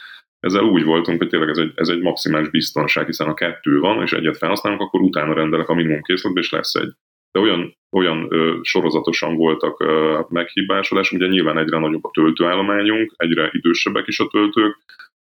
ezzel 0.41 0.63
úgy 0.63 0.85
voltunk, 0.85 1.19
hogy 1.19 1.29
tényleg 1.29 1.49
ez 1.49 1.59
egy, 1.59 1.73
ez 1.75 1.89
egy 1.89 2.01
maximális 2.01 2.49
biztonság, 2.49 3.07
hiszen 3.07 3.29
a 3.29 3.35
kettő 3.35 3.79
van, 3.79 4.03
és 4.03 4.13
egyet 4.13 4.37
felhasználunk, 4.37 4.83
akkor 4.83 5.01
utána 5.01 5.35
rendelek 5.35 5.69
a 5.69 5.75
minimum 5.75 6.03
készletbe, 6.03 6.41
és 6.41 6.51
lesz 6.51 6.75
egy. 6.75 6.93
De 7.35 7.41
olyan, 7.41 7.77
olyan 7.93 8.27
ö, 8.31 8.59
sorozatosan 8.63 9.37
voltak 9.37 9.81
ö, 9.81 10.21
meghibásodás, 10.29 11.13
ugye 11.13 11.27
nyilván 11.27 11.59
egyre 11.59 11.79
nagyobb 11.79 12.05
a 12.05 12.11
töltőállományunk, 12.11 13.13
egyre 13.17 13.49
idősebbek 13.53 14.07
is 14.07 14.21
a 14.21 14.27
töltők, 14.27 14.77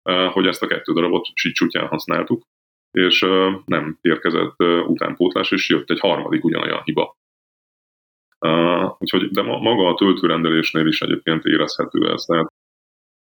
ö, 0.09 0.27
hogy 0.31 0.47
ezt 0.47 0.63
a 0.63 0.67
kettő 0.67 0.93
darabot 0.93 1.25
sicsútyán 1.33 1.87
használtuk, 1.87 2.43
és 2.91 3.21
ö, 3.21 3.51
nem 3.65 3.97
érkezett 4.01 4.53
ö, 4.57 4.79
utánpótlás, 4.79 5.51
és 5.51 5.69
jött 5.69 5.89
egy 5.89 5.99
harmadik 5.99 6.43
ugyanolyan 6.43 6.81
hiba. 6.83 7.17
Uh, 8.45 8.95
úgyhogy, 8.99 9.29
de 9.29 9.41
ma, 9.41 9.59
maga 9.59 9.87
a 9.87 9.95
töltőrendelésnél 9.95 10.87
is 10.87 11.01
egyébként 11.01 11.45
érezhető 11.45 12.11
ez. 12.11 12.23
Tehát 12.23 12.47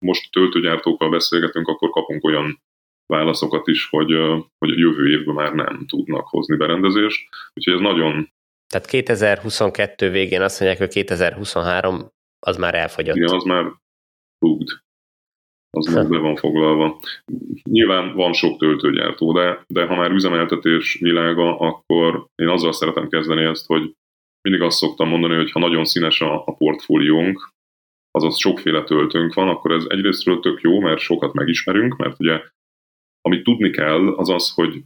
most 0.06 0.32
töltőgyártókkal 0.32 1.10
beszélgetünk, 1.10 1.68
akkor 1.68 1.90
kapunk 1.90 2.24
olyan 2.24 2.62
válaszokat 3.06 3.68
is, 3.68 3.88
hogy, 3.90 4.12
hogy 4.58 4.78
jövő 4.78 5.10
évben 5.10 5.36
már 5.36 5.54
nem 5.54 5.86
tudnak 5.88 6.28
hozni 6.28 6.58
berendezést. 6.58 7.30
Úgyhogy 7.54 7.74
ez 7.74 7.80
nagyon... 7.80 8.30
Tehát 8.68 8.88
2022 8.88 10.10
végén 10.10 10.42
azt 10.42 10.60
mondják, 10.60 10.82
hogy 10.82 10.90
2023 10.90 12.12
az 12.40 12.58
már 12.58 12.76
elfogyott. 12.76 13.16
Igen, 13.16 13.34
az 13.34 13.44
már 13.44 13.66
booked. 14.40 14.68
Az 15.70 15.94
már 15.94 16.08
be 16.08 16.18
van 16.18 16.36
foglalva. 16.36 17.00
Nyilván 17.64 18.16
van 18.16 18.34
sok 18.34 18.60
töltőgyártó, 18.60 19.34
de, 19.34 19.64
de 19.68 19.86
ha 19.86 19.96
már 19.96 20.12
üzemeltetés 20.12 20.98
világa, 21.00 21.60
akkor 21.60 22.28
én 22.36 22.48
azzal 22.48 22.72
szeretem 22.72 23.10
kezdeni 23.10 23.44
ezt, 23.44 23.66
hogy 23.66 23.96
mindig 24.42 24.62
azt 24.62 24.78
szoktam 24.78 25.08
mondani, 25.10 25.36
hogy 25.36 25.52
ha 25.52 25.60
nagyon 25.60 25.86
színes 25.86 26.22
a, 26.22 26.44
a 26.46 26.56
portfóliónk, 26.56 27.52
azaz 28.12 28.38
sokféle 28.38 28.84
töltőnk 28.84 29.34
van, 29.34 29.48
akkor 29.48 29.72
ez 29.72 29.86
egyrésztről 29.88 30.40
tök 30.40 30.62
jó, 30.62 30.80
mert 30.80 31.00
sokat 31.00 31.34
megismerünk, 31.34 31.96
mert 31.96 32.20
ugye 32.20 32.42
amit 33.22 33.44
tudni 33.44 33.70
kell, 33.70 34.08
az 34.08 34.30
az, 34.30 34.54
hogy 34.54 34.82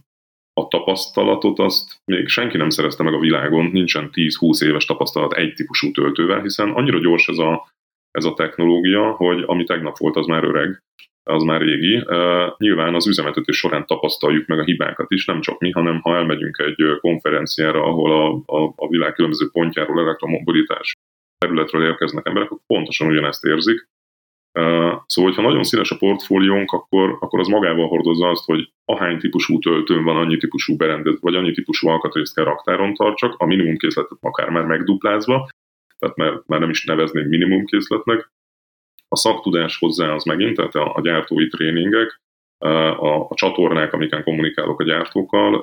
a 0.54 0.68
tapasztalatot 0.68 1.58
azt 1.58 2.00
még 2.04 2.28
senki 2.28 2.56
nem 2.56 2.70
szerezte 2.70 3.02
meg 3.02 3.14
a 3.14 3.18
világon, 3.18 3.64
nincsen 3.66 4.10
10-20 4.12 4.64
éves 4.64 4.84
tapasztalat 4.84 5.32
egy 5.32 5.54
típusú 5.54 5.90
töltővel, 5.90 6.42
hiszen 6.42 6.70
annyira 6.70 6.98
gyors 6.98 7.28
ez 7.28 7.38
a, 7.38 7.70
ez 8.10 8.24
a 8.24 8.34
technológia, 8.34 9.10
hogy 9.10 9.42
ami 9.46 9.64
tegnap 9.64 9.98
volt, 9.98 10.16
az 10.16 10.26
már 10.26 10.44
öreg, 10.44 10.82
az 11.22 11.42
már 11.42 11.60
régi. 11.60 11.96
Uh, 11.96 12.56
nyilván 12.56 12.94
az 12.94 13.06
üzemeltetés 13.06 13.56
során 13.56 13.86
tapasztaljuk 13.86 14.46
meg 14.46 14.58
a 14.58 14.64
hibákat 14.64 15.10
is, 15.10 15.24
nem 15.24 15.40
csak 15.40 15.60
mi, 15.60 15.70
hanem 15.70 16.00
ha 16.00 16.16
elmegyünk 16.16 16.58
egy 16.58 16.98
konferenciára, 17.00 17.82
ahol 17.82 18.12
a, 18.12 18.54
a, 18.56 18.72
a 18.76 18.88
világ 18.88 19.12
különböző 19.12 19.48
pontjáról 19.52 20.00
elektromobilitás 20.00 20.92
területről 21.38 21.84
érkeznek 21.84 22.26
emberek, 22.26 22.50
akkor 22.50 22.66
pontosan 22.66 23.08
ugyanezt 23.08 23.44
érzik. 23.44 23.88
Szóval, 24.52 25.30
hogyha 25.30 25.42
nagyon 25.42 25.62
színes 25.62 25.90
a 25.90 25.96
portfóliónk, 25.96 26.72
akkor, 26.72 27.16
akkor 27.20 27.40
az 27.40 27.48
magával 27.48 27.88
hordozza 27.88 28.28
azt, 28.28 28.44
hogy 28.44 28.72
ahány 28.84 29.18
típusú 29.18 29.58
töltőn 29.58 30.04
van, 30.04 30.16
annyi 30.16 30.36
típusú 30.36 30.76
berendez, 30.76 31.20
vagy 31.20 31.34
annyi 31.34 31.52
típusú 31.52 31.88
alkatrészt 31.88 32.34
kell 32.34 32.44
raktáron 32.44 32.94
tartsak, 32.94 33.34
a 33.36 33.46
minimum 33.46 33.76
készletet 33.76 34.18
akár 34.20 34.48
már 34.48 34.64
megduplázva, 34.64 35.48
tehát 35.98 36.16
már, 36.16 36.42
már 36.46 36.60
nem 36.60 36.70
is 36.70 36.84
nevezném 36.84 37.28
minimum 37.28 37.64
készletnek. 37.64 38.30
A 39.08 39.16
szaktudás 39.16 39.78
hozzá 39.78 40.12
az 40.12 40.24
megint, 40.24 40.56
tehát 40.56 40.74
a, 40.74 40.94
a 40.94 41.00
gyártói 41.00 41.48
tréningek, 41.48 42.20
a, 42.58 43.28
a 43.28 43.34
csatornák, 43.34 43.92
amiken 43.92 44.22
kommunikálok 44.22 44.80
a 44.80 44.84
gyártókkal, 44.84 45.62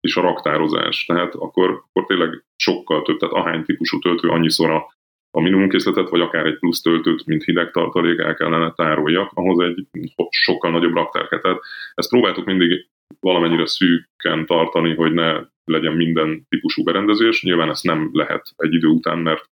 és 0.00 0.16
a 0.16 0.20
raktározás. 0.20 1.04
Tehát 1.04 1.34
akkor, 1.34 1.70
akkor 1.70 2.06
tényleg 2.06 2.44
sokkal 2.56 3.02
több, 3.02 3.18
tehát 3.18 3.34
ahány 3.34 3.64
típusú 3.64 3.98
töltő, 3.98 4.28
annyiszor 4.28 4.70
a, 4.70 4.92
a 5.30 5.40
minimumkészletet, 5.40 6.08
vagy 6.08 6.20
akár 6.20 6.46
egy 6.46 6.58
plusz 6.58 6.80
töltőt, 6.80 7.26
mint 7.26 7.44
hideg 7.44 7.70
tartalék 7.70 8.18
el 8.18 8.34
kellene 8.34 8.72
tároljak, 8.72 9.30
ahhoz 9.34 9.58
egy 9.64 9.86
sokkal 10.28 10.70
nagyobb 10.70 10.94
raktárketet. 10.94 11.60
Ezt 11.94 12.08
próbáltuk 12.08 12.44
mindig 12.44 12.88
valamennyire 13.20 13.66
szűken 13.66 14.46
tartani, 14.46 14.94
hogy 14.94 15.12
ne 15.12 15.40
legyen 15.64 15.92
minden 15.92 16.46
típusú 16.48 16.82
berendezés. 16.82 17.42
Nyilván 17.42 17.68
ezt 17.68 17.84
nem 17.84 18.10
lehet 18.12 18.52
egy 18.56 18.74
idő 18.74 18.88
után, 18.88 19.18
mert 19.18 19.48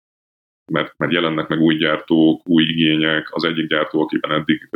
mert, 0.71 0.93
mert 0.97 1.11
jelennek 1.11 1.47
meg 1.47 1.59
új 1.59 1.75
gyártók, 1.75 2.49
új 2.49 2.63
igények, 2.63 3.27
az 3.31 3.43
egyik 3.43 3.67
gyártó, 3.67 4.01
akiben 4.01 4.31
eddig, 4.31 4.69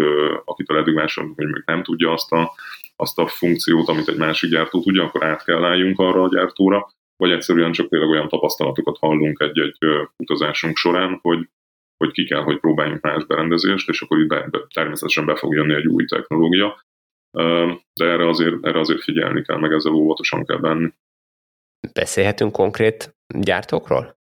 akitől 0.45 0.77
eddig 0.77 0.93
vásárolunk, 0.93 1.39
hogy 1.39 1.47
még 1.47 1.63
nem 1.65 1.83
tudja 1.83 2.11
azt 2.11 2.31
a, 2.31 2.51
azt 2.95 3.19
a 3.19 3.27
funkciót, 3.27 3.87
amit 3.87 4.07
egy 4.07 4.17
másik 4.17 4.49
gyártó 4.49 4.81
tudja, 4.81 5.03
akkor 5.03 5.23
át 5.23 5.43
kell 5.43 5.63
álljunk 5.63 5.99
arra 5.99 6.23
a 6.23 6.29
gyártóra, 6.29 6.89
vagy 7.23 7.31
egyszerűen 7.31 7.71
csak 7.71 7.89
tényleg 7.89 8.09
olyan 8.09 8.27
tapasztalatokat 8.27 8.97
hallunk 8.97 9.39
egy-egy 9.39 9.77
utazásunk 10.17 10.77
során, 10.77 11.19
hogy, 11.21 11.49
hogy 11.97 12.11
ki 12.11 12.25
kell, 12.25 12.41
hogy 12.41 12.59
próbáljunk 12.59 13.01
más 13.01 13.25
berendezést, 13.25 13.89
és 13.89 14.01
akkor 14.01 14.19
itt 14.19 14.27
be, 14.27 14.47
be, 14.51 14.59
természetesen 14.73 15.25
be 15.25 15.35
fog 15.35 15.53
jönni 15.53 15.73
egy 15.73 15.87
új 15.87 16.05
technológia, 16.05 16.83
de 17.93 18.05
erre 18.05 18.27
azért, 18.27 18.65
erre 18.65 18.79
azért 18.79 19.03
figyelni 19.03 19.41
kell, 19.41 19.57
meg 19.57 19.71
ezzel 19.71 19.93
óvatosan 19.93 20.45
kell 20.45 20.57
benni. 20.57 20.89
Beszélhetünk 21.93 22.51
konkrét 22.51 23.15
gyártókról? 23.39 24.15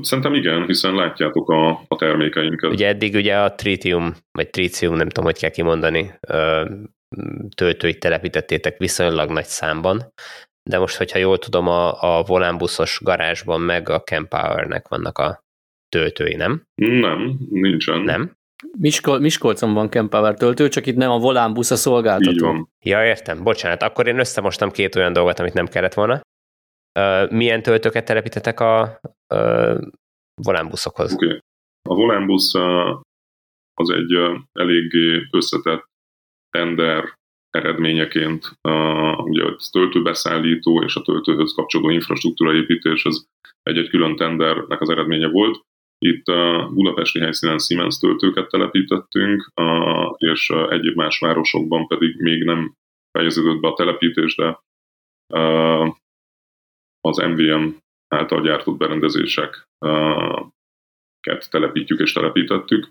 Szerintem 0.00 0.34
igen, 0.34 0.66
hiszen 0.66 0.94
látjátok 0.94 1.50
a, 1.50 1.68
a 1.88 1.96
termékeinket. 1.96 2.70
Ugye 2.70 2.86
eddig 2.86 3.14
ugye 3.14 3.38
a 3.38 3.54
tritium, 3.54 4.12
vagy 4.30 4.50
tritium, 4.50 4.94
nem 4.94 5.08
tudom, 5.08 5.24
hogy 5.24 5.38
kell 5.38 5.50
kimondani, 5.50 6.14
töltőit 7.54 8.00
telepítettétek 8.00 8.78
viszonylag 8.78 9.30
nagy 9.30 9.44
számban, 9.44 10.12
de 10.66 10.78
most, 10.78 10.96
hogyha 10.96 11.18
jól 11.18 11.38
tudom, 11.38 11.68
a, 11.68 12.02
a 12.18 12.22
volánbuszos 12.22 13.00
garázsban 13.02 13.60
meg 13.60 13.88
a 13.88 14.02
Campower-nek 14.02 14.88
vannak 14.88 15.18
a 15.18 15.40
töltői, 15.88 16.34
nem? 16.34 16.62
Nem, 16.74 17.38
nincsen. 17.50 18.00
Nem? 18.00 18.36
Miskol, 18.78 19.18
Miskolcon 19.18 19.72
van 19.72 19.90
Campower 19.90 20.34
töltő, 20.34 20.68
csak 20.68 20.86
itt 20.86 20.96
nem 20.96 21.10
a 21.10 21.18
volánbusz 21.18 21.70
a 21.70 21.76
szolgáltató. 21.76 22.30
Így 22.30 22.40
van. 22.40 22.70
Ja, 22.84 23.04
értem. 23.04 23.42
Bocsánat, 23.42 23.82
akkor 23.82 24.06
én 24.06 24.18
összemostam 24.18 24.70
két 24.70 24.94
olyan 24.94 25.12
dolgot, 25.12 25.38
amit 25.38 25.54
nem 25.54 25.66
kellett 25.66 25.94
volna. 25.94 26.20
Uh, 26.98 27.30
milyen 27.30 27.62
töltőket 27.62 28.04
telepítetek 28.04 28.60
a 28.60 29.00
uh, 29.34 29.80
volánbuszokhoz? 30.42 31.12
Okay. 31.12 31.38
A 31.88 31.94
volánbusz 31.94 32.54
uh, 32.54 33.00
az 33.74 33.90
egy 33.90 34.14
uh, 34.14 34.38
eléggé 34.52 35.26
összetett 35.30 35.84
tender 36.50 37.04
eredményeként 37.50 38.50
uh, 38.68 39.24
ugye 39.24 39.44
a 39.44 39.56
töltőbeszállító 39.70 40.82
és 40.82 40.96
a 40.96 41.02
töltőhöz 41.02 41.54
kapcsolódó 41.54 41.90
infrastruktúra 41.90 42.54
építés 42.54 43.04
az 43.04 43.28
egy-egy 43.62 43.88
külön 43.88 44.16
tendernek 44.16 44.80
az 44.80 44.90
eredménye 44.90 45.28
volt. 45.28 45.64
Itt 45.98 46.26
a 46.26 46.70
budapesti 46.74 47.20
helyszínen 47.20 47.58
Siemens 47.58 47.98
töltőket 47.98 48.48
telepítettünk, 48.48 49.52
és 50.16 50.52
egyéb 50.68 50.96
más 50.96 51.18
városokban 51.18 51.86
pedig 51.86 52.20
még 52.20 52.44
nem 52.44 52.74
fejeződött 53.10 53.60
be 53.60 53.68
a 53.68 53.74
telepítés, 53.74 54.34
de 54.34 54.60
az 57.00 57.16
MVM 57.16 57.68
által 58.08 58.42
gyártott 58.42 58.76
berendezéseket 58.76 61.48
telepítjük 61.50 62.00
és 62.00 62.12
telepítettük. 62.12 62.88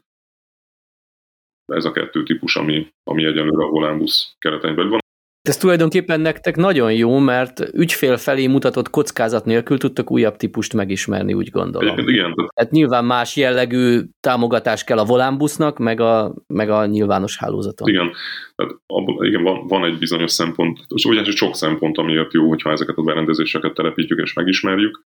Ez 1.66 1.86
a 1.86 1.92
kettő 1.92 2.24
típus, 2.24 2.56
ami, 2.56 2.88
ami 3.04 3.26
egyenlőre 3.26 3.64
a 3.64 3.70
Volánbusz 3.70 4.36
keretein 4.38 4.76
belül 4.76 4.90
van. 4.90 5.00
Ez 5.48 5.58
tulajdonképpen 5.58 6.20
nektek 6.20 6.56
nagyon 6.56 6.94
jó, 6.94 7.20
mert 7.20 7.74
ügyfél 7.74 8.18
felé 8.18 8.48
mutatott 8.48 8.90
kockázat 8.90 9.46
nélkül 9.46 9.78
tudtak 9.78 10.12
újabb 10.12 10.36
típust 10.36 10.74
megismerni, 10.74 11.34
úgy 11.34 11.50
gondolom. 11.50 11.88
Egyébként 11.88 12.10
igen. 12.10 12.34
Tehát 12.54 12.72
nyilván 12.72 13.06
más 13.06 13.36
jellegű 13.36 14.02
támogatás 14.20 14.84
kell 14.84 14.98
a 14.98 15.06
volánbusznak, 15.06 15.78
meg 15.78 16.00
a, 16.00 16.34
meg 16.48 16.70
a 16.70 16.86
nyilvános 16.86 17.38
hálózaton. 17.38 17.88
Igen, 17.88 18.12
tehát 18.56 18.74
abban, 18.86 19.26
igen 19.26 19.44
van, 19.44 19.68
van 19.68 19.86
egy 19.86 19.98
bizonyos 19.98 20.32
szempont, 20.32 20.80
és 20.96 21.06
ugye 21.06 21.24
sok 21.24 21.56
szempont, 21.56 21.98
amiért 21.98 22.34
jó, 22.34 22.48
hogyha 22.48 22.72
ezeket 22.72 22.98
a 22.98 23.02
berendezéseket 23.02 23.74
telepítjük 23.74 24.20
és 24.20 24.34
megismerjük, 24.34 25.04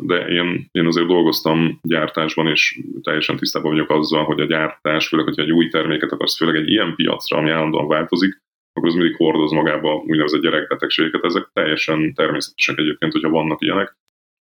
de 0.00 0.26
én, 0.28 0.68
én 0.70 0.86
azért 0.86 1.06
dolgoztam 1.06 1.78
gyártásban, 1.82 2.46
és 2.46 2.80
teljesen 3.02 3.36
tisztában 3.36 3.70
vagyok 3.70 3.90
azzal, 3.90 4.24
hogy 4.24 4.40
a 4.40 4.44
gyártás, 4.44 5.08
főleg, 5.08 5.26
hogyha 5.26 5.42
egy 5.42 5.52
új 5.52 5.68
terméket 5.68 6.12
akarsz, 6.12 6.36
főleg 6.36 6.56
egy 6.56 6.70
ilyen 6.70 6.94
piacra, 6.94 7.36
ami 7.36 7.50
állandóan 7.50 7.88
változik, 7.88 8.42
akkor 8.72 8.88
az 8.88 8.94
mindig 8.94 9.16
hordoz 9.16 9.52
magába 9.52 9.94
úgynevezett 9.94 10.40
gyerekbetegségeket. 10.40 11.24
Ezek 11.24 11.50
teljesen 11.52 12.14
természetesek 12.14 12.78
egyébként, 12.78 13.12
hogyha 13.12 13.28
vannak 13.28 13.62
ilyenek. 13.62 13.96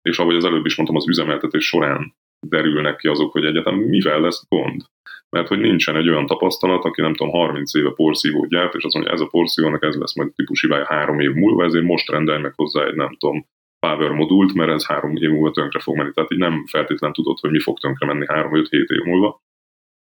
És 0.01 0.19
ahogy 0.19 0.35
az 0.35 0.45
előbb 0.45 0.65
is 0.65 0.75
mondtam, 0.75 0.97
az 0.97 1.07
üzemeltetés 1.07 1.65
során 1.65 2.15
derülnek 2.47 2.95
ki 2.95 3.07
azok, 3.07 3.31
hogy 3.31 3.45
egyetem 3.45 3.75
mivel 3.75 4.21
lesz 4.21 4.45
gond. 4.47 4.81
Mert 5.29 5.47
hogy 5.47 5.59
nincsen 5.59 5.95
egy 5.95 6.09
olyan 6.09 6.25
tapasztalat, 6.25 6.83
aki 6.83 7.01
nem 7.01 7.15
tudom, 7.15 7.33
30 7.33 7.73
éve 7.73 7.91
porszívót 7.95 8.49
gyárt, 8.49 8.75
és 8.75 8.83
azt 8.83 8.93
mondja, 8.93 9.13
ez 9.13 9.21
a 9.21 9.27
porszívónak 9.27 9.83
ez 9.83 9.95
lesz 9.95 10.15
majd 10.15 10.33
típus 10.33 10.61
hibája 10.61 10.85
három 10.85 11.19
év 11.19 11.31
múlva, 11.31 11.63
ezért 11.63 11.85
most 11.85 12.09
rendelj 12.09 12.41
meg 12.41 12.53
hozzá 12.55 12.85
egy 12.85 12.95
nem 12.95 13.15
tudom, 13.17 13.45
power 13.85 14.11
modult, 14.11 14.53
mert 14.53 14.71
ez 14.71 14.85
három 14.85 15.15
év 15.15 15.29
múlva 15.29 15.51
tönkre 15.51 15.79
fog 15.79 15.95
menni. 15.95 16.11
Tehát 16.11 16.31
így 16.31 16.39
nem 16.39 16.65
feltétlenül 16.65 17.15
tudod, 17.15 17.39
hogy 17.39 17.51
mi 17.51 17.59
fog 17.59 17.79
tönkre 17.79 18.05
menni 18.05 18.25
három-öt-hét 18.27 18.89
év 18.89 19.01
múlva. 19.01 19.41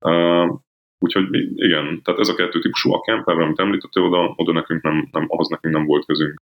Uh, 0.06 0.58
úgyhogy 0.98 1.26
igen, 1.54 2.02
tehát 2.02 2.20
ez 2.20 2.28
a 2.28 2.34
kettő 2.34 2.60
típusú 2.60 2.92
a 2.92 3.00
camper, 3.00 3.38
amit 3.38 3.58
említettél, 3.58 4.02
oda, 4.02 4.34
oda 4.36 4.52
nekünk 4.52 4.82
nem, 4.82 5.08
nem, 5.12 5.24
ahhoz 5.28 5.48
nekünk 5.48 5.74
nem 5.74 5.84
volt 5.84 6.06
közünk. 6.06 6.42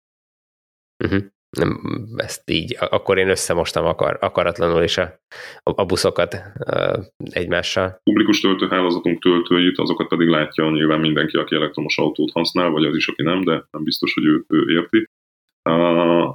Uh-huh 1.04 1.24
nem, 1.56 1.82
ezt 2.16 2.50
így, 2.50 2.78
akkor 2.80 3.18
én 3.18 3.30
összemostam 3.30 3.86
akar, 3.86 4.18
akaratlanul 4.22 4.84
is 4.84 4.98
a, 4.98 5.20
a 5.64 5.86
buszokat 5.86 6.34
uh, 6.34 7.04
egymással. 7.18 8.00
Publikus 8.04 8.40
töltőhálózatunk 8.40 9.22
töltőit, 9.22 9.78
azokat 9.78 10.08
pedig 10.08 10.28
látja 10.28 10.70
nyilván 10.70 11.00
mindenki, 11.00 11.38
aki 11.38 11.56
elektromos 11.56 11.98
autót 11.98 12.32
használ, 12.32 12.70
vagy 12.70 12.86
az 12.86 12.96
is, 12.96 13.08
aki 13.08 13.24
nem, 13.24 13.44
de 13.44 13.66
nem 13.72 13.84
biztos, 13.84 14.14
hogy 14.14 14.26
ő, 14.26 14.46
ő 14.48 14.72
érti. 14.72 15.10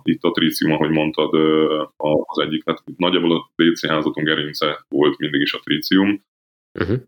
Itt 0.03 0.23
a 0.23 0.31
trícium, 0.31 0.73
ahogy 0.73 0.91
mondtad, 0.91 1.35
az 1.97 2.39
egyik, 2.39 2.65
tehát 2.65 2.83
nagyjából 2.97 3.37
a 3.37 3.51
DC 3.63 3.87
házatunk 3.87 4.27
gerince 4.27 4.85
volt 4.89 5.19
mindig 5.19 5.41
is 5.41 5.53
a 5.53 5.61
trícium. 5.61 6.25
Uh-huh. 6.81 7.01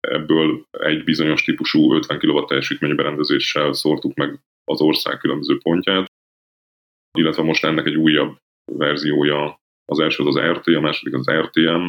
Ebből 0.00 0.66
egy 0.70 1.04
bizonyos 1.04 1.44
típusú 1.44 1.94
50 1.94 2.18
kW 2.18 2.44
teljesítményű 2.44 2.94
berendezéssel 2.94 3.72
szórtuk 3.72 4.14
meg 4.14 4.40
az 4.64 4.80
ország 4.80 5.18
különböző 5.18 5.58
pontját, 5.58 6.12
illetve 7.18 7.42
most 7.42 7.64
ennek 7.64 7.86
egy 7.86 7.96
újabb 7.96 8.36
verziója, 8.72 9.60
az 9.84 10.00
első 10.00 10.24
az 10.24 10.36
az 10.36 10.42
RT, 10.42 10.66
a 10.66 10.80
második 10.80 11.14
az 11.14 11.30
RTM, 11.30 11.86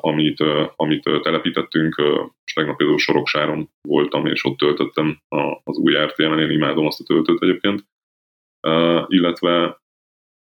amit, 0.00 0.40
amit 0.76 1.02
telepítettünk, 1.02 2.02
és 2.44 2.52
tegnap 2.52 2.76
például 2.76 2.98
Soroksáron 2.98 3.68
voltam, 3.88 4.26
és 4.26 4.44
ott 4.44 4.56
töltöttem 4.56 5.18
az 5.64 5.76
új 5.76 5.94
RTM-en, 5.96 6.40
én 6.40 6.50
imádom 6.50 6.86
azt 6.86 7.00
a 7.00 7.04
töltőt 7.04 7.42
egyébként, 7.42 7.84
illetve 9.06 9.80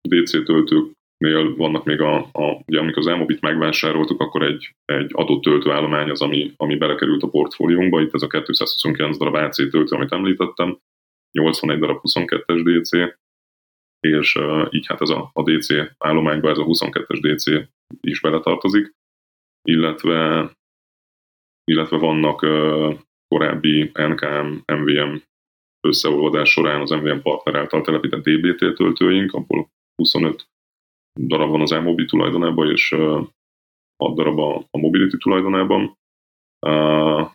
DC 0.08 0.30
töltőknél 0.30 1.56
vannak 1.56 1.84
még 1.84 2.00
a, 2.00 2.16
a 2.16 2.62
ugye 2.66 2.78
amikor 2.78 2.98
az 2.98 3.06
Elmobit 3.06 3.40
megvásároltuk, 3.40 4.20
akkor 4.20 4.42
egy, 4.42 4.74
egy 4.84 5.10
adott 5.12 5.42
töltőállomány 5.42 6.10
az, 6.10 6.22
ami, 6.22 6.52
ami 6.56 6.76
belekerült 6.76 7.22
a 7.22 7.28
portfóliónkba, 7.28 8.00
itt 8.00 8.14
ez 8.14 8.22
a 8.22 8.26
229 8.26 9.16
darab 9.16 9.34
AC 9.34 9.56
töltő, 9.56 9.96
amit 9.96 10.12
említettem, 10.12 10.78
81 11.38 11.78
darab 11.78 12.00
22-es 12.02 12.60
DC, 12.64 13.14
és 14.00 14.34
uh, 14.34 14.66
így 14.70 14.86
hát 14.86 15.00
ez 15.00 15.10
a, 15.10 15.30
a 15.32 15.42
DC 15.42 15.68
állományba 15.98 16.50
ez 16.50 16.58
a 16.58 16.64
22-es 16.64 17.18
DC 17.20 17.68
is 18.00 18.20
beletartozik, 18.20 18.94
illetve, 19.62 20.50
illetve 21.64 21.96
vannak 21.96 22.42
uh, 22.42 22.98
korábbi 23.28 23.90
NKM, 23.92 24.72
MVM 24.72 25.16
összeolvadás 25.84 26.50
során 26.50 26.80
az 26.80 26.90
MVM 26.90 27.18
partner 27.22 27.54
által 27.54 27.80
telepített 27.80 28.22
DBT 28.22 28.74
töltőink, 28.74 29.32
abból 29.32 29.68
25 29.94 30.46
darab 31.20 31.50
van 31.50 31.60
az 31.60 31.72
e 31.72 32.04
tulajdonában, 32.06 32.70
és 32.70 32.92
uh, 32.92 33.26
6 33.96 34.16
darab 34.16 34.38
a, 34.38 34.56
a 34.70 34.78
Mobility 34.78 35.16
tulajdonában. 35.16 35.96
Uh, 36.66 37.30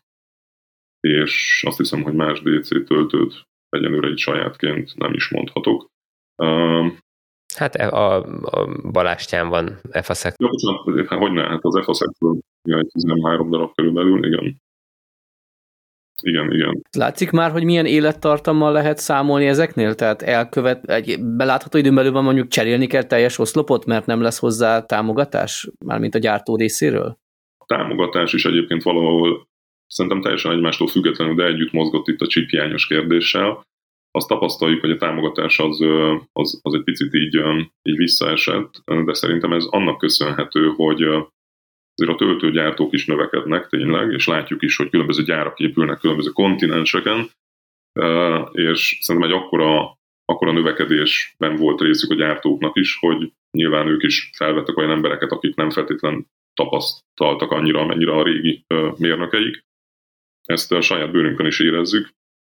és 1.00 1.64
azt 1.68 1.78
hiszem, 1.78 2.02
hogy 2.02 2.14
más 2.14 2.42
DC 2.42 2.68
töltőt 2.68 3.48
egyenlőre 3.70 4.08
egy 4.08 4.18
sajátként 4.18 4.98
nem 4.98 5.14
is 5.14 5.30
mondhatok. 5.30 5.88
Hát 7.56 7.76
e, 7.76 7.90
a, 7.90 8.16
a 8.44 8.82
Balástyán 8.92 9.50
van 9.50 9.80
EFASZEK. 9.92 10.34
Jó, 10.38 10.48
bocsánat, 10.48 11.08
hát 11.08 11.20
hogy 11.20 11.32
ne, 11.32 11.44
hát 11.44 11.64
az 11.64 11.76
EFASZEK-ből 11.76 12.40
egy 12.62 12.88
13 12.92 13.50
darab 13.50 13.76
körülbelül, 13.76 14.26
igen. 14.26 14.62
Igen, 16.22 16.54
igen. 16.54 16.82
Látszik 16.98 17.32
már, 17.32 17.52
hogy 17.52 17.64
milyen 17.64 17.86
élettartammal 17.86 18.72
lehet 18.72 18.98
számolni 18.98 19.46
ezeknél? 19.46 19.96
Tehát 19.96 20.22
elkövet, 20.22 20.90
egy 20.90 21.24
belátható 21.24 21.78
időn 21.78 21.96
belül 21.96 22.12
van 22.12 22.24
mondjuk 22.24 22.48
cserélni 22.48 22.88
kell 22.88 23.04
teljes 23.04 23.40
oszlopot, 23.40 23.86
mert 23.86 24.06
nem 24.06 24.22
lesz 24.22 24.40
hozzá 24.40 24.86
támogatás, 24.86 25.70
mármint 25.86 26.16
a 26.16 26.20
gyártó 26.20 26.56
részéről? 26.56 27.18
A 27.58 27.66
támogatás 27.66 28.34
is 28.34 28.46
egyébként 28.46 28.84
valahol 28.84 29.48
szerintem 29.88 30.22
teljesen 30.22 30.52
egymástól 30.52 30.88
függetlenül, 30.88 31.36
de 31.36 31.46
együtt 31.46 31.72
mozgott 31.72 32.08
itt 32.08 32.20
a 32.20 32.28
chiphiányos 32.28 32.88
kérdéssel 32.88 33.68
azt 34.12 34.28
tapasztaljuk, 34.28 34.82
hogy 34.82 34.92
a 34.92 34.98
támogatás 34.98 35.60
az, 35.60 35.80
az, 36.34 36.60
az 36.64 36.74
egy 36.74 36.84
picit 36.84 37.14
így, 37.14 37.36
így 37.82 37.98
visszaesett, 37.98 38.84
de 39.06 39.14
szerintem 39.14 39.54
ez 39.54 39.66
annak 39.66 39.98
köszönhető, 39.98 40.74
hogy 40.76 41.04
azért 42.00 42.16
a 42.16 42.26
töltőgyártók 42.26 42.94
is 42.94 43.06
növekednek 43.06 43.68
tényleg, 43.68 44.12
és 44.12 44.28
látjuk 44.28 44.64
is, 44.64 44.76
hogy 44.76 44.90
különböző 44.90 45.24
gyárak 45.24 45.60
épülnek 45.60 46.00
különböző 46.00 46.30
kontinenseken, 46.30 47.30
és 48.52 48.98
szerintem 49.02 49.32
egy 49.32 49.38
akkora, 49.38 49.98
akkora 50.26 50.52
növekedésben 50.52 51.56
volt 51.56 51.82
részük 51.82 52.12
a 52.12 52.16
gyártóknak 52.16 52.78
is, 52.78 52.98
hogy 53.00 53.32
nyilván 53.52 53.88
ők 53.88 54.04
is 54.04 54.30
felvettek 54.34 54.78
olyan 54.78 54.92
embereket, 54.92 55.32
akik 55.32 55.56
nem 55.56 55.70
feltétlenül 55.70 56.26
tapasztaltak 56.54 57.52
annyira, 57.52 57.80
amennyire 57.80 58.12
a 58.12 58.24
régi 58.24 58.64
mérnökeik. 58.98 59.64
Ezt 60.44 60.72
a 60.72 60.82
saját 60.82 61.12
bőrünkön 61.12 61.46
is 61.46 61.60
érezzük, 61.60 62.10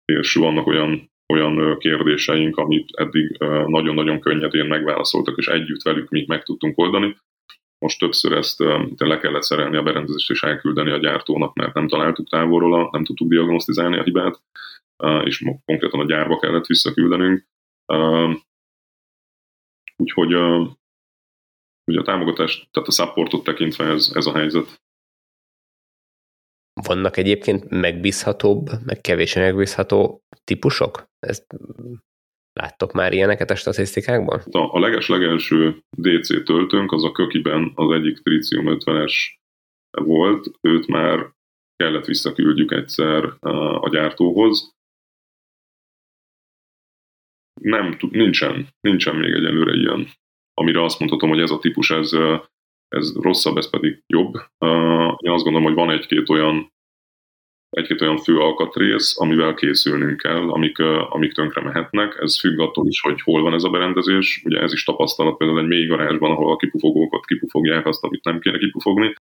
és 0.06 0.34
vannak 0.34 0.68
olyan 0.68 1.10
olyan 1.34 1.78
kérdéseink, 1.78 2.58
amit 2.58 2.90
eddig 2.92 3.38
nagyon-nagyon 3.66 4.20
könnyedén 4.20 4.66
megválaszoltak, 4.66 5.38
és 5.38 5.48
együtt 5.48 5.82
velük 5.82 6.10
mi 6.10 6.26
meg 6.28 6.44
tudtunk 6.44 6.78
oldani. 6.78 7.18
Most 7.80 8.00
többször 8.00 8.32
ezt 8.32 8.60
le 8.98 9.20
kellett 9.20 9.44
szerelni 9.44 9.78
a 9.78 9.84
berendezést 9.84 10.30
és 10.30 10.44
elküldeni 10.44 10.92
a 10.92 10.98
gyártónak, 10.98 11.54
mert 11.56 11.74
nem 11.74 11.88
találtuk 11.88 12.30
távolról, 12.30 12.90
nem 12.92 13.04
tudtuk 13.04 13.30
diagnosztizálni 13.30 13.98
a 13.98 14.04
hibát, 14.04 14.42
és 15.24 15.46
konkrétan 15.66 16.00
a 16.00 16.06
gyárba 16.06 16.40
kellett 16.40 16.66
visszaküldenünk. 16.66 17.48
Úgyhogy 19.98 20.34
ugye 21.86 22.00
a 22.00 22.04
támogatást, 22.04 22.68
tehát 22.72 22.90
a 22.90 22.92
supportot 22.92 23.44
tekintve 23.44 23.86
ez, 23.86 24.12
ez 24.14 24.26
a 24.26 24.34
helyzet. 24.34 24.82
Vannak 26.88 27.18
egyébként 27.18 27.70
megbízhatóbb, 27.70 28.70
meg 28.86 29.02
kevésbé 29.02 29.42
megbízható 29.42 30.24
típusok? 30.44 31.10
Ezt 31.20 31.56
láttok 32.62 32.92
már 32.92 33.14
ilyeneket 33.14 33.50
a 33.50 33.56
statisztikákban? 33.56 34.40
A, 34.52 34.76
a 34.76 34.80
leges-legelső 34.80 35.84
DC 35.90 36.44
töltőnk 36.44 36.92
az 36.92 37.04
a 37.04 37.12
Kökiben 37.12 37.72
az 37.76 37.92
egyik 37.92 38.18
Tritium 38.18 38.66
50-es 38.68 39.14
volt, 39.92 40.52
őt 40.62 40.88
már 40.88 41.32
kellett 41.76 42.06
visszaküldjük 42.06 42.72
egyszer 42.72 43.24
a 43.80 43.90
gyártóhoz. 43.90 44.74
Nem, 47.62 47.98
nincsen, 48.10 48.68
nincsen 48.82 49.16
még 49.16 49.34
egyelőre 49.34 49.74
ilyen, 49.74 50.08
amire 50.54 50.84
azt 50.84 51.00
mondhatom, 51.00 51.30
hogy 51.30 51.40
ez 51.40 51.52
a 51.52 51.60
típus, 51.60 51.92
ez, 51.92 52.12
ez 52.88 53.16
rosszabb, 53.16 53.58
ez 53.58 53.70
pedig 53.70 54.04
jobb. 54.08 54.34
Én 55.18 55.32
azt 55.32 55.44
gondolom, 55.44 55.64
hogy 55.64 55.74
van 55.74 55.92
egy-két 55.92 56.30
olyan 56.30 56.72
egy-két 57.70 58.02
olyan 58.02 58.18
fő 58.18 58.40
alkatrész, 58.40 59.20
amivel 59.20 59.54
készülnünk 59.54 60.18
kell, 60.18 60.50
amik, 60.50 60.80
amik 61.10 61.34
tönkre 61.34 61.62
mehetnek. 61.62 62.18
Ez 62.22 62.40
függ 62.40 62.60
attól 62.60 62.88
is, 62.88 63.02
hogy 63.02 63.22
hol 63.22 63.42
van 63.42 63.54
ez 63.54 63.64
a 63.64 63.70
berendezés. 63.70 64.42
Ugye 64.46 64.60
ez 64.62 64.74
is 64.74 64.84
tapasztalat 64.84 65.38
például 65.38 65.60
egy 65.60 65.68
mély 65.68 65.86
garázsban, 65.86 66.32
ahol 66.32 66.52
a 66.52 66.56
kipufogókat 66.56 67.26
kipufogják 67.26 67.86
azt, 67.86 68.04
amit 68.04 68.24
nem 68.24 68.40
kéne 68.40 68.58
kipufogni. 68.58 69.14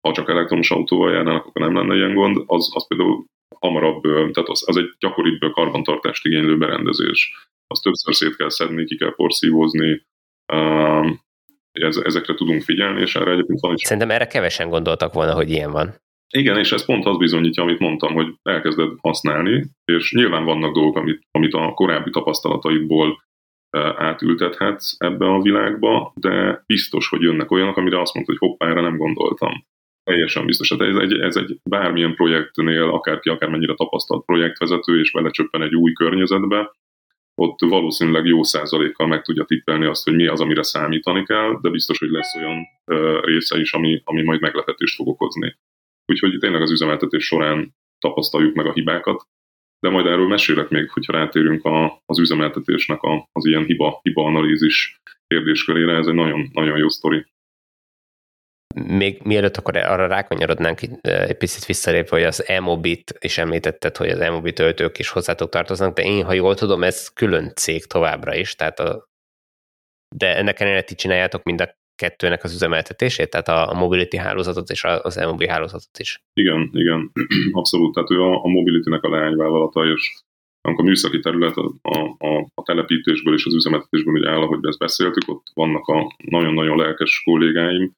Ha 0.00 0.12
csak 0.12 0.28
elektromos 0.28 0.70
autóval 0.70 1.12
járnának, 1.12 1.46
akkor 1.46 1.62
nem 1.62 1.74
lenne 1.74 1.94
ilyen 1.94 2.14
gond. 2.14 2.42
Az, 2.46 2.70
az 2.74 2.86
például 2.86 3.24
hamarabb, 3.58 4.02
tehát 4.02 4.48
az, 4.48 4.68
az 4.68 4.76
egy 4.76 4.94
gyakoribb 4.98 5.52
karbantartást 5.52 6.24
igénylő 6.24 6.58
berendezés. 6.58 7.48
Azt 7.66 7.82
többször 7.82 8.14
szét 8.14 8.36
kell 8.36 8.50
szedni, 8.50 8.84
ki 8.84 8.96
kell 8.96 9.14
porszívózni, 9.14 10.06
ezekre 12.02 12.34
tudunk 12.34 12.62
figyelni, 12.62 13.00
és 13.00 13.16
erre 13.16 13.30
egyébként 13.30 13.60
van 13.60 13.74
is. 13.74 13.82
Szerintem 13.82 14.10
erre 14.10 14.26
kevesen 14.26 14.68
gondoltak 14.68 15.12
volna, 15.12 15.34
hogy 15.34 15.50
ilyen 15.50 15.70
van. 15.70 15.94
Igen, 16.30 16.58
és 16.58 16.72
ez 16.72 16.84
pont 16.84 17.04
az 17.04 17.16
bizonyítja, 17.16 17.62
amit 17.62 17.78
mondtam, 17.78 18.14
hogy 18.14 18.34
elkezded 18.42 18.92
használni, 19.00 19.64
és 19.84 20.12
nyilván 20.12 20.44
vannak 20.44 20.74
dolgok, 20.74 20.96
amit, 20.96 21.22
amit 21.30 21.54
a 21.54 21.72
korábbi 21.74 22.10
tapasztalataidból 22.10 23.22
e, 23.70 23.94
átültethetsz 23.96 24.94
ebbe 24.98 25.26
a 25.26 25.40
világba, 25.40 26.12
de 26.14 26.62
biztos, 26.66 27.08
hogy 27.08 27.20
jönnek 27.20 27.50
olyanok, 27.50 27.76
amire 27.76 28.00
azt 28.00 28.14
mondod, 28.14 28.38
hogy 28.38 28.48
hoppá, 28.48 28.70
erre 28.70 28.80
nem 28.80 28.96
gondoltam. 28.96 29.64
Teljesen 30.02 30.46
biztos. 30.46 30.70
Hát 30.70 30.80
ez 30.80 30.96
egy, 30.96 31.18
ez 31.18 31.36
egy 31.36 31.58
bármilyen 31.70 32.14
projektnél, 32.14 32.82
akárki 32.82 33.28
akármennyire 33.28 33.74
tapasztalt 33.74 34.24
projektvezető, 34.24 35.00
és 35.00 35.10
belecsöppen 35.12 35.62
egy 35.62 35.74
új 35.74 35.92
környezetbe, 35.92 36.70
ott 37.40 37.60
valószínűleg 37.60 38.24
jó 38.24 38.42
százalékkal 38.42 39.06
meg 39.06 39.22
tudja 39.22 39.44
tippelni 39.44 39.84
azt, 39.84 40.04
hogy 40.04 40.14
mi 40.14 40.26
az, 40.26 40.40
amire 40.40 40.62
számítani 40.62 41.24
kell, 41.24 41.58
de 41.62 41.70
biztos, 41.70 41.98
hogy 41.98 42.08
lesz 42.08 42.34
olyan 42.34 42.66
ö, 42.84 43.20
része 43.24 43.58
is, 43.58 43.72
ami, 43.72 44.00
ami 44.04 44.22
majd 44.22 44.40
meglepetést 44.40 44.94
fog 44.94 45.08
okozni. 45.08 45.56
Úgyhogy 46.06 46.38
tényleg 46.38 46.62
az 46.62 46.70
üzemeltetés 46.70 47.24
során 47.24 47.74
tapasztaljuk 47.98 48.54
meg 48.54 48.66
a 48.66 48.72
hibákat, 48.72 49.26
de 49.80 49.88
majd 49.88 50.06
erről 50.06 50.28
mesélek 50.28 50.68
még, 50.68 50.90
hogyha 50.90 51.12
rátérünk 51.12 51.64
a, 51.64 52.02
az 52.06 52.18
üzemeltetésnek 52.18 53.02
a, 53.02 53.28
az 53.32 53.46
ilyen 53.46 53.64
hiba, 53.64 54.00
hiba 54.02 54.24
analízis 54.24 55.00
kérdéskörére, 55.26 55.96
ez 55.96 56.06
egy 56.06 56.14
nagyon, 56.14 56.50
nagyon 56.52 56.78
jó 56.78 56.88
sztori. 56.88 57.26
még 58.74 59.20
mielőtt 59.22 59.56
akkor 59.56 59.76
arra 59.76 60.06
rákanyarodnánk 60.06 60.80
egy 61.02 61.36
picit 61.36 61.64
visszalépve, 61.64 62.16
hogy 62.16 62.26
az 62.26 62.48
e-mobit 62.48 63.14
is 63.18 63.38
említetted, 63.38 63.96
hogy 63.96 64.08
az 64.08 64.20
e 64.20 64.52
töltők 64.52 64.98
is 64.98 65.08
hozzátok 65.08 65.48
tartoznak, 65.48 65.94
de 65.94 66.02
én, 66.02 66.24
ha 66.24 66.32
jól 66.32 66.54
tudom, 66.54 66.82
ez 66.82 67.08
külön 67.08 67.52
cég 67.54 67.86
továbbra 67.86 68.34
is, 68.34 68.54
tehát 68.54 68.80
a, 68.80 69.08
de 70.16 70.36
ennek 70.36 70.60
ellenére 70.60 70.82
ti 70.82 70.94
csináljátok 70.94 71.42
mind 71.42 71.60
a 71.60 71.74
kettőnek 71.96 72.44
az 72.44 72.54
üzemeltetését, 72.54 73.30
tehát 73.30 73.48
a, 73.48 73.70
a 73.70 73.74
mobility 73.74 74.16
hálózatot 74.16 74.70
és 74.70 74.84
az 74.84 75.16
e 75.16 75.36
hálózatot 75.48 75.98
is. 75.98 76.22
Igen, 76.32 76.70
igen, 76.72 77.12
abszolút. 77.60 77.94
Tehát 77.94 78.10
ő 78.10 78.20
a, 78.22 78.44
a 78.44 78.48
mobility-nek 78.48 79.02
a 79.02 79.10
leányvállalata, 79.10 79.84
és 79.84 80.12
amikor 80.60 80.84
a 80.84 80.88
műszaki 80.88 81.20
terület 81.20 81.56
a, 81.56 81.72
a, 82.18 82.46
a 82.54 82.62
telepítésből 82.62 83.34
és 83.34 83.44
az 83.44 83.54
üzemeltetésből 83.54 84.14
ugye 84.14 84.30
áll, 84.30 84.40
ahogy 84.40 84.58
ezt 84.62 84.78
beszéltük, 84.78 85.28
ott 85.28 85.46
vannak 85.54 85.86
a 85.86 86.14
nagyon-nagyon 86.24 86.76
lelkes 86.76 87.22
kollégáim, 87.24 87.92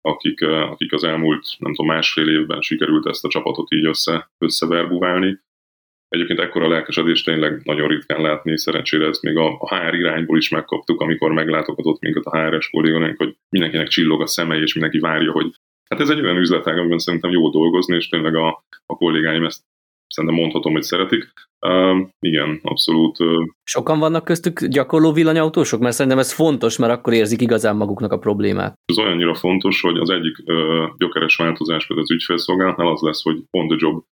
akik, 0.00 0.40
eh, 0.40 0.70
akik 0.70 0.92
az 0.92 1.04
elmúlt, 1.04 1.46
nem 1.58 1.74
tudom, 1.74 1.94
másfél 1.94 2.28
évben 2.28 2.60
sikerült 2.60 3.06
ezt 3.06 3.24
a 3.24 3.28
csapatot 3.28 3.72
így 3.72 3.86
össze, 3.86 4.30
összeverbuválni. 4.38 5.40
Egyébként 6.12 6.40
ekkora 6.40 6.68
lelkesedést 6.68 7.24
tényleg 7.24 7.60
nagyon 7.64 7.88
ritkán 7.88 8.20
látni, 8.20 8.58
szerencsére 8.58 9.06
ezt 9.06 9.22
még 9.22 9.36
a, 9.36 9.56
a 9.58 9.74
HR 9.74 9.94
irányból 9.94 10.36
is 10.36 10.48
megkaptuk, 10.48 11.00
amikor 11.00 11.32
meglátogatott 11.32 12.00
minket 12.00 12.24
a 12.24 12.36
HR-es 12.36 12.70
kollégánk, 12.70 13.16
hogy 13.16 13.36
mindenkinek 13.48 13.88
csillog 13.88 14.20
a 14.20 14.26
szeme, 14.26 14.56
és 14.56 14.72
mindenki 14.72 14.98
várja, 14.98 15.32
hogy 15.32 15.54
hát 15.90 16.00
ez 16.00 16.08
egy 16.08 16.20
olyan 16.20 16.36
üzletág, 16.36 16.78
amiben 16.78 16.98
szerintem 16.98 17.30
jó 17.30 17.50
dolgozni, 17.50 17.96
és 17.96 18.08
tényleg 18.08 18.34
a, 18.34 18.64
a 18.86 18.96
kollégáim 18.96 19.44
ezt 19.44 19.62
szerintem 20.06 20.38
mondhatom, 20.38 20.72
hogy 20.72 20.82
szeretik. 20.82 21.32
Uh, 21.66 22.06
igen, 22.18 22.60
abszolút. 22.62 23.16
Sokan 23.64 23.98
vannak 23.98 24.24
köztük 24.24 24.64
gyakorló 24.64 25.12
villanyautósok? 25.12 25.80
Mert 25.80 25.94
szerintem 25.94 26.20
ez 26.20 26.32
fontos, 26.32 26.78
mert 26.78 26.92
akkor 26.92 27.12
érzik 27.12 27.40
igazán 27.40 27.76
maguknak 27.76 28.12
a 28.12 28.18
problémát. 28.18 28.74
Ez 28.84 28.98
olyannyira 28.98 29.34
fontos, 29.34 29.80
hogy 29.80 29.96
az 29.96 30.10
egyik 30.10 30.36
uh, 30.44 30.56
gyökeres 30.96 31.36
változás 31.36 31.86
például 31.86 32.06
az 32.08 32.14
ügyfélszolgálatnál 32.14 32.88
az 32.88 33.00
lesz, 33.00 33.22
hogy 33.22 33.42
on 33.50 33.68
the 33.68 33.76
job 33.80 34.04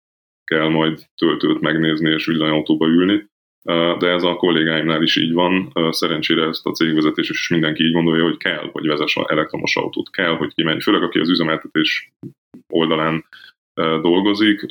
kell 0.54 0.68
majd 0.68 1.04
töltőt 1.16 1.60
megnézni 1.60 2.10
és 2.10 2.26
villanyautóba 2.26 2.86
ülni. 2.86 3.28
De 3.98 4.08
ez 4.08 4.22
a 4.22 4.34
kollégáimnál 4.34 5.02
is 5.02 5.16
így 5.16 5.32
van. 5.32 5.72
Szerencsére 5.90 6.46
ezt 6.46 6.66
a 6.66 6.70
cégvezetés 6.70 7.30
is 7.30 7.48
mindenki 7.48 7.84
így 7.84 7.92
gondolja, 7.92 8.24
hogy 8.24 8.36
kell, 8.36 8.68
hogy 8.72 8.86
vezess 8.86 9.16
elektromos 9.16 9.76
autót. 9.76 10.10
Kell, 10.10 10.36
hogy 10.36 10.54
kimenj. 10.54 10.80
Főleg 10.80 11.02
aki 11.02 11.18
az 11.18 11.28
üzemeltetés 11.28 12.12
oldalán 12.68 13.24
dolgozik, 14.00 14.66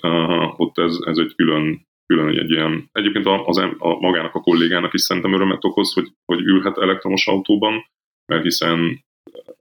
ott 0.57 0.77
ez, 0.77 0.97
ez 1.05 1.17
egy 1.17 1.35
külön, 1.35 1.81
külön 2.05 2.37
egy 2.37 2.51
ilyen, 2.51 2.89
egyébként 2.91 3.25
az, 3.25 3.57
a, 3.57 3.99
magának 3.99 4.35
a 4.35 4.41
kollégának 4.41 4.93
is 4.93 5.01
szerintem 5.01 5.33
örömet 5.33 5.63
okoz, 5.63 5.93
hogy, 5.93 6.07
hogy 6.25 6.39
ülhet 6.41 6.77
elektromos 6.77 7.27
autóban, 7.27 7.85
mert 8.25 8.43
hiszen 8.43 9.03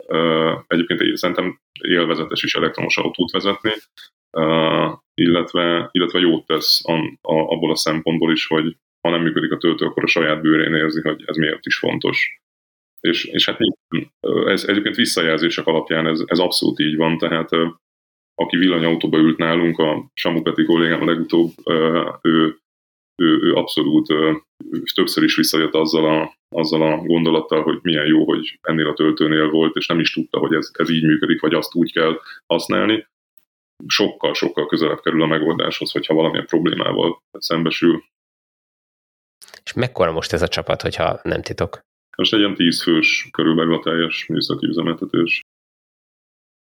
uh, 0.07 0.53
egyébként 0.67 1.17
szerintem 1.17 1.59
élvezetes 1.81 2.43
is 2.43 2.55
elektromos 2.55 2.97
autót 2.97 3.31
vezetni, 3.31 3.73
illetve, 5.19 5.89
illetve 5.93 6.19
jót 6.19 6.47
tesz 6.47 6.81
a, 6.85 6.93
a, 7.21 7.35
abból 7.35 7.71
a 7.71 7.77
szempontból 7.77 8.33
is, 8.33 8.47
hogy 8.47 8.77
ha 9.01 9.11
nem 9.11 9.23
működik 9.23 9.53
a 9.53 9.57
töltő, 9.57 9.85
akkor 9.85 10.03
a 10.03 10.07
saját 10.07 10.41
bőrén 10.41 10.75
érzi, 10.75 11.01
hogy 11.01 11.23
ez 11.27 11.37
miért 11.37 11.67
is 11.67 11.79
fontos. 11.79 12.41
És, 13.01 13.25
és 13.25 13.45
hát 13.45 13.59
ez 14.47 14.65
egyébként 14.65 14.95
visszajelzések 14.95 15.67
alapján 15.67 16.07
ez, 16.07 16.23
ez 16.27 16.39
abszolút 16.39 16.79
így 16.79 16.97
van, 16.97 17.19
tehát 17.19 17.51
aki 18.35 18.57
villanyautóba 18.57 19.19
ült 19.19 19.39
nálunk, 19.39 19.79
a 19.79 20.11
Samukati 20.15 20.65
kollégám 20.65 21.03
a 21.03 21.05
legutóbb, 21.05 21.51
ő, 22.23 22.59
ő, 23.23 23.39
ő 23.43 23.55
abszolút 23.55 24.07
többször 24.95 25.25
is 25.25 25.37
visszajött 25.37 25.75
azzal 25.75 26.05
a, 26.05 26.35
azzal 26.49 26.83
a 26.83 26.97
gondolattal, 26.97 27.63
hogy 27.63 27.79
milyen 27.83 28.07
jó, 28.07 28.25
hogy 28.25 28.59
ennél 28.63 28.87
a 28.87 28.95
töltőnél 28.95 29.51
volt, 29.51 29.77
és 29.77 29.87
nem 29.87 30.01
is 30.01 30.13
tudta, 30.13 30.39
hogy 30.39 30.55
ez, 30.55 30.71
ez 30.73 30.91
így 30.91 31.05
működik, 31.05 31.41
vagy 31.41 31.55
azt 31.55 31.75
úgy 31.75 31.93
kell 31.93 32.21
használni. 32.47 33.07
Sokkal, 33.87 34.35
sokkal 34.35 34.67
közelebb 34.67 35.01
kerül 35.01 35.23
a 35.23 35.27
megoldáshoz, 35.27 35.93
hogyha 35.93 36.15
valamilyen 36.15 36.47
problémával 36.47 37.23
szembesül. 37.33 38.05
És 39.65 39.73
mekkora 39.73 40.13
most 40.13 40.33
ez 40.33 40.43
a 40.43 40.49
csapat, 40.49 40.83
hogyha 40.83 41.21
nem 41.23 41.43
titok? 41.43 41.81
Most 42.17 42.33
egy 42.33 42.39
ilyen 42.39 42.55
tíz 42.55 42.83
fős 42.83 43.29
körülbelül 43.31 43.75
a 43.75 43.81
teljes 43.81 44.27
műszaki 44.27 44.67
üzemeltetés 44.67 45.43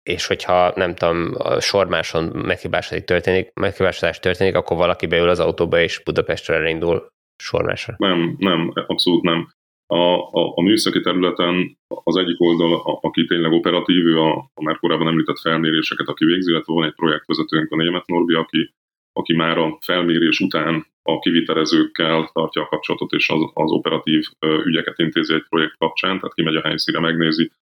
és 0.03 0.27
hogyha 0.27 0.73
nem 0.77 0.95
tudom, 0.95 1.35
a 1.39 1.61
sormáson 1.61 2.25
meghibásodás 2.25 3.05
történik, 3.05 3.53
meghibásodás 3.55 4.19
történik, 4.19 4.55
akkor 4.55 4.77
valaki 4.77 5.07
beül 5.07 5.29
az 5.29 5.41
autóba 5.41 5.81
és 5.81 6.03
Budapestre 6.05 6.55
elindul 6.55 7.09
sormásra. 7.43 7.95
Nem, 7.99 8.35
nem, 8.39 8.73
abszolút 8.87 9.23
nem. 9.23 9.53
A, 9.93 10.31
a, 10.31 10.53
a 10.55 10.63
műszaki 10.63 11.01
területen 11.01 11.79
az 11.87 12.17
egyik 12.17 12.41
oldal, 12.41 12.75
a, 12.75 12.99
aki 13.03 13.25
tényleg 13.25 13.53
operatív, 13.53 14.07
ő 14.07 14.19
a, 14.21 14.51
a 14.55 14.63
már 14.63 14.79
korábban 14.79 15.07
említett 15.07 15.39
felméréseket, 15.39 16.09
aki 16.09 16.25
végzi, 16.25 16.51
illetve 16.51 16.73
van 16.73 16.85
egy 16.85 16.95
projektvezetőnk, 16.95 17.73
a 17.73 17.77
német 17.77 18.07
Norbi, 18.07 18.35
aki, 18.35 18.75
aki 19.13 19.35
már 19.35 19.59
a 19.59 19.79
felmérés 19.81 20.41
után 20.41 20.87
a 21.03 21.19
kivitelezőkkel 21.19 22.31
tartja 22.33 22.63
a 22.63 22.67
kapcsolatot, 22.67 23.13
és 23.13 23.29
az, 23.29 23.41
az 23.55 23.71
operatív 23.71 24.25
ügyeket 24.65 24.99
intézi 24.99 25.35
egy 25.35 25.47
projekt 25.49 25.77
kapcsán, 25.79 26.17
tehát 26.17 26.35
kimegy 26.35 26.57
a 26.57 26.63
helyszíre, 26.63 27.01
megnézi, 27.01 27.53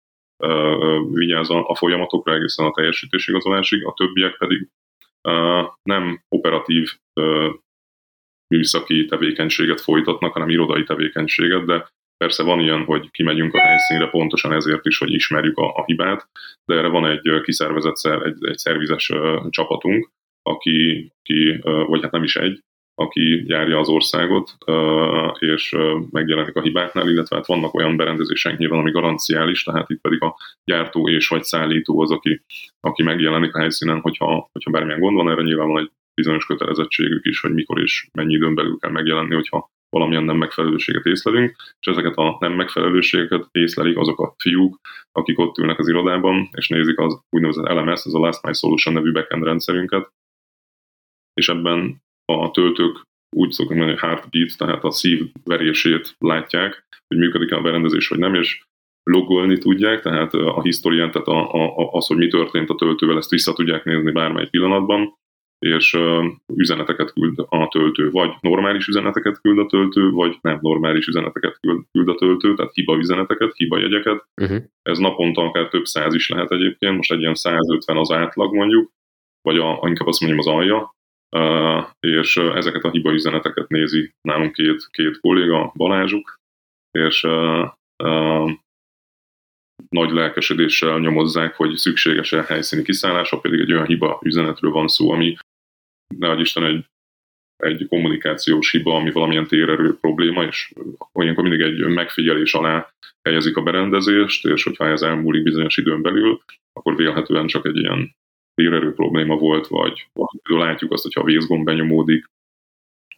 vigyáz 1.12 1.50
a, 1.50 1.68
a 1.68 1.74
folyamatokra 1.74 2.34
egészen 2.34 2.66
a 2.66 2.72
teljesítésigazolásig, 2.72 3.84
a 3.84 3.94
többiek 3.96 4.36
pedig 4.36 4.68
nem 5.82 6.22
operatív 6.28 6.90
műszaki 8.54 9.04
tevékenységet 9.04 9.80
folytatnak, 9.80 10.32
hanem 10.32 10.48
irodai 10.48 10.82
tevékenységet, 10.82 11.64
de 11.64 11.88
persze 12.24 12.42
van 12.42 12.60
ilyen, 12.60 12.84
hogy 12.84 13.10
kimegyünk 13.10 13.54
a 13.54 13.60
helyszínre 13.60 14.06
pontosan 14.06 14.52
ezért 14.52 14.86
is, 14.86 14.98
hogy 14.98 15.12
ismerjük 15.12 15.58
a, 15.58 15.74
a 15.74 15.84
hibát, 15.84 16.28
de 16.64 16.74
erre 16.74 16.88
van 16.88 17.06
egy 17.06 17.40
kiszervezett, 17.42 18.22
egy, 18.24 18.36
egy 18.40 18.58
szervizes 18.58 19.12
csapatunk, 19.48 20.10
aki, 20.42 21.10
aki, 21.20 21.60
vagy 21.62 22.02
hát 22.02 22.10
nem 22.10 22.22
is 22.22 22.36
egy, 22.36 22.62
aki 22.94 23.44
járja 23.46 23.78
az 23.78 23.88
országot, 23.88 24.56
és 25.38 25.76
megjelenik 26.10 26.56
a 26.56 26.62
hibáknál, 26.62 27.08
illetve 27.08 27.36
hát 27.36 27.46
vannak 27.46 27.74
olyan 27.74 27.96
berendezések 27.96 28.58
nyilván, 28.58 28.78
ami 28.78 28.90
garanciális, 28.90 29.62
tehát 29.62 29.90
itt 29.90 30.00
pedig 30.00 30.22
a 30.22 30.36
gyártó 30.64 31.08
és 31.08 31.28
vagy 31.28 31.42
szállító 31.42 32.00
az, 32.00 32.10
aki, 32.10 32.42
aki 32.80 33.02
megjelenik 33.02 33.54
a 33.54 33.58
helyszínen, 33.58 34.00
hogyha, 34.00 34.48
hogyha 34.52 34.70
bármilyen 34.70 35.00
gond 35.00 35.16
van, 35.16 35.30
erre 35.30 35.42
nyilván 35.42 35.68
van 35.68 35.82
egy 35.82 35.90
bizonyos 36.14 36.46
kötelezettségük 36.46 37.26
is, 37.26 37.40
hogy 37.40 37.52
mikor 37.52 37.80
és 37.80 38.08
mennyi 38.12 38.34
időn 38.34 38.54
belül 38.54 38.78
kell 38.78 38.90
megjelenni, 38.90 39.34
hogyha 39.34 39.70
valamilyen 39.90 40.24
nem 40.24 40.36
megfelelőséget 40.36 41.04
észlelünk, 41.04 41.56
és 41.80 41.86
ezeket 41.86 42.16
a 42.16 42.36
nem 42.40 42.52
megfelelőségeket 42.52 43.48
észlelik 43.52 43.96
azok 43.96 44.20
a 44.20 44.34
fiúk, 44.38 44.80
akik 45.12 45.38
ott 45.38 45.58
ülnek 45.58 45.78
az 45.78 45.88
irodában, 45.88 46.48
és 46.52 46.68
nézik 46.68 46.98
az 46.98 47.20
úgynevezett 47.30 47.68
LMS, 47.68 48.04
ez 48.04 48.14
a 48.14 48.18
Last 48.18 48.42
Mile 48.42 48.54
Solution 48.54 48.94
nevű 48.94 49.12
backend 49.12 49.44
rendszerünket, 49.44 50.12
és 51.34 51.48
ebben 51.48 52.02
a 52.24 52.50
töltők 52.50 53.08
úgy 53.36 53.50
szokunk 53.50 53.78
mondani, 53.78 53.98
hogy 53.98 54.08
heartbeat, 54.08 54.56
tehát 54.56 54.84
a 54.84 54.90
szív 54.90 55.30
verését 55.44 56.14
látják, 56.18 56.86
hogy 57.06 57.18
működik-e 57.18 57.56
a 57.56 57.62
berendezés, 57.62 58.08
vagy 58.08 58.18
nem, 58.18 58.34
és 58.34 58.62
logolni 59.02 59.58
tudják, 59.58 60.00
tehát 60.00 60.34
a 60.34 60.62
historiát, 60.62 61.12
tehát 61.12 61.28
a, 61.28 61.54
a, 61.54 61.90
az, 61.92 62.06
hogy 62.06 62.16
mi 62.16 62.28
történt 62.28 62.70
a 62.70 62.74
töltővel, 62.74 63.16
ezt 63.16 63.30
vissza 63.30 63.52
tudják 63.52 63.84
nézni 63.84 64.10
bármely 64.10 64.48
pillanatban, 64.48 65.18
és 65.60 65.98
üzeneteket 66.54 67.12
küld 67.12 67.38
a 67.48 67.68
töltő, 67.68 68.10
vagy 68.10 68.30
normális 68.40 68.86
üzeneteket 68.86 69.40
küld 69.40 69.58
a 69.58 69.66
töltő, 69.66 70.10
vagy 70.10 70.38
nem 70.40 70.58
normális 70.62 71.06
üzeneteket 71.06 71.58
küld, 71.60 71.84
küld 71.92 72.08
a 72.08 72.14
töltő, 72.14 72.54
tehát 72.54 72.72
hiba 72.74 72.96
üzeneteket, 72.96 73.52
hiba 73.54 73.78
jegyeket. 73.78 74.24
Uh-huh. 74.42 74.62
Ez 74.82 74.98
naponta 74.98 75.42
akár 75.42 75.68
több 75.68 75.84
száz 75.84 76.14
is 76.14 76.28
lehet 76.28 76.50
egyébként, 76.50 76.96
most 76.96 77.12
egy 77.12 77.20
ilyen 77.20 77.34
150 77.34 77.96
az 77.96 78.10
átlag 78.10 78.54
mondjuk, 78.54 78.90
vagy 79.42 79.58
a, 79.58 79.80
inkább 79.86 80.06
azt 80.06 80.20
mondjam 80.20 80.40
az 80.40 80.46
alja, 80.46 80.94
és 82.00 82.36
ezeket 82.36 82.84
a 82.84 82.90
hiba 82.90 83.12
üzeneteket 83.12 83.68
nézi 83.68 84.12
nálunk 84.20 84.52
két, 84.52 84.88
két 84.90 85.20
kolléga, 85.20 85.72
Balázsuk, 85.76 86.38
és 86.90 87.26
nagy 89.88 90.10
lelkesedéssel 90.10 90.98
nyomozzák, 90.98 91.54
hogy 91.54 91.76
szükséges-e 91.76 92.42
helyszíni 92.42 92.82
kiszállása, 92.82 93.40
pedig 93.40 93.60
egy 93.60 93.72
olyan 93.72 93.86
hiba 93.86 94.20
üzenetről 94.22 94.70
van 94.70 94.88
szó, 94.88 95.10
ami 95.10 95.36
ne 96.18 96.40
Isten 96.40 96.64
egy, 96.64 96.84
egy 97.56 97.86
kommunikációs 97.88 98.70
hiba, 98.70 98.94
ami 98.94 99.10
valamilyen 99.10 99.46
térerő 99.46 99.98
probléma, 100.00 100.42
és 100.42 100.72
olyankor 101.12 101.42
mindig 101.48 101.60
egy 101.60 101.94
megfigyelés 101.94 102.54
alá 102.54 102.92
helyezik 103.22 103.56
a 103.56 103.62
berendezést, 103.62 104.46
és 104.46 104.62
hogyha 104.62 104.88
ez 104.88 105.02
elmúlik 105.02 105.42
bizonyos 105.42 105.76
időn 105.76 106.02
belül, 106.02 106.40
akkor 106.72 106.96
vélhetően 106.96 107.46
csak 107.46 107.66
egy 107.66 107.76
ilyen 107.76 108.16
térerő 108.54 108.92
probléma 108.92 109.36
volt, 109.36 109.66
vagy, 109.66 110.08
vagy 110.12 110.28
látjuk 110.44 110.92
azt, 110.92 111.02
hogyha 111.02 111.20
a 111.20 111.24
vészgomb 111.24 111.64
benyomódik, 111.64 112.24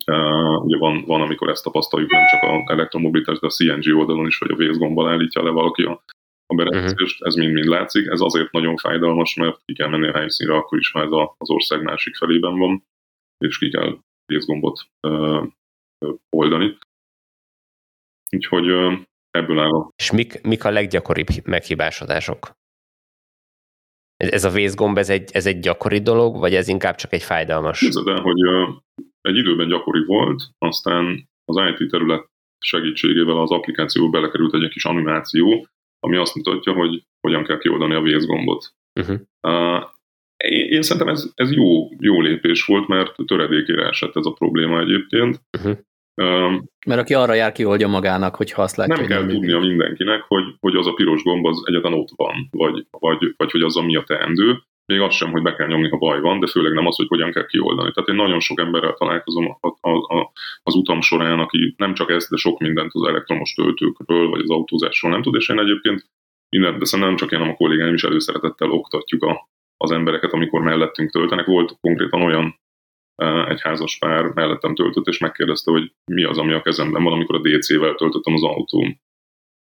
Uh, 0.07 0.65
ugye 0.65 0.79
van, 0.79 1.05
van, 1.07 1.21
amikor 1.21 1.49
ezt 1.49 1.65
tapasztaljuk 1.65 2.11
nem 2.11 2.27
csak 2.27 2.43
a 2.43 2.73
elektromobilitás, 2.73 3.39
de 3.39 3.47
a 3.47 3.51
CNG 3.51 3.97
oldalon 3.99 4.27
is, 4.27 4.39
hogy 4.39 4.51
a 4.51 4.57
vészgombbal 4.57 5.09
állítja 5.09 5.43
le 5.43 5.51
valaki 5.51 5.83
a, 5.83 6.03
a 6.53 6.55
berendezést, 6.55 7.15
uh-huh. 7.15 7.29
ez 7.29 7.35
mind-mind 7.35 7.67
látszik. 7.67 8.07
Ez 8.07 8.21
azért 8.21 8.53
nagyon 8.53 8.77
fájdalmas, 8.77 9.35
mert 9.35 9.61
ki 9.65 9.75
kell 9.75 9.89
menni 9.89 10.09
a 10.09 10.17
helyszínre 10.17 10.55
akkor 10.55 10.79
is, 10.79 10.91
ha 10.91 11.03
ez 11.03 11.11
a, 11.11 11.35
az 11.39 11.51
ország 11.51 11.83
másik 11.83 12.17
felében 12.17 12.59
van, 12.59 12.87
és 13.39 13.59
ki 13.59 13.71
kell 13.71 13.99
vészgombot 14.27 14.81
uh, 15.09 15.47
oldani. 16.31 16.79
Úgyhogy 18.31 18.71
uh, 18.71 18.93
ebből 19.31 19.59
áll. 19.59 19.89
És 19.97 20.11
mik, 20.11 20.43
mik 20.43 20.65
a 20.65 20.71
leggyakoribb 20.71 21.27
meghibásodások? 21.45 22.61
Ez 24.17 24.45
a 24.45 24.51
vészgomb, 24.51 24.99
ez 24.99 25.09
egy, 25.09 25.31
ez 25.33 25.47
egy 25.47 25.59
gyakori 25.59 26.01
dolog, 26.01 26.39
vagy 26.39 26.55
ez 26.55 26.69
inkább 26.69 26.95
csak 26.95 27.13
egy 27.13 27.23
fájdalmas? 27.23 27.79
Képzeld 27.79 28.09
el, 28.09 28.21
hogy 28.21 28.41
egy 29.21 29.37
időben 29.37 29.69
gyakori 29.69 30.05
volt, 30.05 30.43
aztán 30.59 31.29
az 31.45 31.57
IT 31.57 31.91
terület 31.91 32.31
segítségével 32.59 33.39
az 33.39 33.51
applikációba 33.51 34.11
belekerült 34.11 34.55
egy 34.55 34.69
kis 34.69 34.85
animáció, 34.85 35.67
ami 36.07 36.17
azt 36.17 36.35
mutatja, 36.35 36.73
hogy 36.73 37.03
hogyan 37.21 37.45
kell 37.45 37.59
kioldani 37.59 37.95
a 37.95 38.01
vészgombot. 38.01 38.75
Uh-huh. 39.01 39.21
Uh, 39.43 39.83
én, 40.37 40.67
én 40.69 40.83
szerintem 40.83 41.13
ez, 41.13 41.31
ez 41.35 41.53
jó, 41.53 41.89
jó 41.99 42.21
lépés 42.21 42.65
volt, 42.65 42.89
mert 42.89 43.17
töredékére 43.27 43.89
esett 43.89 44.17
ez 44.17 44.27
a 44.27 44.33
probléma 44.33 44.81
egyébként. 44.81 45.41
Uh-huh. 45.59 45.77
Um, 46.15 46.69
Mert 46.87 47.01
aki 47.01 47.15
arra 47.15 47.35
jár, 47.35 47.53
oldja 47.65 47.89
magának, 47.89 48.35
hogyha 48.37 48.63
azt 48.63 48.77
látja. 48.77 48.97
Nem 48.97 49.07
kell 49.07 49.27
tudnia 49.27 49.59
mindenkinek, 49.59 50.23
hogy, 50.29 50.45
hogy 50.61 50.77
az 50.77 50.87
a 50.87 50.93
piros 50.93 51.23
gomb 51.23 51.47
az 51.47 51.63
egyetlen 51.65 51.93
ott 51.93 52.09
van, 52.17 52.49
vagy, 52.51 52.87
vagy, 52.91 53.35
vagy 53.37 53.51
hogy 53.51 53.63
az 53.63 53.77
a 53.77 53.83
mi 53.83 53.97
a 53.97 54.03
teendő. 54.03 54.63
Még 54.87 55.01
az 55.01 55.15
sem, 55.15 55.31
hogy 55.31 55.43
be 55.43 55.55
kell 55.55 55.67
nyomni, 55.67 55.89
ha 55.89 55.97
baj 55.97 56.21
van, 56.21 56.41
de 56.41 56.47
főleg 56.47 56.73
nem 56.73 56.87
az, 56.87 56.97
hogy 56.97 57.09
hogyan 57.09 57.33
kell 57.33 57.47
kioldani. 57.47 57.93
Tehát 57.93 58.09
én 58.09 58.15
nagyon 58.15 58.41
sok 58.41 58.61
emberrel 58.61 58.95
találkozom 58.95 59.59
a, 59.61 59.69
a, 59.81 60.19
a, 60.19 60.33
az 60.63 60.75
utam 60.75 61.01
során, 61.01 61.39
aki 61.39 61.75
nem 61.77 61.95
csak 61.95 62.11
ezt, 62.11 62.31
de 62.31 62.37
sok 62.37 62.59
mindent 62.59 62.91
az 62.93 63.09
elektromos 63.09 63.53
töltőkről, 63.53 64.29
vagy 64.29 64.41
az 64.41 64.51
autózásról 64.51 65.13
nem 65.13 65.23
tud, 65.23 65.35
és 65.35 65.49
én 65.49 65.59
egyébként 65.59 66.07
mindent, 66.49 66.79
de 66.79 66.85
szerintem 66.85 67.09
nem 67.09 67.19
csak 67.19 67.33
én, 67.33 67.39
hanem 67.39 67.55
a 67.55 67.57
kollégáim 67.57 67.95
is 67.95 68.03
előszeretettel 68.03 68.71
oktatjuk 68.71 69.23
a, 69.23 69.49
az 69.77 69.91
embereket, 69.91 70.33
amikor 70.33 70.61
mellettünk 70.61 71.11
töltenek. 71.11 71.47
Volt 71.47 71.77
konkrétan 71.81 72.23
olyan 72.23 72.61
egy 73.49 73.61
házas 73.61 73.99
pár 73.99 74.25
mellettem 74.25 74.75
töltött, 74.75 75.07
és 75.07 75.19
megkérdezte, 75.19 75.71
hogy 75.71 75.93
mi 76.05 76.25
az, 76.25 76.39
ami 76.39 76.53
a 76.53 76.63
kezemben 76.63 77.03
van, 77.03 77.13
amikor 77.13 77.35
a 77.35 77.41
DC-vel 77.41 77.95
töltöttem 77.95 78.35
az 78.35 78.43
autóm. 78.43 79.01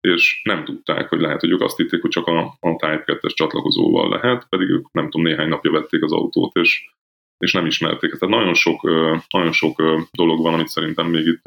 És 0.05 0.41
nem 0.43 0.65
tudták, 0.65 1.09
hogy 1.09 1.21
lehet, 1.21 1.41
hogy 1.41 1.51
ők 1.51 1.61
azt 1.61 1.77
hitték, 1.77 2.01
hogy 2.01 2.11
csak 2.11 2.27
a, 2.27 2.39
a 2.61 2.77
Type 2.77 3.05
2-es 3.07 3.35
csatlakozóval 3.35 4.09
lehet, 4.09 4.49
pedig 4.49 4.69
ők 4.69 4.93
nem 4.93 5.11
tudom, 5.11 5.27
néhány 5.27 5.49
napja 5.49 5.71
vették 5.71 6.03
az 6.03 6.13
autót, 6.13 6.57
és, 6.57 6.91
és 7.39 7.53
nem 7.53 7.67
ismerték. 7.67 8.15
Tehát 8.15 8.35
nagyon 8.35 8.55
sok, 8.55 8.83
nagyon 9.29 9.53
sok 9.53 9.83
dolog 10.11 10.43
van, 10.43 10.55
amit 10.55 10.69
szerintem 10.69 11.07
még 11.07 11.27
itt 11.27 11.43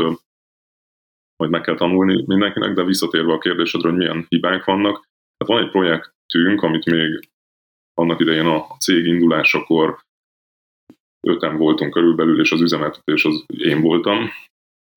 majd 1.35 1.51
meg 1.51 1.61
kell 1.61 1.75
tanulni 1.75 2.23
mindenkinek, 2.27 2.73
de 2.73 2.83
visszatérve 2.83 3.33
a 3.33 3.37
kérdésedre, 3.37 3.89
hogy 3.89 3.97
milyen 3.97 4.25
hibák 4.29 4.63
vannak. 4.63 5.07
Tehát 5.37 5.53
van 5.53 5.63
egy 5.63 5.71
projektünk, 5.71 6.61
amit 6.61 6.85
még 6.85 7.29
annak 7.93 8.19
idején 8.19 8.45
a 8.45 8.77
cég 8.79 9.05
indulásakor 9.05 9.99
öten 11.27 11.57
voltunk 11.57 11.93
körülbelül, 11.93 12.39
és 12.39 12.51
az 12.51 12.61
üzemeltetés 12.61 13.25
az 13.25 13.45
én 13.47 13.81
voltam 13.81 14.29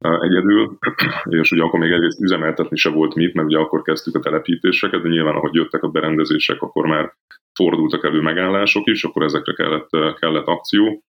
egyedül, 0.01 0.79
és 1.41 1.53
ugye 1.53 1.63
akkor 1.63 1.79
még 1.79 1.91
egyrészt 1.91 2.21
üzemeltetni 2.21 2.77
se 2.77 2.91
volt 2.91 3.15
mit, 3.15 3.35
mert 3.35 3.49
ugye 3.49 3.59
akkor 3.59 3.83
kezdtük 3.83 4.15
a 4.15 4.21
telepítéseket, 4.21 5.03
de 5.03 5.09
nyilván 5.09 5.35
ahogy 5.35 5.55
jöttek 5.55 5.83
a 5.83 5.89
berendezések, 5.89 6.63
akkor 6.63 6.87
már 6.87 7.15
fordultak 7.55 8.05
elő 8.05 8.21
megállások 8.21 8.87
is, 8.87 9.05
akkor 9.05 9.23
ezekre 9.23 9.53
kellett, 9.53 10.19
kellett 10.19 10.47
akció, 10.47 11.03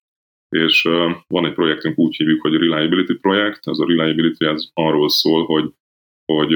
és 0.50 0.82
van 1.28 1.46
egy 1.46 1.54
projektünk, 1.54 1.98
úgy 1.98 2.16
hívjuk, 2.16 2.42
hogy 2.42 2.54
Reliability 2.54 3.14
projekt, 3.14 3.68
ez 3.68 3.80
a 3.80 3.86
Reliability 3.88 4.46
ez 4.46 4.70
arról 4.74 5.10
szól, 5.10 5.46
hogy, 5.46 5.74
hogy 6.26 6.52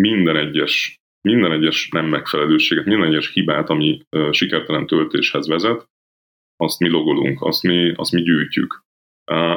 minden 0.00 0.36
egyes 0.36 1.00
minden 1.28 1.52
egyes 1.52 1.88
nem 1.88 2.06
megfelelőséget, 2.06 2.84
minden 2.84 3.08
egyes 3.08 3.32
hibát, 3.32 3.70
ami 3.70 4.00
sikertelen 4.30 4.86
töltéshez 4.86 5.48
vezet, 5.48 5.88
azt 6.56 6.78
mi 6.78 6.88
logolunk, 6.88 7.42
azt 7.42 7.62
mi, 7.62 7.92
azt 7.96 8.12
mi 8.12 8.22
gyűjtjük. 8.22 8.85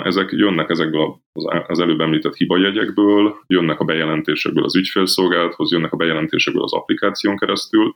Ezek 0.03 0.31
jönnek 0.31 0.69
ezekből 0.69 1.19
az 1.67 1.79
előbb 1.79 1.99
említett 1.99 2.35
hibajegyekből, 2.35 3.35
jönnek 3.47 3.79
a 3.79 3.85
bejelentésekből 3.85 4.63
az 4.63 4.75
ügyfélszolgálathoz, 4.75 5.71
jönnek 5.71 5.93
a 5.93 5.97
bejelentésekből 5.97 6.63
az 6.63 6.73
applikáción 6.73 7.37
keresztül, 7.37 7.95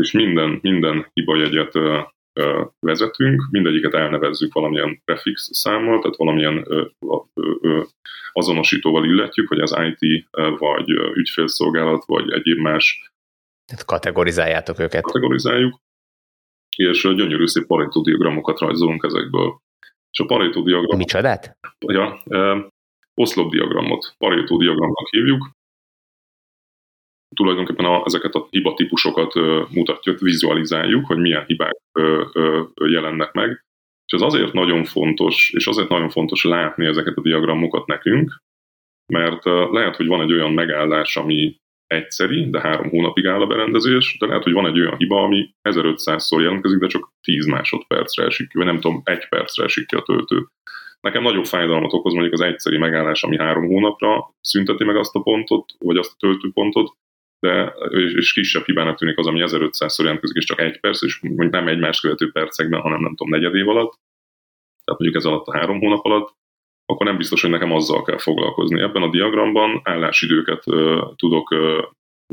és 0.00 0.12
minden, 0.12 0.58
minden 0.62 1.06
hibajegyet 1.12 1.72
vezetünk, 2.86 3.48
mindegyiket 3.50 3.94
elnevezzük 3.94 4.52
valamilyen 4.52 5.00
prefix 5.04 5.48
számmal, 5.52 6.00
tehát 6.00 6.16
valamilyen 6.16 6.66
azonosítóval 8.32 9.04
illetjük, 9.04 9.48
hogy 9.48 9.60
az 9.60 9.76
IT 9.78 10.28
vagy 10.58 10.90
ügyfélszolgálat, 11.14 12.04
vagy 12.04 12.30
egyéb 12.30 12.58
más. 12.58 13.12
Tehát 13.66 13.84
kategorizáljátok 13.84 14.78
őket. 14.78 15.02
Kategorizáljuk, 15.02 15.80
és 16.76 17.02
gyönyörű 17.02 17.46
szép 17.46 17.66
Pareto 17.66 18.00
diagramokat 18.00 18.58
rajzolunk 18.58 19.04
ezekből. 19.04 19.60
És 20.12 20.18
a 20.18 20.26
Pareto 20.26 20.62
diagram... 20.62 20.98
Micsodát? 20.98 21.58
Ja, 21.86 22.22
e, 22.24 22.68
oszlop 23.14 23.50
diagramot, 23.50 24.14
Pareto 24.18 24.56
diagramnak 24.56 25.08
hívjuk. 25.10 25.50
Tulajdonképpen 27.34 27.84
a, 27.84 28.02
ezeket 28.04 28.34
a 28.34 28.46
hibatípusokat 28.50 29.36
e, 29.36 29.40
mutatja, 29.70 30.14
vizualizáljuk, 30.18 31.06
hogy 31.06 31.18
milyen 31.18 31.44
hibák 31.44 31.80
e, 31.92 32.02
e, 32.02 32.64
jelennek 32.74 33.32
meg. 33.32 33.64
És 34.06 34.12
ez 34.12 34.20
azért 34.20 34.52
nagyon 34.52 34.84
fontos, 34.84 35.50
és 35.50 35.66
azért 35.66 35.88
nagyon 35.88 36.08
fontos 36.08 36.44
látni 36.44 36.86
ezeket 36.86 37.16
a 37.16 37.20
diagramokat 37.20 37.86
nekünk, 37.86 38.42
mert 39.12 39.44
lehet, 39.44 39.96
hogy 39.96 40.06
van 40.06 40.20
egy 40.20 40.32
olyan 40.32 40.52
megállás, 40.52 41.16
ami 41.16 41.60
egyszeri, 41.92 42.50
de 42.50 42.60
három 42.60 42.88
hónapig 42.88 43.26
áll 43.26 43.40
a 43.40 43.46
berendezés, 43.46 44.16
de 44.18 44.26
lehet, 44.26 44.42
hogy 44.42 44.52
van 44.52 44.66
egy 44.66 44.78
olyan 44.80 44.96
hiba, 44.96 45.22
ami 45.22 45.54
1500-szor 45.62 46.40
jelentkezik, 46.40 46.78
de 46.78 46.86
csak 46.86 47.12
10 47.20 47.46
másodpercre 47.46 48.24
esik 48.24 48.48
ki, 48.48 48.56
vagy 48.56 48.66
nem 48.66 48.80
tudom, 48.80 49.00
egy 49.04 49.28
percre 49.28 49.64
esik 49.64 49.86
ki 49.86 49.94
a 49.94 50.02
töltő. 50.02 50.46
Nekem 51.00 51.22
nagyobb 51.22 51.44
fájdalmat 51.44 51.92
okoz 51.92 52.12
mondjuk 52.12 52.34
az 52.34 52.40
egyszeri 52.40 52.78
megállás, 52.78 53.22
ami 53.22 53.38
három 53.38 53.66
hónapra 53.66 54.34
szünteti 54.40 54.84
meg 54.84 54.96
azt 54.96 55.14
a 55.14 55.20
pontot, 55.20 55.72
vagy 55.78 55.96
azt 55.96 56.12
a 56.12 56.16
töltőpontot, 56.18 56.96
de, 57.40 57.74
és, 57.88 58.12
és 58.12 58.32
kisebb 58.32 58.64
hibának 58.64 58.98
tűnik 58.98 59.18
az, 59.18 59.26
ami 59.26 59.42
1500-szor 59.44 60.02
jelentkezik, 60.02 60.36
és 60.36 60.44
csak 60.44 60.60
egy 60.60 60.80
perc, 60.80 61.02
és 61.02 61.20
mondjuk 61.20 61.52
nem 61.52 61.68
egymás 61.68 62.00
követő 62.00 62.32
percekben, 62.32 62.80
hanem 62.80 63.00
nem 63.00 63.14
tudom, 63.14 63.32
negyed 63.32 63.54
év 63.54 63.68
alatt, 63.68 64.00
tehát 64.84 65.00
mondjuk 65.00 65.14
ez 65.14 65.24
alatt 65.24 65.46
a 65.46 65.56
három 65.56 65.80
hónap 65.80 66.04
alatt, 66.04 66.34
akkor 66.86 67.06
nem 67.06 67.16
biztos, 67.16 67.40
hogy 67.40 67.50
nekem 67.50 67.72
azzal 67.72 68.02
kell 68.02 68.18
foglalkozni. 68.18 68.80
Ebben 68.80 69.02
a 69.02 69.10
diagramban 69.10 69.80
állásidőket 69.84 70.64
tudok 71.16 71.54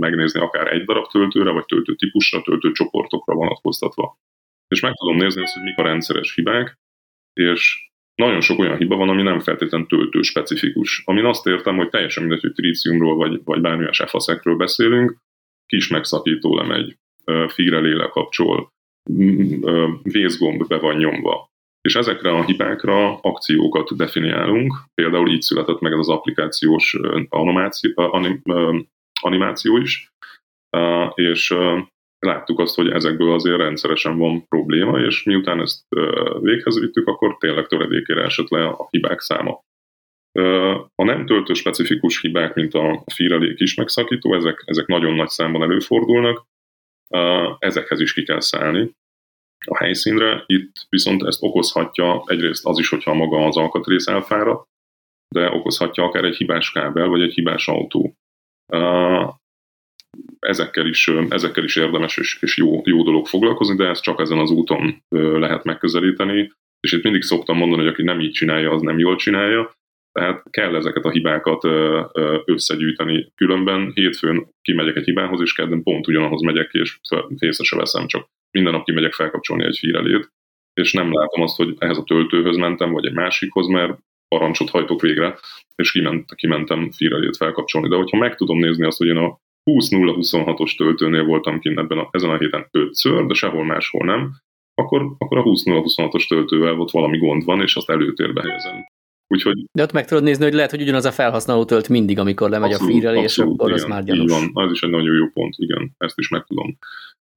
megnézni 0.01 0.39
akár 0.39 0.73
egy 0.73 0.83
darab 0.83 1.07
töltőre, 1.07 1.51
vagy 1.51 1.65
töltő 1.65 1.95
típusra, 1.95 2.41
töltő 2.41 2.71
csoportokra 2.71 3.33
vonatkoztatva. 3.33 4.17
És 4.67 4.79
meg 4.79 4.93
tudom 4.93 5.17
nézni 5.17 5.41
azt, 5.41 5.53
hogy 5.53 5.63
mik 5.63 5.77
a 5.77 5.81
rendszeres 5.81 6.35
hibák, 6.35 6.77
és 7.33 7.89
nagyon 8.15 8.41
sok 8.41 8.59
olyan 8.59 8.77
hiba 8.77 8.95
van, 8.95 9.09
ami 9.09 9.21
nem 9.21 9.39
feltétlenül 9.39 9.87
töltő 9.87 10.21
specifikus. 10.21 11.01
Amin 11.05 11.25
azt 11.25 11.47
értem, 11.47 11.75
hogy 11.75 11.89
teljesen 11.89 12.23
mindegy, 12.23 12.41
hogy 12.41 12.53
tríciumról 12.53 13.15
vagy, 13.15 13.41
vagy 13.43 13.61
bármilyen 13.61 13.91
sefaszekről 13.91 14.55
beszélünk, 14.55 15.17
kis 15.65 15.87
megszakító 15.87 16.55
lemegy, 16.55 16.97
figre 17.47 17.79
léle 17.79 18.07
kapcsol, 18.07 18.71
vészgomb 20.01 20.67
be 20.67 20.77
van 20.77 20.97
nyomva, 20.97 21.49
és 21.81 21.95
ezekre 21.95 22.29
a 22.31 22.43
hibákra 22.43 23.19
akciókat 23.19 23.95
definiálunk, 23.95 24.73
például 24.93 25.29
így 25.29 25.41
született 25.41 25.79
meg 25.79 25.91
ez 25.91 25.99
az 25.99 26.09
applikációs 26.09 26.97
animáció, 27.29 27.91
anim, 27.95 28.41
animáció 29.21 29.77
is, 29.77 30.13
és 31.13 31.55
láttuk 32.19 32.59
azt, 32.59 32.75
hogy 32.75 32.89
ezekből 32.89 33.33
azért 33.33 33.57
rendszeresen 33.57 34.17
van 34.17 34.47
probléma, 34.47 34.99
és 34.99 35.23
miután 35.23 35.61
ezt 35.61 35.85
véghez 36.41 36.79
vittük, 36.79 37.07
akkor 37.07 37.37
tényleg 37.37 37.67
töredékére 37.67 38.23
esett 38.23 38.49
le 38.49 38.65
a 38.65 38.87
hibák 38.89 39.19
száma. 39.19 39.59
A 40.95 41.03
nem 41.03 41.25
töltő 41.25 41.53
specifikus 41.53 42.21
hibák, 42.21 42.55
mint 42.55 42.73
a 42.73 43.03
fírelé 43.13 43.53
kis 43.53 43.75
megszakító, 43.75 44.35
ezek, 44.35 44.63
ezek 44.65 44.85
nagyon 44.85 45.13
nagy 45.13 45.29
számban 45.29 45.61
előfordulnak, 45.61 46.45
ezekhez 47.59 47.99
is 47.99 48.13
ki 48.13 48.23
kell 48.23 48.39
szállni, 48.39 48.91
a 49.69 49.77
helyszínre. 49.77 50.43
Itt 50.45 50.71
viszont 50.89 51.23
ezt 51.23 51.43
okozhatja 51.43 52.23
egyrészt 52.25 52.65
az 52.65 52.79
is, 52.79 52.89
hogyha 52.89 53.13
maga 53.13 53.45
az 53.45 53.57
alkatrész 53.57 54.07
elfáradt, 54.07 54.67
de 55.35 55.49
okozhatja 55.49 56.03
akár 56.03 56.23
egy 56.23 56.35
hibás 56.35 56.71
kábel, 56.71 57.07
vagy 57.07 57.21
egy 57.21 57.33
hibás 57.33 57.67
autó. 57.67 58.13
Ezekkel 60.39 60.87
is, 60.87 61.07
ezekkel 61.29 61.63
is 61.63 61.75
érdemes 61.75 62.17
és, 62.17 62.57
jó, 62.57 62.81
jó 62.85 63.03
dolog 63.03 63.27
foglalkozni, 63.27 63.75
de 63.75 63.87
ezt 63.87 64.03
csak 64.03 64.19
ezen 64.19 64.37
az 64.37 64.51
úton 64.51 65.03
lehet 65.39 65.63
megközelíteni. 65.63 66.51
És 66.79 66.91
itt 66.91 67.03
mindig 67.03 67.21
szoktam 67.21 67.57
mondani, 67.57 67.81
hogy 67.81 67.91
aki 67.91 68.03
nem 68.03 68.19
így 68.19 68.31
csinálja, 68.31 68.71
az 68.71 68.81
nem 68.81 68.99
jól 68.99 69.15
csinálja. 69.15 69.71
Tehát 70.11 70.49
kell 70.49 70.75
ezeket 70.75 71.05
a 71.05 71.09
hibákat 71.09 71.63
összegyűjteni. 72.45 73.31
Különben 73.35 73.91
hétfőn 73.93 74.49
kimegyek 74.61 74.95
egy 74.95 75.03
hibához, 75.03 75.41
és 75.41 75.53
kedden 75.53 75.83
pont 75.83 76.07
ugyanahoz 76.07 76.41
megyek, 76.41 76.69
és 76.71 76.99
észre 77.39 77.63
se 77.63 77.75
veszem, 77.75 78.07
csak 78.07 78.27
minden 78.51 78.73
nap 78.73 78.85
kimegyek 78.85 79.13
felkapcsolni 79.13 79.63
egy 79.63 79.77
fírelét, 79.77 80.31
és 80.73 80.93
nem 80.93 81.13
látom 81.13 81.41
azt, 81.41 81.55
hogy 81.55 81.75
ehhez 81.77 81.97
a 81.97 82.03
töltőhöz 82.03 82.57
mentem, 82.57 82.91
vagy 82.91 83.05
egy 83.05 83.13
másikhoz, 83.13 83.67
mert 83.67 83.99
parancsot 84.27 84.69
hajtok 84.69 85.01
végre, 85.01 85.37
és 85.75 85.91
kiment, 85.91 86.35
kimentem 86.35 86.91
fírelét 86.91 87.37
felkapcsolni. 87.37 87.87
De 87.89 87.95
hogyha 87.95 88.17
meg 88.17 88.35
tudom 88.35 88.59
nézni 88.59 88.85
azt, 88.85 88.97
hogy 88.97 89.07
én 89.07 89.17
a 89.17 89.39
20.026-os 89.71 90.77
töltőnél 90.77 91.23
voltam 91.23 91.59
kint 91.59 91.77
ebben 91.77 91.97
a, 91.97 92.07
ezen 92.11 92.29
a 92.29 92.37
héten 92.37 92.67
ötször, 92.71 93.25
de 93.25 93.33
sehol 93.33 93.65
máshol 93.65 94.05
nem, 94.05 94.31
akkor, 94.73 95.15
akkor 95.17 95.37
a 95.37 95.43
20.026-os 95.43 96.27
töltővel 96.27 96.79
ott 96.79 96.91
valami 96.91 97.17
gond 97.17 97.43
van, 97.43 97.61
és 97.61 97.75
azt 97.75 97.89
előtérbe 97.89 98.41
helyezem. 98.41 98.85
Úgyhogy... 99.27 99.65
De 99.71 99.83
ott 99.83 99.91
meg 99.91 100.05
tudod 100.05 100.23
nézni, 100.23 100.43
hogy 100.43 100.53
lehet, 100.53 100.71
hogy 100.71 100.81
ugyanaz 100.81 101.05
a 101.05 101.11
felhasználó 101.11 101.65
tölt 101.65 101.89
mindig, 101.89 102.19
amikor 102.19 102.49
lemegy 102.49 102.71
abszolút, 102.71 102.93
a 102.93 102.97
fírelés, 102.97 103.23
és 103.23 103.37
akkor 103.37 103.71
az 103.71 103.83
már 103.83 104.03
gyanús. 104.03 104.21
Így 104.23 104.29
van, 104.29 104.65
az 104.65 104.71
is 104.71 104.81
egy 104.81 104.89
nagyon 104.89 105.15
jó 105.15 105.27
pont, 105.27 105.55
igen, 105.57 105.91
ezt 105.97 106.19
is 106.19 106.29
meg 106.29 106.43
tudom 106.43 106.77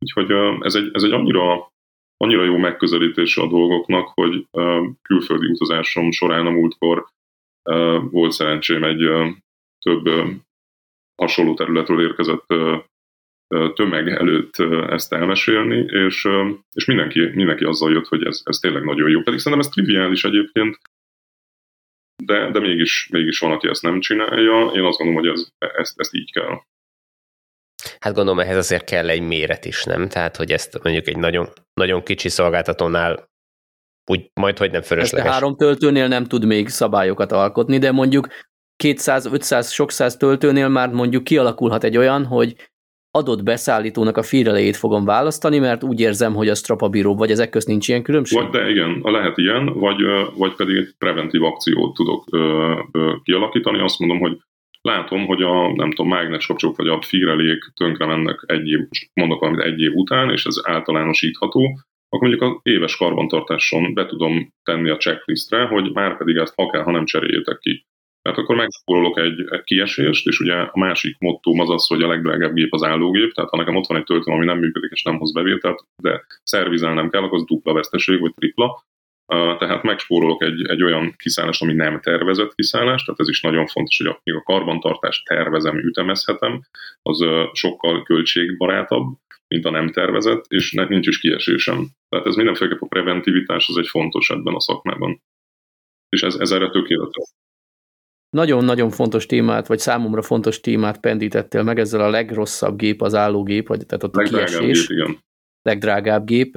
Úgyhogy 0.02 0.30
ez 0.60 0.74
egy, 0.74 0.90
ez 0.92 1.02
egy 1.02 1.12
annyira, 1.12 1.72
annyira 2.16 2.44
jó 2.44 2.56
megközelítése 2.56 3.42
a 3.42 3.48
dolgoknak, 3.48 4.08
hogy 4.14 4.46
külföldi 5.02 5.46
utazásom 5.46 6.10
során 6.10 6.46
a 6.46 6.50
múltkor 6.50 7.06
volt 8.10 8.32
szerencsém 8.32 8.84
egy 8.84 9.08
több 9.78 10.08
hasonló 11.14 11.54
területről 11.54 12.00
érkezett 12.00 12.46
tömeg 13.74 14.08
előtt 14.08 14.56
ezt 14.90 15.12
elmesélni, 15.12 15.76
és, 15.76 16.28
és 16.72 16.84
mindenki, 16.84 17.20
mindenki 17.20 17.64
azzal 17.64 17.92
jött, 17.92 18.06
hogy 18.06 18.24
ez, 18.24 18.40
ez 18.44 18.58
tényleg 18.58 18.84
nagyon 18.84 19.10
jó. 19.10 19.22
Pedig 19.22 19.38
szerintem 19.38 19.68
ez 19.68 19.72
triviális 19.72 20.24
egyébként, 20.24 20.78
de, 22.24 22.50
de 22.50 22.60
mégis, 22.60 23.08
mégis 23.08 23.38
van, 23.38 23.52
aki 23.52 23.68
ezt 23.68 23.82
nem 23.82 24.00
csinálja. 24.00 24.70
Én 24.74 24.84
azt 24.84 24.98
gondolom, 24.98 25.14
hogy 25.14 25.26
ez, 25.26 25.48
ezt, 25.58 26.00
ezt 26.00 26.14
így 26.14 26.32
kell. 26.32 26.60
Hát 28.02 28.14
gondolom, 28.14 28.40
ehhez 28.40 28.56
azért 28.56 28.84
kell 28.84 29.08
egy 29.08 29.20
méret 29.20 29.64
is, 29.64 29.84
nem? 29.84 30.08
Tehát, 30.08 30.36
hogy 30.36 30.50
ezt 30.50 30.78
mondjuk 30.82 31.08
egy 31.08 31.16
nagyon, 31.16 31.48
nagyon 31.74 32.02
kicsi 32.02 32.28
szolgáltatónál 32.28 33.30
úgy 34.10 34.30
majd, 34.40 34.58
hogy 34.58 34.70
nem 34.70 34.82
fölösleges. 34.82 35.26
Ezt 35.26 35.28
a 35.28 35.32
három 35.32 35.56
töltőnél 35.56 36.08
nem 36.08 36.24
tud 36.24 36.44
még 36.44 36.68
szabályokat 36.68 37.32
alkotni, 37.32 37.78
de 37.78 37.92
mondjuk 37.92 38.28
200-500, 38.84 39.72
sok 39.72 39.90
száz 39.90 40.16
töltőnél 40.16 40.68
már 40.68 40.90
mondjuk 40.90 41.24
kialakulhat 41.24 41.84
egy 41.84 41.96
olyan, 41.96 42.24
hogy 42.24 42.54
adott 43.10 43.42
beszállítónak 43.42 44.16
a 44.16 44.22
fírelejét 44.22 44.76
fogom 44.76 45.04
választani, 45.04 45.58
mert 45.58 45.82
úgy 45.82 46.00
érzem, 46.00 46.34
hogy 46.34 46.48
a 46.48 46.54
strapabíróbb, 46.54 47.18
vagy 47.18 47.30
ezek 47.30 47.50
közt 47.50 47.66
nincs 47.66 47.88
ilyen 47.88 48.02
különbség? 48.02 48.38
Vagy, 48.38 48.50
de 48.50 48.70
igen, 48.70 49.00
lehet 49.02 49.38
ilyen, 49.38 49.64
vagy, 49.64 49.96
vagy 50.36 50.54
pedig 50.54 50.76
egy 50.76 50.94
preventív 50.98 51.42
akciót 51.42 51.94
tudok 51.94 52.24
ö, 52.30 52.72
ö, 52.92 53.12
kialakítani. 53.22 53.80
Azt 53.80 53.98
mondom, 53.98 54.18
hogy 54.18 54.38
látom, 54.82 55.26
hogy 55.26 55.42
a 55.42 55.72
nem 55.72 55.90
tudom, 55.90 56.08
mágnes 56.08 56.46
kapcsolók 56.46 56.76
vagy 56.76 56.88
a 56.88 57.02
fírelék 57.02 57.64
tönkre 57.74 58.06
mennek 58.06 58.42
egy 58.46 58.68
év, 58.68 58.80
mondok 59.12 59.40
valamit 59.40 59.64
egy 59.64 59.80
év 59.80 59.92
után, 59.94 60.30
és 60.30 60.44
ez 60.44 60.56
általánosítható, 60.62 61.78
akkor 62.08 62.28
mondjuk 62.28 62.42
az 62.42 62.60
éves 62.62 62.96
karbantartáson 62.96 63.94
be 63.94 64.06
tudom 64.06 64.52
tenni 64.62 64.90
a 64.90 64.96
checklistre, 64.96 65.64
hogy 65.64 65.92
már 65.92 66.16
pedig 66.16 66.36
ezt 66.36 66.54
ha 66.54 66.70
kell, 66.70 66.82
ha 66.82 66.90
nem 66.90 67.04
cseréljétek 67.04 67.58
ki. 67.58 67.86
Mert 68.22 68.38
akkor 68.38 68.56
megspórolok 68.56 69.18
egy, 69.18 69.44
kiesést, 69.64 70.26
és 70.26 70.40
ugye 70.40 70.54
a 70.54 70.78
másik 70.78 71.18
motto 71.18 71.60
az 71.60 71.70
az, 71.70 71.86
hogy 71.86 72.02
a 72.02 72.08
legdrágább 72.08 72.54
gép 72.54 72.72
az 72.72 72.82
állógép, 72.82 73.32
tehát 73.32 73.50
ha 73.50 73.56
nekem 73.56 73.76
ott 73.76 73.86
van 73.86 73.96
egy 73.96 74.04
töltőm, 74.04 74.34
ami 74.34 74.44
nem 74.44 74.58
működik 74.58 74.90
és 74.90 75.02
nem 75.02 75.18
hoz 75.18 75.32
bevételt, 75.32 75.84
de 76.02 76.24
szervizelnem 76.42 77.10
kell, 77.10 77.22
akkor 77.22 77.38
az 77.38 77.44
dupla 77.44 77.72
veszteség, 77.72 78.20
vagy 78.20 78.34
tripla. 78.34 78.84
Tehát 79.26 79.82
megspórolok 79.82 80.42
egy, 80.42 80.66
egy 80.66 80.82
olyan 80.82 81.14
kiszállást, 81.16 81.62
ami 81.62 81.72
nem 81.72 82.00
tervezett 82.00 82.54
kiszállás, 82.54 83.04
tehát 83.04 83.20
ez 83.20 83.28
is 83.28 83.40
nagyon 83.40 83.66
fontos, 83.66 83.98
hogy 83.98 84.16
még 84.22 84.34
a 84.34 84.42
karbantartást 84.42 85.24
tervezem, 85.24 85.78
ütemezhetem, 85.78 86.62
az 87.02 87.24
sokkal 87.52 88.02
költségbarátabb, 88.02 89.06
mint 89.48 89.64
a 89.64 89.70
nem 89.70 89.88
tervezett, 89.88 90.44
és 90.48 90.72
nincs 90.72 91.06
is 91.06 91.18
kiesésem. 91.18 91.88
Tehát 92.08 92.26
ez 92.26 92.34
mindenféleképp 92.34 92.80
a 92.80 92.86
preventivitás, 92.86 93.68
az 93.68 93.76
egy 93.76 93.88
fontos 93.88 94.30
ebben 94.30 94.54
a 94.54 94.60
szakmában. 94.60 95.22
És 96.08 96.22
ez, 96.22 96.34
ez 96.34 96.50
erre 96.50 96.70
tökéletes. 96.70 97.32
Nagyon-nagyon 98.30 98.90
fontos 98.90 99.26
témát, 99.26 99.66
vagy 99.66 99.78
számomra 99.78 100.22
fontos 100.22 100.60
témát 100.60 101.00
pendítettél 101.00 101.62
meg, 101.62 101.78
ezzel 101.78 102.00
a 102.00 102.10
legrosszabb 102.10 102.76
gép 102.76 103.02
az 103.02 103.14
állógép, 103.14 103.68
vagy 103.68 103.86
tehát 103.86 104.02
a 104.02 104.22
kiesés. 104.22 104.86
Gép, 104.86 104.98
igen. 104.98 105.18
Legdrágább 105.62 106.26
gép. 106.26 106.56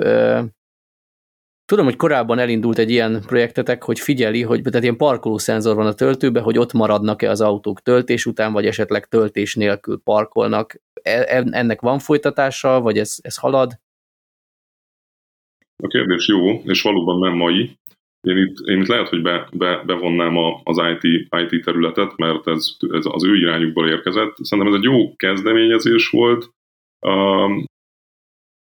Tudom, 1.66 1.86
hogy 1.86 1.96
korábban 1.96 2.40
elindult 2.40 2.78
egy 2.78 2.90
ilyen 2.90 3.22
projektetek, 3.26 3.84
hogy 3.84 4.00
figyeli, 4.00 4.42
hogy 4.42 4.62
tehát 4.62 4.84
ilyen 4.84 4.98
parkolószenzor 4.98 5.76
van 5.76 5.86
a 5.86 5.94
töltőben, 5.94 6.44
hogy 6.44 6.58
ott 6.58 6.74
maradnak-e 6.74 7.30
az 7.30 7.42
autók 7.42 7.82
töltés 7.82 8.26
után, 8.26 8.54
vagy 8.54 8.66
esetleg 8.66 9.06
töltés 9.08 9.56
nélkül 9.56 10.02
parkolnak. 10.04 10.82
E, 11.02 11.44
ennek 11.52 11.82
van 11.82 12.00
folytatása, 12.00 12.82
vagy 12.82 12.98
ez, 12.98 13.18
ez 13.22 13.38
halad? 13.38 13.72
A 15.84 15.88
kérdés 15.88 16.28
jó, 16.28 16.54
és 16.64 16.82
valóban 16.82 17.20
nem 17.20 17.34
mai. 17.34 17.78
Én 18.22 18.38
itt, 18.38 18.58
én 18.68 18.82
itt 18.82 18.88
lehet, 18.88 19.10
hogy 19.10 19.22
be, 19.22 19.50
be, 19.54 19.84
bevonnám 19.86 20.38
a, 20.38 20.62
az 20.64 20.78
IT, 20.78 21.28
IT 21.52 21.64
területet, 21.64 22.18
mert 22.18 22.48
ez, 22.48 22.68
ez 22.90 23.06
az 23.10 23.26
ő 23.26 23.36
irányukból 23.36 23.90
érkezett. 23.90 24.36
Szerintem 24.36 24.74
ez 24.74 24.80
egy 24.80 24.86
jó 24.86 25.16
kezdeményezés 25.16 26.10
volt. 26.10 26.50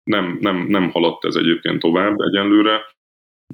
Nem, 0.04 0.38
nem, 0.40 0.66
nem 0.68 0.90
haladt 0.90 1.26
ez 1.26 1.36
egyébként 1.36 1.80
tovább 1.80 2.20
egyenlőre 2.20 2.82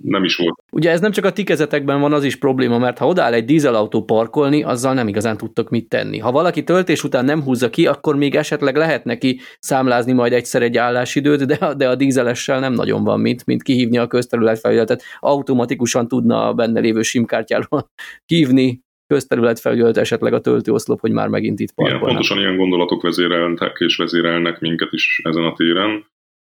nem 0.04 0.24
is 0.24 0.36
volt. 0.36 0.64
Ugye 0.72 0.92
ez 0.92 1.00
nem 1.00 1.12
csak 1.12 1.26
a 1.26 1.32
tikezetekben 1.32 2.00
van 2.00 2.14
az 2.14 2.24
is 2.24 2.36
probléma, 2.36 2.78
mert 2.78 2.98
ha 2.98 3.08
odáll 3.08 3.34
egy 3.34 3.46
dízelautó 3.46 4.04
parkolni, 4.04 4.64
azzal 4.64 4.94
nem 4.94 5.08
igazán 5.08 5.38
tudtok 5.38 5.70
mit 5.70 5.90
tenni. 5.90 6.18
Ha 6.18 6.32
valaki 6.32 6.64
töltés 6.64 7.04
után 7.04 7.26
nem 7.26 7.44
húzza 7.44 7.70
ki, 7.70 7.88
akkor 7.88 8.16
még 8.16 8.36
esetleg 8.36 8.76
lehet 8.76 9.04
neki 9.04 9.40
számlázni 9.60 10.14
majd 10.14 10.34
egyszer 10.34 10.62
egy 10.62 10.78
állásidőt, 10.78 11.46
de, 11.46 11.74
de 11.74 11.90
a 11.90 11.96
dízelessel 11.96 12.60
nem 12.60 12.74
nagyon 12.74 13.04
van 13.04 13.20
mit, 13.20 13.46
mint 13.46 13.64
kihívni 13.64 13.98
a 13.98 14.08
közterületfelületet. 14.08 15.04
Automatikusan 15.20 16.08
tudna 16.08 16.48
a 16.48 16.54
benne 16.54 16.80
lévő 16.80 17.02
simkártyáról 17.02 17.90
hívni 18.34 18.86
közterületfelület 19.08 19.98
esetleg 19.98 20.34
a 20.34 20.42
töltőoszlop, 20.42 21.00
hogy 21.00 21.12
már 21.12 21.28
megint 21.28 21.60
itt 21.60 21.74
parkolnak. 21.74 22.02
Igen, 22.02 22.14
pontosan 22.14 22.38
ilyen 22.38 22.58
gondolatok 22.58 23.02
vezéreltek 23.02 23.76
és 23.80 23.96
vezérelnek 23.96 24.60
minket 24.60 24.92
is 24.92 25.22
ezen 25.24 25.44
a 25.44 25.54
téren, 25.54 26.06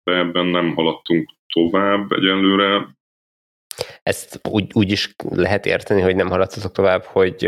de 0.09 0.17
ebben 0.17 0.47
nem 0.47 0.75
haladtunk 0.75 1.31
tovább 1.53 2.13
egyenlőre 2.13 2.97
ezt 4.03 4.41
úgy, 4.51 4.71
úgy 4.73 4.91
is 4.91 5.15
lehet 5.29 5.67
érteni, 5.67 6.01
hogy 6.01 6.17
nem 6.17 6.29
haladtatok 6.29 6.73
tovább, 6.73 7.03
hogy 7.03 7.45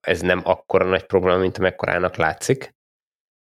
ez 0.00 0.20
nem 0.20 0.40
akkora 0.44 0.88
nagy 0.88 1.06
probléma, 1.06 1.38
mint 1.38 1.58
amekkorának 1.58 2.16
látszik 2.16 2.70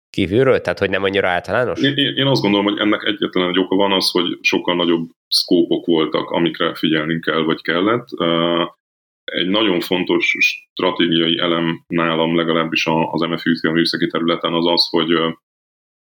kívülről? 0.10 0.62
Tehát, 0.62 0.80
hogy 0.80 0.90
nem 0.90 1.04
annyira 1.04 1.30
általános? 1.30 1.82
Én, 1.82 1.98
én 1.98 2.26
azt 2.26 2.42
gondolom, 2.42 2.66
hogy 2.66 2.80
ennek 2.80 3.04
egyetlen 3.04 3.50
egy 3.50 3.60
oka 3.60 3.76
van 3.76 3.92
az, 3.92 4.12
hogy 4.12 4.38
sokkal 4.42 4.76
nagyobb 4.76 5.10
szkópok 5.28 5.86
voltak, 5.86 6.30
amikre 6.30 6.76
figyelni 6.76 7.20
kell, 7.20 7.42
vagy 7.42 7.62
kellett. 7.62 8.08
Egy 9.24 9.48
nagyon 9.48 9.80
fontos 9.80 10.36
stratégiai 10.40 11.40
elem 11.40 11.84
nálam 11.88 12.36
legalábbis 12.36 12.86
az 13.12 13.22
MFÜT 13.22 13.64
a 13.64 13.72
műszaki 13.72 14.08
területen 14.08 14.54
az 14.54 14.66
az, 14.68 14.90
hogy, 14.90 15.12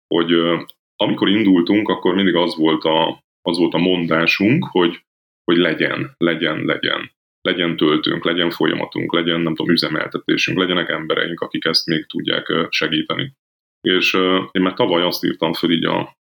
hogy 0.07 0.31
amikor 1.03 1.29
indultunk, 1.29 1.89
akkor 1.89 2.15
mindig 2.15 2.35
az 2.35 2.55
volt 2.55 2.83
a, 2.83 3.23
az 3.41 3.57
volt 3.57 3.73
a 3.73 3.77
mondásunk, 3.77 4.65
hogy 4.71 5.03
hogy 5.49 5.57
legyen, 5.57 6.15
legyen, 6.17 6.65
legyen. 6.65 7.11
Legyen 7.41 7.77
töltőnk, 7.77 8.23
legyen 8.23 8.49
folyamatunk, 8.49 9.13
legyen, 9.13 9.41
nem 9.41 9.55
tudom, 9.55 9.73
üzemeltetésünk, 9.73 10.57
legyenek 10.57 10.89
embereink, 10.89 11.39
akik 11.41 11.65
ezt 11.65 11.85
még 11.85 12.05
tudják 12.05 12.67
segíteni. 12.69 13.33
És 13.81 14.13
én 14.51 14.61
már 14.61 14.73
tavaly 14.73 15.01
azt 15.01 15.23
írtam 15.23 15.53
föl 15.53 15.71
így 15.71 15.85
a, 15.85 16.17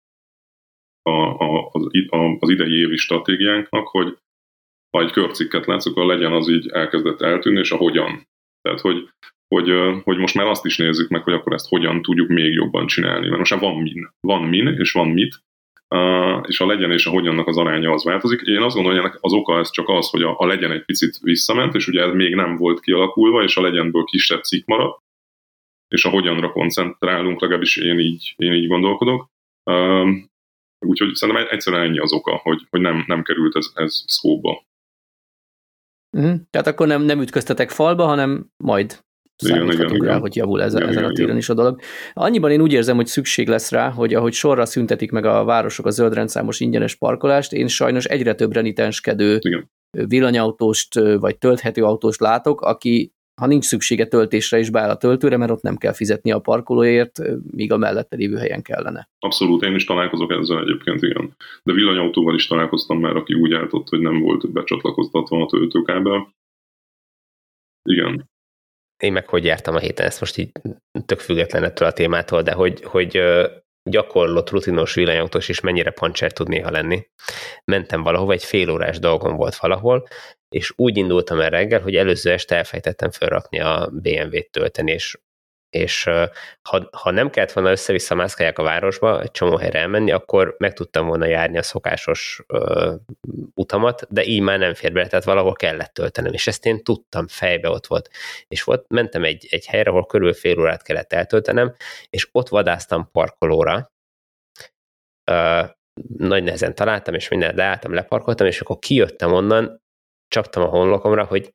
a, 1.02 1.10
a, 1.10 1.68
az, 1.72 1.88
a, 2.08 2.36
az 2.38 2.48
idei 2.48 2.72
évi 2.72 2.96
stratégiánknak, 2.96 3.86
hogy 3.86 4.18
ha 4.90 5.02
egy 5.02 5.10
körcikket 5.10 5.66
látszok, 5.66 5.96
a 5.96 6.06
legyen 6.06 6.32
az 6.32 6.48
így 6.48 6.68
elkezdett 6.68 7.20
eltűnni, 7.20 7.58
és 7.58 7.70
a 7.70 7.76
hogyan. 7.76 8.28
Tehát, 8.60 8.80
hogy, 8.80 9.08
hogy, 9.48 9.70
hogy 10.04 10.16
most 10.16 10.34
már 10.34 10.46
azt 10.46 10.64
is 10.64 10.76
nézzük 10.76 11.08
meg, 11.08 11.22
hogy 11.22 11.32
akkor 11.32 11.52
ezt 11.52 11.68
hogyan 11.68 12.02
tudjuk 12.02 12.28
még 12.28 12.52
jobban 12.52 12.86
csinálni. 12.86 13.26
Mert 13.26 13.38
most 13.38 13.50
már 13.50 13.60
van 13.60 13.82
min, 13.82 14.08
van 14.20 14.42
min, 14.42 14.66
és 14.66 14.92
van 14.92 15.08
mit, 15.08 15.44
és 16.46 16.60
a 16.60 16.66
legyen 16.66 16.92
és 16.92 17.06
a 17.06 17.10
hogyannak 17.10 17.46
az 17.46 17.56
aránya 17.56 17.92
az 17.92 18.04
változik. 18.04 18.40
Én 18.40 18.62
azt 18.62 18.74
gondolom, 18.74 18.98
hogy 18.98 19.06
ennek 19.06 19.18
az 19.20 19.32
oka 19.32 19.58
ez 19.58 19.70
csak 19.70 19.88
az, 19.88 20.10
hogy 20.10 20.22
a, 20.22 20.38
a 20.38 20.46
legyen 20.46 20.70
egy 20.70 20.84
picit 20.84 21.18
visszament, 21.22 21.74
és 21.74 21.86
ugye 21.86 22.02
ez 22.02 22.12
még 22.12 22.34
nem 22.34 22.56
volt 22.56 22.80
kialakulva, 22.80 23.42
és 23.42 23.56
a 23.56 23.62
legyenből 23.62 24.04
kisebb 24.04 24.42
cikk 24.42 24.66
maradt, 24.66 25.02
és 25.88 26.04
a 26.04 26.08
hogyanra 26.08 26.50
koncentrálunk, 26.52 27.40
legalábbis 27.40 27.76
én 27.76 27.98
így, 27.98 28.34
én 28.36 28.52
így 28.52 28.68
gondolkodok. 28.68 29.30
Úgyhogy 30.78 31.14
szerintem 31.14 31.46
egyszerűen 31.50 31.82
ennyi 31.82 31.98
az 31.98 32.12
oka, 32.12 32.36
hogy, 32.36 32.66
hogy 32.70 32.80
nem, 32.80 33.04
nem 33.06 33.22
került 33.22 33.56
ez, 33.56 33.70
ez 33.74 34.04
szkóba. 34.06 34.64
Mm, 36.18 36.34
tehát 36.50 36.66
akkor 36.66 36.86
nem, 36.86 37.02
nem 37.02 37.20
ütköztetek 37.20 37.70
falba, 37.70 38.04
hanem 38.04 38.50
majd 38.56 39.04
számíthatunk 39.36 40.04
rá, 40.04 40.18
hogy 40.18 40.36
javul 40.36 40.62
ezen, 40.62 40.80
igen, 40.80 40.88
ezen 40.88 41.02
igen, 41.02 41.12
a 41.12 41.14
téren 41.14 41.28
igen. 41.28 41.40
is 41.40 41.48
a 41.48 41.54
dolog. 41.54 41.80
Annyiban 42.12 42.50
én 42.50 42.60
úgy 42.60 42.72
érzem, 42.72 42.96
hogy 42.96 43.06
szükség 43.06 43.48
lesz 43.48 43.70
rá, 43.70 43.90
hogy 43.90 44.14
ahogy 44.14 44.32
sorra 44.32 44.66
szüntetik 44.66 45.10
meg 45.10 45.24
a 45.24 45.44
városok 45.44 45.86
a 45.86 45.90
zöld 45.90 46.14
rendszámos 46.14 46.60
ingyenes 46.60 46.94
parkolást, 46.94 47.52
én 47.52 47.66
sajnos 47.66 48.04
egyre 48.04 48.34
több 48.34 48.52
renitenskedő 48.52 49.38
igen. 49.40 49.70
villanyautóst 50.08 50.94
vagy 50.94 51.38
tölthető 51.38 51.84
autóst 51.84 52.20
látok, 52.20 52.60
aki 52.60 53.14
ha 53.40 53.46
nincs 53.46 53.64
szüksége 53.64 54.06
töltésre 54.06 54.58
is 54.58 54.70
beáll 54.70 54.90
a 54.90 54.96
töltőre, 54.96 55.36
mert 55.36 55.50
ott 55.50 55.62
nem 55.62 55.76
kell 55.76 55.92
fizetni 55.92 56.32
a 56.32 56.38
parkolóért, 56.38 57.18
míg 57.50 57.72
a 57.72 57.76
mellette 57.76 58.16
lévő 58.16 58.36
helyen 58.36 58.62
kellene. 58.62 59.08
Abszolút, 59.18 59.62
én 59.62 59.74
is 59.74 59.84
találkozok 59.84 60.30
ezzel 60.30 60.60
egyébként, 60.60 61.02
igen. 61.02 61.36
De 61.62 61.72
villanyautóval 61.72 62.34
is 62.34 62.46
találkoztam 62.46 63.00
már, 63.00 63.16
aki 63.16 63.34
úgy 63.34 63.52
álltott, 63.52 63.88
hogy 63.88 64.00
nem 64.00 64.20
volt 64.20 64.52
becsatlakoztatva 64.52 65.42
a 65.42 65.46
töltőkábel. 65.46 66.34
Igen 67.82 68.28
én 68.98 69.12
meg 69.12 69.28
hogy 69.28 69.44
jártam 69.44 69.74
a 69.74 69.78
héten, 69.78 70.06
ezt 70.06 70.20
most 70.20 70.36
így 70.36 70.52
tök 71.06 71.20
független 71.20 71.64
ettől 71.64 71.88
a 71.88 71.92
témától, 71.92 72.42
de 72.42 72.52
hogy, 72.52 72.82
hogy 72.84 73.22
gyakorlott, 73.90 74.50
rutinos 74.50 74.94
villanyautós 74.94 75.48
is 75.48 75.60
mennyire 75.60 75.90
pancser 75.90 76.32
tud 76.32 76.48
néha 76.48 76.70
lenni. 76.70 77.06
Mentem 77.64 78.02
valahova, 78.02 78.32
egy 78.32 78.44
fél 78.44 78.70
órás 78.70 78.98
dolgom 78.98 79.36
volt 79.36 79.56
valahol, 79.56 80.06
és 80.48 80.72
úgy 80.76 80.96
indultam 80.96 81.40
el 81.40 81.50
reggel, 81.50 81.80
hogy 81.80 81.96
előző 81.96 82.32
este 82.32 82.56
elfejtettem 82.56 83.10
felrakni 83.10 83.60
a 83.60 83.90
BMW-t 83.92 84.50
tölteni, 84.50 84.92
és 84.92 85.18
és 85.76 86.04
ha, 86.62 86.88
ha 86.92 87.10
nem 87.10 87.30
kellett 87.30 87.52
volna 87.52 87.70
össze-vissza 87.70 88.14
mászkálják 88.14 88.58
a 88.58 88.62
városba, 88.62 89.22
egy 89.22 89.30
csomó 89.30 89.56
helyre 89.56 89.78
elmenni, 89.78 90.12
akkor 90.12 90.54
meg 90.58 90.72
tudtam 90.72 91.06
volna 91.06 91.26
járni 91.26 91.58
a 91.58 91.62
szokásos 91.62 92.42
uh, 92.48 92.94
utamat, 93.54 94.06
de 94.10 94.24
így 94.24 94.40
már 94.40 94.58
nem 94.58 94.74
fér 94.74 94.92
bele, 94.92 95.06
tehát 95.06 95.24
valahol 95.24 95.52
kellett 95.52 95.94
töltenem, 95.94 96.32
és 96.32 96.46
ezt 96.46 96.66
én 96.66 96.82
tudtam, 96.82 97.26
fejbe 97.28 97.68
ott 97.68 97.86
volt. 97.86 98.10
És 98.48 98.62
volt, 98.62 98.84
mentem 98.88 99.24
egy, 99.24 99.46
egy 99.50 99.66
helyre, 99.66 99.90
ahol 99.90 100.06
körül 100.06 100.32
fél 100.32 100.58
órát 100.58 100.82
kellett 100.82 101.12
eltöltenem, 101.12 101.74
és 102.10 102.28
ott 102.32 102.48
vadáztam 102.48 103.10
parkolóra, 103.12 103.92
uh, 105.30 105.68
nagy 106.16 106.42
nehezen 106.42 106.74
találtam, 106.74 107.14
és 107.14 107.28
minden 107.28 107.54
leálltam, 107.54 107.94
leparkoltam, 107.94 108.46
és 108.46 108.60
akkor 108.60 108.78
kijöttem 108.78 109.32
onnan, 109.32 109.82
csaptam 110.28 110.62
a 110.62 110.66
honlokomra, 110.66 111.24
hogy 111.24 111.54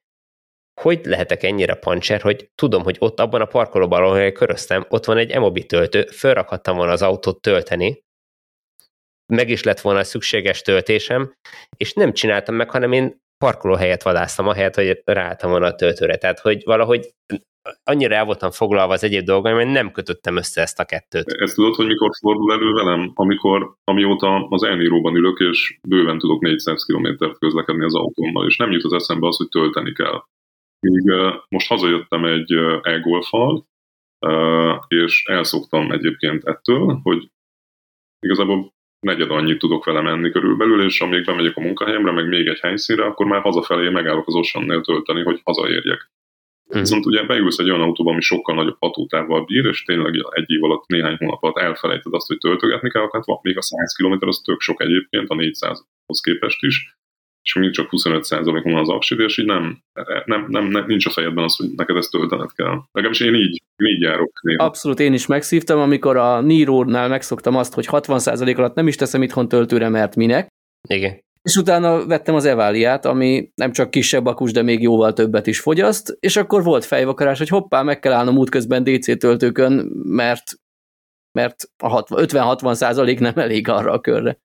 hogy 0.82 1.06
lehetek 1.06 1.44
ennyire 1.44 1.74
pancser, 1.74 2.22
hogy 2.22 2.50
tudom, 2.56 2.84
hogy 2.84 2.96
ott 3.00 3.20
abban 3.20 3.42
a 3.42 3.46
parkolóban, 3.46 4.04
ahol 4.04 4.32
köröztem, 4.32 4.86
ott 4.90 5.06
van 5.06 5.18
egy 5.18 5.32
emobi 5.32 5.66
töltő, 5.66 6.06
felrakhattam 6.06 6.76
volna 6.76 6.92
az 6.92 7.02
autót 7.02 7.42
tölteni, 7.42 8.04
meg 9.34 9.50
is 9.50 9.64
lett 9.64 9.80
volna 9.80 10.00
a 10.00 10.04
szükséges 10.04 10.62
töltésem, 10.62 11.34
és 11.78 11.94
nem 11.94 12.14
csináltam 12.14 12.56
meg, 12.56 12.70
hanem 12.70 12.92
én 12.92 13.22
parkolóhelyet 13.38 14.04
vadáztam, 14.04 14.48
ahelyett, 14.48 14.76
hogy 14.76 15.02
ráálltam 15.06 15.50
volna 15.50 15.66
a 15.66 15.76
töltőre. 15.76 16.18
Tehát, 16.18 16.40
hogy 16.40 16.62
valahogy 16.64 17.14
annyira 17.84 18.16
el 18.16 18.26
voltam 18.26 18.52
foglalva 18.52 18.94
az 18.94 19.04
egyéb 19.04 19.26
dolgaim, 19.26 19.56
hogy 19.56 19.68
nem 19.68 19.92
kötöttem 19.92 20.38
össze 20.38 20.62
ezt 20.62 20.80
a 20.80 20.86
kettőt. 20.86 21.28
Ezt 21.28 21.56
tudod, 21.56 21.76
hogy 21.76 21.86
mikor 21.86 22.10
fordul 22.20 22.54
elő 22.54 22.74
velem? 22.74 23.12
Amikor, 23.14 23.76
amióta 23.84 24.48
az 24.50 24.64
elníróban 24.64 25.16
ülök, 25.16 25.40
és 25.40 25.78
bőven 25.88 26.18
tudok 26.18 26.42
400 26.42 26.84
km-t 26.84 27.38
közlekedni 27.40 27.84
az 27.84 27.96
autómmal, 27.96 28.48
és 28.48 28.58
nem 28.58 28.72
jut 28.72 28.84
az 28.84 28.94
eszembe 28.94 29.28
az, 29.28 29.38
hogy 29.38 29.48
tölteni 29.50 29.94
kell. 29.94 30.24
Míg 30.82 31.12
most 31.50 31.68
hazajöttem 31.68 32.26
egy 32.26 32.52
e-golfal, 32.82 33.68
és 34.88 35.24
elszoktam 35.26 35.92
egyébként 35.92 36.44
ettől, 36.44 37.00
hogy 37.04 37.30
igazából 38.20 38.74
negyed 39.00 39.32
annyit 39.32 39.60
tudok 39.60 39.86
vele 39.86 40.02
menni 40.02 40.32
körülbelül, 40.32 40.84
és 40.84 41.02
amíg 41.02 41.26
bemegyek 41.26 41.58
a 41.58 41.62
munkahelyemre, 41.62 42.12
meg 42.12 42.28
még 42.28 42.48
egy 42.48 42.60
helyszínre, 42.60 43.06
akkor 43.06 43.26
már 43.26 43.42
hazafelé 43.42 43.90
megállok 43.90 44.28
az 44.28 44.36
Oceannél 44.36 44.82
tölteni, 44.82 45.22
hogy 45.24 45.42
hazaérjek. 45.44 46.12
Mm. 46.76 46.80
Viszont 46.80 47.06
ugye 47.06 47.24
beülsz 47.26 47.58
egy 47.58 47.70
olyan 47.70 47.82
autóba, 47.82 48.12
ami 48.12 48.22
sokkal 48.22 48.56
nagyobb 48.56 48.78
hatótávval 48.80 49.46
bír, 49.46 49.66
és 49.66 49.84
tényleg 49.84 50.14
egy 50.30 50.50
év 50.52 50.64
alatt, 50.64 50.88
néhány 50.88 51.16
hónap 51.18 51.44
alatt 51.44 51.58
elfelejted 51.58 52.14
azt, 52.14 52.28
hogy 52.28 52.38
töltögetni 52.38 52.90
kell, 52.90 53.10
hát 53.12 53.42
még 53.42 53.58
a 53.58 53.62
100 53.62 53.96
km 53.96 54.28
az 54.28 54.42
tök 54.46 54.60
sok 54.60 54.82
egyébként, 54.82 55.30
a 55.30 55.36
400-hoz 55.36 56.22
képest 56.24 56.64
is, 56.64 56.98
és 57.44 57.54
még 57.54 57.72
csak 57.72 57.88
25% 57.92 58.62
van 58.64 58.76
az 58.76 58.90
aksid, 58.90 59.20
és 59.20 59.38
így 59.38 59.46
nem, 59.46 59.84
nem, 60.26 60.46
nem, 60.48 60.66
nem, 60.66 60.86
nincs 60.88 61.06
a 61.06 61.10
fejedben 61.10 61.44
az, 61.44 61.56
hogy 61.56 61.68
neked 61.76 61.96
ezt 61.96 62.12
töltened 62.12 62.54
kell. 62.54 62.82
Legalábbis 62.92 63.20
én 63.20 63.36
így, 63.36 63.64
így 63.84 64.02
járok. 64.02 64.32
Néha. 64.42 64.64
Abszolút 64.64 65.00
én 65.00 65.14
is 65.14 65.26
megszívtam, 65.26 65.80
amikor 65.80 66.18
a 66.18 66.42
Niro-nál 66.42 67.08
megszoktam 67.08 67.56
azt, 67.56 67.74
hogy 67.74 67.88
60% 67.92 68.58
alatt 68.58 68.76
nem 68.76 68.88
is 68.88 68.96
teszem 68.96 69.22
itthon 69.22 69.48
töltőre, 69.48 69.90
mert 69.90 70.16
minek. 70.16 70.48
Igen. 70.90 71.20
És 71.42 71.56
utána 71.56 72.06
vettem 72.06 72.36
az 72.36 72.46
Eváliát, 72.46 73.06
ami 73.06 73.52
nem 73.56 73.72
csak 73.72 73.90
kisebb 73.90 74.26
akus, 74.26 74.52
de 74.52 74.62
még 74.62 74.82
jóval 74.82 75.14
többet 75.14 75.48
is 75.48 75.60
fogyaszt, 75.60 76.18
és 76.20 76.36
akkor 76.36 76.64
volt 76.64 76.86
fejvakarás, 76.86 77.38
hogy 77.38 77.48
hoppá, 77.48 77.82
meg 77.82 78.00
kell 78.00 78.14
állnom 78.14 78.38
útközben 78.38 78.84
DC 78.84 79.18
töltőkön, 79.18 79.92
mert 80.04 80.44
mert 81.32 81.56
a 81.78 82.04
50-60 82.04 82.74
százalék 82.74 83.20
nem 83.20 83.38
elég 83.38 83.68
arra 83.68 83.92
a 83.92 84.00
körre. 84.00 84.38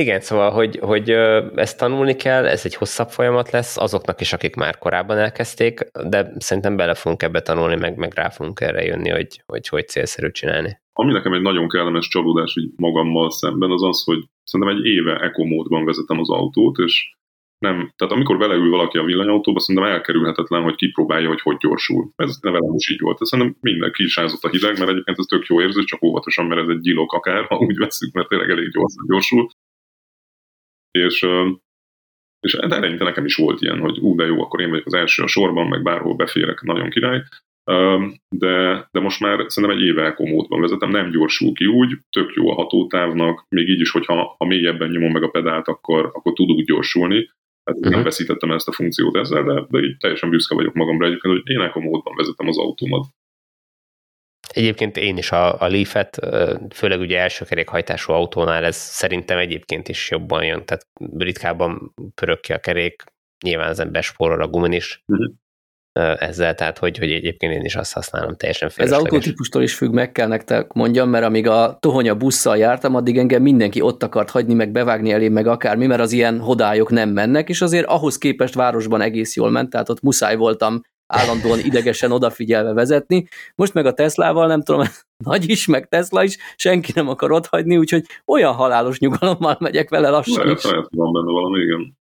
Igen, 0.00 0.20
szóval, 0.20 0.50
hogy, 0.50 0.78
hogy 0.82 1.10
ezt 1.54 1.78
tanulni 1.78 2.16
kell, 2.16 2.46
ez 2.46 2.64
egy 2.64 2.74
hosszabb 2.74 3.08
folyamat 3.08 3.50
lesz 3.50 3.76
azoknak 3.76 4.20
is, 4.20 4.32
akik 4.32 4.54
már 4.54 4.78
korábban 4.78 5.18
elkezdték, 5.18 5.80
de 6.08 6.32
szerintem 6.38 6.76
bele 6.76 6.94
fogunk 6.94 7.22
ebbe 7.22 7.40
tanulni, 7.40 7.76
meg, 7.76 7.96
meg 7.96 8.12
rá 8.14 8.28
fogunk 8.28 8.60
erre 8.60 8.84
jönni, 8.84 9.10
hogy, 9.10 9.42
hogy 9.46 9.68
hogy 9.68 9.88
célszerű 9.88 10.30
csinálni. 10.30 10.80
Ami 10.92 11.12
nekem 11.12 11.32
egy 11.32 11.40
nagyon 11.40 11.68
kellemes 11.68 12.08
csalódás 12.08 12.56
így 12.56 12.70
magammal 12.76 13.30
szemben, 13.30 13.70
az 13.70 13.82
az, 13.82 14.04
hogy 14.04 14.18
szerintem 14.44 14.76
egy 14.76 14.84
éve 14.84 15.14
eco 15.20 15.44
módban 15.44 15.84
vezetem 15.84 16.18
az 16.18 16.30
autót, 16.30 16.78
és 16.78 17.14
nem, 17.58 17.92
tehát 17.96 18.14
amikor 18.14 18.38
beleül 18.38 18.70
valaki 18.70 18.98
a 18.98 19.02
villanyautóba, 19.02 19.60
szerintem 19.60 19.92
elkerülhetetlen, 19.92 20.62
hogy 20.62 20.74
kipróbálja, 20.74 21.28
hogy 21.28 21.40
hogy 21.40 21.56
gyorsul. 21.56 22.12
Ez 22.16 22.40
velem 22.42 22.74
is 22.74 22.90
így 22.90 23.00
volt. 23.00 23.24
Szerintem 23.24 23.56
minden 23.60 23.92
kisázott 23.92 24.42
a 24.42 24.48
hideg, 24.48 24.78
mert 24.78 24.90
egyébként 24.90 25.18
ez 25.18 25.24
tök 25.24 25.46
jó 25.46 25.60
érzés, 25.60 25.84
csak 25.84 26.02
óvatosan, 26.02 26.46
mert 26.46 26.60
ez 26.60 26.68
egy 26.68 26.80
gyilok 26.80 27.12
akár, 27.12 27.44
ha 27.44 27.56
úgy 27.56 27.76
veszük, 27.76 28.12
mert 28.14 28.28
tényleg 28.28 28.50
elég 28.50 28.70
gyorsan 28.70 29.04
gyorsul. 29.06 29.50
És, 30.90 31.26
és 32.40 32.52
eleinte 32.54 33.04
nekem 33.04 33.24
is 33.24 33.36
volt 33.36 33.60
ilyen, 33.60 33.78
hogy 33.78 33.98
ú, 33.98 34.14
de 34.14 34.24
jó, 34.24 34.42
akkor 34.42 34.60
én 34.60 34.70
vagyok 34.70 34.86
az 34.86 34.94
első 34.94 35.22
a 35.22 35.26
sorban, 35.26 35.66
meg 35.66 35.82
bárhol 35.82 36.14
beférek, 36.14 36.62
nagyon 36.62 36.90
király. 36.90 37.22
De, 38.28 38.88
de 38.90 39.00
most 39.00 39.20
már 39.20 39.44
szerintem 39.46 39.78
egy 39.78 39.84
éve 39.84 40.14
módban 40.18 40.60
vezetem, 40.60 40.90
nem 40.90 41.10
gyorsul 41.10 41.52
ki 41.52 41.66
úgy, 41.66 41.98
tök 42.10 42.32
jó 42.34 42.50
a 42.50 42.54
hatótávnak, 42.54 43.44
még 43.48 43.68
így 43.68 43.80
is, 43.80 43.90
hogyha 43.90 44.34
ha 44.38 44.46
mélyebben 44.46 44.90
nyomom 44.90 45.12
meg 45.12 45.22
a 45.22 45.28
pedált, 45.28 45.68
akkor, 45.68 46.10
akkor 46.12 46.32
tud 46.32 46.50
úgy 46.50 46.64
gyorsulni. 46.64 47.30
Hát 47.64 47.76
uh-huh. 47.76 47.94
nem 47.94 48.02
veszítettem 48.02 48.50
ezt 48.50 48.68
a 48.68 48.72
funkciót 48.72 49.16
ezzel, 49.16 49.44
de, 49.44 49.66
de 49.68 49.78
így 49.78 49.96
teljesen 49.96 50.30
büszke 50.30 50.54
vagyok 50.54 50.74
magamra 50.74 51.06
egyébként, 51.06 51.34
hogy 51.34 51.54
én 51.54 51.70
módban 51.74 52.14
vezetem 52.16 52.48
az 52.48 52.58
autómat. 52.58 53.06
Egyébként 54.54 54.96
én 54.96 55.16
is 55.16 55.32
a, 55.32 55.60
a 55.60 55.68
Leaf-et, 55.68 56.18
főleg 56.74 57.00
ugye 57.00 57.18
első 57.18 57.44
kerékhajtású 57.44 58.12
autónál 58.12 58.64
ez 58.64 58.76
szerintem 58.76 59.38
egyébként 59.38 59.88
is 59.88 60.10
jobban 60.10 60.44
jön, 60.44 60.64
tehát 60.64 60.86
ritkábban 61.16 61.94
pörög 62.14 62.40
ki 62.40 62.52
a 62.52 62.58
kerék, 62.58 63.02
nyilván 63.44 63.68
az 63.68 63.80
ember 63.80 64.02
spórol 64.02 64.42
a 64.42 64.48
gumin 64.48 64.72
is, 64.72 65.02
uh-huh. 65.06 66.22
ezzel, 66.22 66.54
tehát 66.54 66.78
hogy, 66.78 66.98
hogy 66.98 67.12
egyébként 67.12 67.52
én 67.52 67.64
is 67.64 67.76
azt 67.76 67.92
használom 67.92 68.36
teljesen 68.36 68.68
felesleges. 68.68 69.06
Ez 69.06 69.12
autótípustól 69.12 69.62
is 69.62 69.74
függ, 69.74 69.92
meg 69.92 70.12
kell 70.12 70.26
nektek 70.26 70.72
mondjam, 70.72 71.08
mert 71.08 71.24
amíg 71.24 71.46
a 71.48 71.76
tohonya 71.80 72.14
busszal 72.14 72.56
jártam, 72.56 72.94
addig 72.94 73.18
engem 73.18 73.42
mindenki 73.42 73.80
ott 73.80 74.02
akart 74.02 74.30
hagyni, 74.30 74.54
meg 74.54 74.70
bevágni 74.70 75.12
elé, 75.12 75.28
meg 75.28 75.46
akármi, 75.46 75.86
mert 75.86 76.00
az 76.00 76.12
ilyen 76.12 76.40
hodályok 76.40 76.90
nem 76.90 77.08
mennek, 77.08 77.48
és 77.48 77.60
azért 77.60 77.86
ahhoz 77.86 78.18
képest 78.18 78.54
városban 78.54 79.00
egész 79.00 79.36
jól 79.36 79.50
ment, 79.50 79.70
tehát 79.70 79.88
ott 79.88 80.02
muszáj 80.02 80.36
voltam 80.36 80.80
állandóan 81.10 81.58
idegesen 81.58 82.12
odafigyelve 82.12 82.72
vezetni. 82.72 83.28
Most 83.54 83.74
meg 83.74 83.86
a 83.86 83.92
Teslával, 83.92 84.46
nem 84.46 84.62
tudom, 84.62 84.84
nagy 85.30 85.50
is, 85.50 85.66
meg 85.66 85.88
Tesla 85.88 86.24
is, 86.24 86.36
senki 86.56 86.92
nem 86.94 87.08
akar 87.08 87.32
ott 87.32 87.46
hagyni, 87.46 87.76
úgyhogy 87.76 88.04
olyan 88.26 88.52
halálos 88.52 88.98
nyugalommal 88.98 89.56
megyek 89.60 89.90
vele 89.90 90.10
lassan 90.10 90.44
lehet, 90.44 90.58
is. 90.58 90.64
Lehet, 90.64 90.86
van 90.90 91.12
benne 91.12 91.30
valami, 91.30 91.58
igen. 91.58 91.98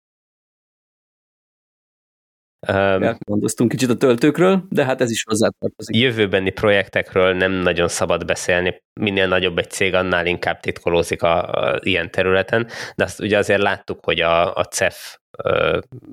Um, 2.69 3.03
Elmondoztunk 3.03 3.71
kicsit 3.71 3.91
a 3.91 3.97
töltőkről, 3.97 4.65
de 4.69 4.85
hát 4.85 5.01
ez 5.01 5.11
is 5.11 5.25
hozzátartozik. 5.25 5.97
Jövőbeni 5.97 6.51
projektekről 6.51 7.35
nem 7.35 7.53
nagyon 7.53 7.89
szabad 7.89 8.25
beszélni, 8.25 8.83
minél 9.01 9.29
nagyobb 9.29 9.59
egy 9.59 9.71
cég, 9.71 9.95
annál 9.95 10.27
inkább 10.27 10.61
titkolózik 10.61 11.23
a, 11.23 11.49
a 11.49 11.81
ilyen 11.83 12.11
területen, 12.11 12.67
de 12.95 13.05
azt 13.05 13.21
ugye 13.21 13.39
azért 13.39 13.63
láttuk, 13.63 14.05
hogy 14.05 14.21
a, 14.21 14.55
a 14.55 14.65
CEF 14.65 15.17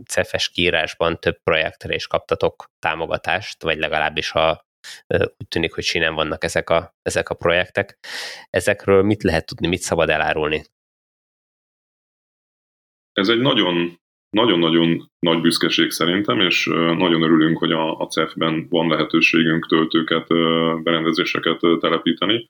CEF-es 0.06 0.50
kiírásban 0.50 1.20
több 1.20 1.38
projektre 1.44 1.96
is 1.96 2.08
kaptatok 2.08 2.72
támogatást, 2.80 3.64
vagy 3.64 3.78
legalábbis 3.78 4.30
ha 4.30 4.68
úgy 5.08 5.48
tűnik, 5.48 5.74
hogy 5.74 5.84
sinem 5.84 6.14
vannak 6.14 6.44
ezek 6.44 6.70
a, 6.70 6.96
ezek 7.02 7.30
a 7.30 7.36
projektek. 7.36 7.98
Ezekről 8.50 9.04
mit 9.04 9.24
lehet 9.24 9.46
tudni, 9.46 9.68
mit 9.68 9.80
szabad 9.80 10.10
elárulni? 10.10 10.64
Ez 13.14 13.30
egy 13.30 13.40
nagyon 13.40 13.98
nagyon-nagyon 14.30 15.12
nagy 15.20 15.42
büszkeség 15.42 15.92
szerintem, 15.92 16.40
és 16.40 16.66
nagyon 16.98 17.22
örülünk, 17.22 17.58
hogy 17.58 17.72
a, 17.72 18.00
a 18.00 18.08
CEF-ben 18.08 18.68
van 18.70 18.88
lehetőségünk 18.88 19.68
töltőket, 19.68 20.28
berendezéseket 20.84 21.60
telepíteni 21.80 22.50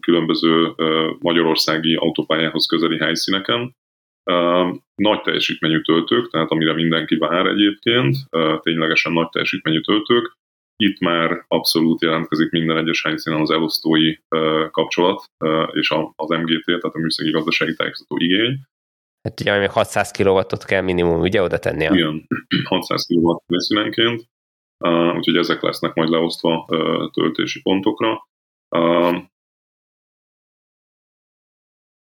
különböző 0.00 0.74
magyarországi 1.18 1.94
autópályához 1.94 2.66
közeli 2.66 2.98
helyszíneken. 2.98 3.76
Nagy 4.94 5.20
teljesítményű 5.22 5.80
töltők, 5.80 6.30
tehát 6.30 6.50
amire 6.50 6.72
mindenki 6.72 7.16
vár 7.16 7.46
egyébként, 7.46 8.16
ténylegesen 8.60 9.12
nagy 9.12 9.28
teljesítményű 9.28 9.80
töltők. 9.80 10.36
Itt 10.76 10.98
már 10.98 11.44
abszolút 11.48 12.02
jelentkezik 12.02 12.50
minden 12.50 12.76
egyes 12.76 13.02
helyszínen 13.02 13.40
az 13.40 13.50
elosztói 13.50 14.16
kapcsolat 14.70 15.24
és 15.72 15.90
az 16.16 16.28
MGT, 16.28 16.64
tehát 16.64 16.82
a 16.82 16.98
műszaki 16.98 17.30
gazdasági 17.30 17.74
tájékoztató 17.74 18.16
igény. 18.16 18.58
Hát 19.22 19.40
ugye 19.40 19.58
még 19.58 19.70
600 19.70 20.10
kW-ot 20.10 20.64
kell 20.64 20.82
minimum 20.82 21.20
ugye 21.20 21.42
oda 21.42 21.58
tenni. 21.58 21.84
Igen, 21.84 22.26
600 22.64 23.06
kW 23.06 23.38
részvényenként, 23.46 24.28
úgyhogy 25.16 25.36
ezek 25.36 25.62
lesznek 25.62 25.94
majd 25.94 26.08
leosztva 26.08 26.66
töltési 27.12 27.62
pontokra. 27.62 28.28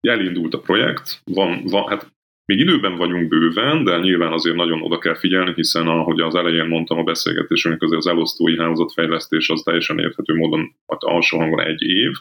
Elindult 0.07 0.53
a 0.53 0.59
projekt, 0.59 1.21
van, 1.23 1.63
van, 1.65 1.87
hát 1.87 2.11
még 2.45 2.59
időben 2.59 2.95
vagyunk 2.95 3.27
bőven, 3.27 3.83
de 3.83 3.97
nyilván 3.97 4.31
azért 4.31 4.55
nagyon 4.55 4.81
oda 4.81 4.97
kell 4.97 5.15
figyelni, 5.15 5.53
hiszen 5.55 5.87
ahogy 5.87 6.19
az 6.19 6.35
elején 6.35 6.65
mondtam 6.65 6.97
a 6.97 7.03
beszélgetésünknek, 7.03 7.81
azért 7.81 7.99
az 7.99 8.07
elosztói 8.07 8.57
hálózatfejlesztés 8.57 9.49
az 9.49 9.61
teljesen 9.61 9.99
érthető 9.99 10.33
módon 10.33 10.75
hát 10.87 11.03
alsó 11.03 11.37
hangon 11.37 11.61
egy 11.61 11.81
év. 11.81 12.11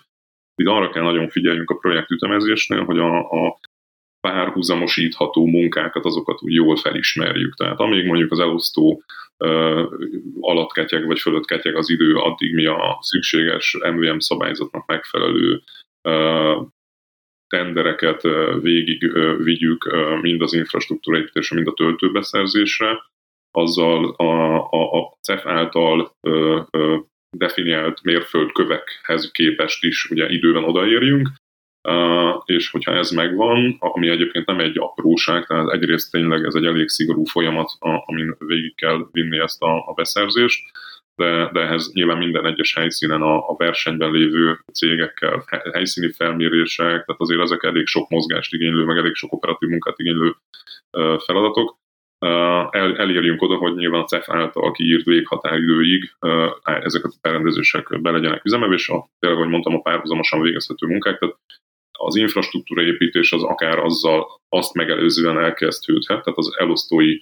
Itt 0.54 0.66
arra 0.66 0.90
kell 0.90 1.02
nagyon 1.02 1.28
figyeljünk 1.28 1.70
a 1.70 1.76
projekt 1.76 2.10
ütemezésnél, 2.10 2.84
hogy 2.84 2.98
a, 2.98 3.18
a 3.18 3.58
párhuzamosítható 4.20 5.46
munkákat, 5.46 6.04
azokat 6.04 6.42
úgy 6.42 6.54
jól 6.54 6.76
felismerjük. 6.76 7.54
Tehát 7.54 7.80
amíg 7.80 8.06
mondjuk 8.06 8.32
az 8.32 8.38
elosztó 8.38 9.02
alatt 10.40 10.72
ketyeg 10.72 11.06
vagy 11.06 11.20
fölött 11.20 11.44
ketyeg 11.44 11.76
az 11.76 11.90
idő, 11.90 12.16
addig 12.16 12.54
mi 12.54 12.66
a 12.66 12.98
szükséges 13.00 13.76
MVM 13.92 14.18
szabályzatnak 14.18 14.86
megfelelő 14.86 15.62
tendereket 17.48 18.22
végig 18.62 19.12
vigyük 19.42 19.94
mind 20.20 20.42
az 20.42 20.52
infrastruktúra 20.52 21.18
építésre, 21.18 21.56
mind 21.56 21.68
a 21.68 21.72
töltőbeszerzésre, 21.72 23.02
azzal 23.50 24.10
a, 24.10 24.56
a, 24.70 25.00
a 25.00 25.18
CEF 25.20 25.46
által 25.46 26.16
ö, 26.20 26.60
ö, 26.70 26.96
definiált 27.36 28.02
mérföldkövekhez 28.02 29.30
képest 29.30 29.84
is 29.84 30.10
ugye 30.10 30.28
időben 30.28 30.64
odaérjünk, 30.64 31.28
Uh, 31.88 32.42
és 32.44 32.70
hogyha 32.70 32.92
ez 32.92 33.10
megvan, 33.10 33.76
ami 33.78 34.08
egyébként 34.08 34.46
nem 34.46 34.60
egy 34.60 34.78
apróság, 34.78 35.46
tehát 35.46 35.68
egyrészt 35.68 36.10
tényleg 36.10 36.44
ez 36.44 36.54
egy 36.54 36.64
elég 36.64 36.88
szigorú 36.88 37.24
folyamat, 37.24 37.70
a, 37.78 38.02
amin 38.06 38.34
végig 38.38 38.74
kell 38.74 39.08
vinni 39.12 39.38
ezt 39.38 39.62
a, 39.62 39.88
a 39.88 39.92
beszerzést, 39.92 40.60
de, 41.16 41.50
de 41.52 41.60
ehhez 41.60 41.92
nyilván 41.92 42.18
minden 42.18 42.46
egyes 42.46 42.74
helyszínen 42.74 43.22
a, 43.22 43.48
a 43.48 43.54
versenyben 43.56 44.10
lévő 44.10 44.58
cégekkel 44.72 45.44
helyszíni 45.72 46.12
felmérések, 46.12 46.86
tehát 46.86 47.20
azért 47.20 47.40
ezek 47.40 47.62
elég 47.62 47.86
sok 47.86 48.08
mozgást 48.08 48.52
igénylő, 48.52 48.84
meg 48.84 48.96
elég 48.96 49.14
sok 49.14 49.32
operatív 49.32 49.68
munkát 49.68 49.98
igénylő 49.98 50.36
feladatok. 51.24 51.78
El, 52.70 52.96
elérjünk 52.96 53.42
oda, 53.42 53.56
hogy 53.56 53.74
nyilván 53.74 54.00
a 54.00 54.04
CEF 54.04 54.28
által 54.30 54.72
kiírt 54.72 55.04
véghatáridőig 55.04 56.12
ezek 56.62 57.04
a 57.04 57.12
berendezések 57.22 58.00
be 58.00 58.10
legyenek 58.10 58.44
üzemelve, 58.44 58.74
és 58.74 58.88
a, 58.88 59.08
tényleg, 59.18 59.38
ahogy 59.38 59.50
mondtam, 59.50 59.74
a 59.74 59.80
párhuzamosan 59.80 60.40
végezhető 60.40 60.86
munkák, 60.86 61.18
tehát 61.18 61.36
az 61.98 62.16
infrastruktúra 62.16 62.82
építés 62.82 63.32
az 63.32 63.42
akár 63.42 63.78
azzal 63.78 64.26
azt 64.48 64.74
megelőzően 64.74 65.38
elkezdődhet, 65.38 66.22
tehát 66.22 66.38
az 66.38 66.56
elosztói 66.58 67.20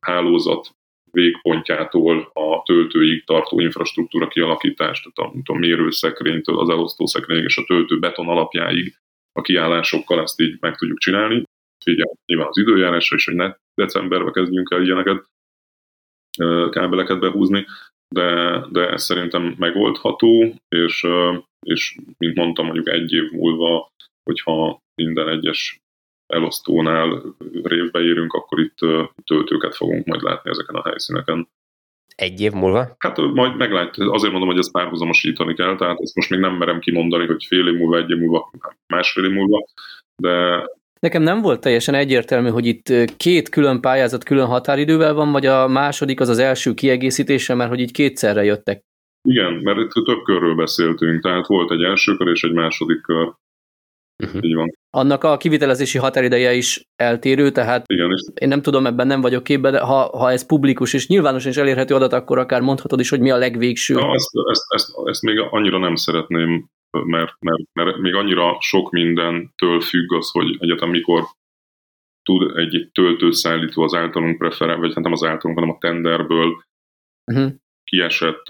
hálózat 0.00 0.76
végpontjától 1.14 2.30
a 2.32 2.62
töltőig 2.62 3.24
tartó 3.24 3.60
infrastruktúra 3.60 4.28
kialakítást, 4.28 5.08
tehát 5.14 5.32
a, 5.34 5.52
a 5.52 5.58
mérőszekrénytől 5.58 6.58
az 6.58 6.68
elosztószekrény 6.68 7.42
és 7.44 7.56
a 7.56 7.64
töltő 7.66 7.98
beton 7.98 8.28
alapjáig 8.28 8.94
a 9.32 9.40
kiállásokkal 9.40 10.20
ezt 10.22 10.40
így 10.40 10.56
meg 10.60 10.76
tudjuk 10.76 10.98
csinálni. 10.98 11.42
Figyelj, 11.84 12.12
nyilván 12.26 12.48
az 12.48 12.58
időjárásra 12.58 13.16
is, 13.16 13.24
hogy 13.24 13.34
ne 13.34 13.54
decemberbe 13.74 14.30
kezdjünk 14.30 14.70
el 14.70 14.82
ilyeneket, 14.82 15.24
kábeleket 16.70 17.20
behúzni, 17.20 17.66
de, 18.14 18.60
de 18.70 18.88
ez 18.88 19.02
szerintem 19.02 19.54
megoldható, 19.58 20.54
és, 20.68 21.06
és 21.66 21.98
mint 22.18 22.34
mondtam, 22.34 22.64
mondjuk 22.64 22.88
egy 22.88 23.12
év 23.12 23.30
múlva, 23.30 23.92
hogyha 24.22 24.78
minden 24.94 25.28
egyes 25.28 25.83
elosztónál 26.26 27.22
révbe 27.62 28.00
érünk, 28.00 28.32
akkor 28.32 28.60
itt 28.60 28.78
töltőket 29.24 29.76
fogunk 29.76 30.06
majd 30.06 30.22
látni 30.22 30.50
ezeken 30.50 30.74
a 30.74 30.88
helyszíneken. 30.88 31.48
Egy 32.16 32.40
év 32.40 32.52
múlva? 32.52 32.96
Hát 32.98 33.16
majd 33.16 33.56
meglátjuk. 33.56 34.12
Azért 34.12 34.30
mondom, 34.32 34.50
hogy 34.50 34.58
ezt 34.58 34.72
párhuzamosítani 34.72 35.54
kell, 35.54 35.76
tehát 35.76 36.00
ezt 36.00 36.14
most 36.14 36.30
még 36.30 36.40
nem 36.40 36.54
merem 36.54 36.80
kimondani, 36.80 37.26
hogy 37.26 37.44
fél 37.44 37.68
év 37.68 37.74
múlva, 37.74 37.96
egy 37.96 38.10
év 38.10 38.16
múlva, 38.16 38.50
másfél 38.86 39.24
év 39.24 39.30
múlva, 39.30 39.66
de 40.22 40.64
Nekem 41.04 41.22
nem 41.22 41.40
volt 41.40 41.60
teljesen 41.60 41.94
egyértelmű, 41.94 42.48
hogy 42.48 42.66
itt 42.66 43.16
két 43.16 43.48
külön 43.48 43.80
pályázat 43.80 44.24
külön 44.24 44.46
határidővel 44.46 45.14
van, 45.14 45.32
vagy 45.32 45.46
a 45.46 45.68
második 45.68 46.20
az 46.20 46.28
az 46.28 46.38
első 46.38 46.74
kiegészítése, 46.74 47.54
mert 47.54 47.70
hogy 47.70 47.80
így 47.80 47.92
kétszerre 47.92 48.44
jöttek. 48.44 48.82
Igen, 49.28 49.52
mert 49.52 49.78
itt 49.78 50.04
több 50.04 50.22
körről 50.22 50.54
beszéltünk, 50.54 51.22
tehát 51.22 51.46
volt 51.46 51.70
egy 51.70 51.82
első 51.82 52.16
kör 52.16 52.28
és 52.28 52.42
egy 52.42 52.52
második 52.52 53.00
kör. 53.00 53.32
Uh-huh. 54.22 54.44
Így 54.44 54.54
van. 54.54 54.70
Annak 54.90 55.24
a 55.24 55.36
kivitelezési 55.36 55.98
határideje 55.98 56.54
is 56.54 56.84
eltérő, 56.96 57.50
tehát 57.50 57.84
Igen, 57.86 58.10
és 58.10 58.20
én 58.34 58.48
nem 58.48 58.62
tudom, 58.62 58.86
ebben 58.86 59.06
nem 59.06 59.20
vagyok 59.20 59.44
képben, 59.44 59.72
de 59.72 59.80
ha, 59.80 60.18
ha 60.18 60.30
ez 60.30 60.46
publikus 60.46 60.92
és 60.92 61.06
nyilvánosan 61.06 61.50
is 61.50 61.56
elérhető 61.56 61.94
adat, 61.94 62.12
akkor 62.12 62.38
akár 62.38 62.60
mondhatod 62.60 63.00
is, 63.00 63.08
hogy 63.08 63.20
mi 63.20 63.30
a 63.30 63.36
legvégső. 63.36 63.94
Na, 63.94 64.14
ezt, 64.14 64.30
ezt, 64.50 64.62
ezt, 64.68 64.92
ezt 65.04 65.22
még 65.22 65.38
annyira 65.38 65.78
nem 65.78 65.94
szeretném, 65.94 66.68
mert, 66.90 67.32
mert, 67.40 67.62
mert 67.72 67.96
még 67.96 68.14
annyira 68.14 68.56
sok 68.60 68.90
mindentől 68.90 69.80
függ 69.80 70.12
az, 70.12 70.30
hogy 70.30 70.56
egyetem 70.58 70.90
mikor 70.90 71.22
tud 72.22 72.58
egy 72.58 72.90
töltőszállító 72.92 73.82
az 73.82 73.94
általunk 73.94 74.38
preferál, 74.38 74.76
vagy 74.76 74.94
hát 74.94 75.04
nem 75.04 75.12
az 75.12 75.24
általunk, 75.24 75.58
hanem 75.58 75.74
a 75.74 75.78
tenderből 75.80 76.64
uh-huh 77.32 77.52
kiesett 77.94 78.42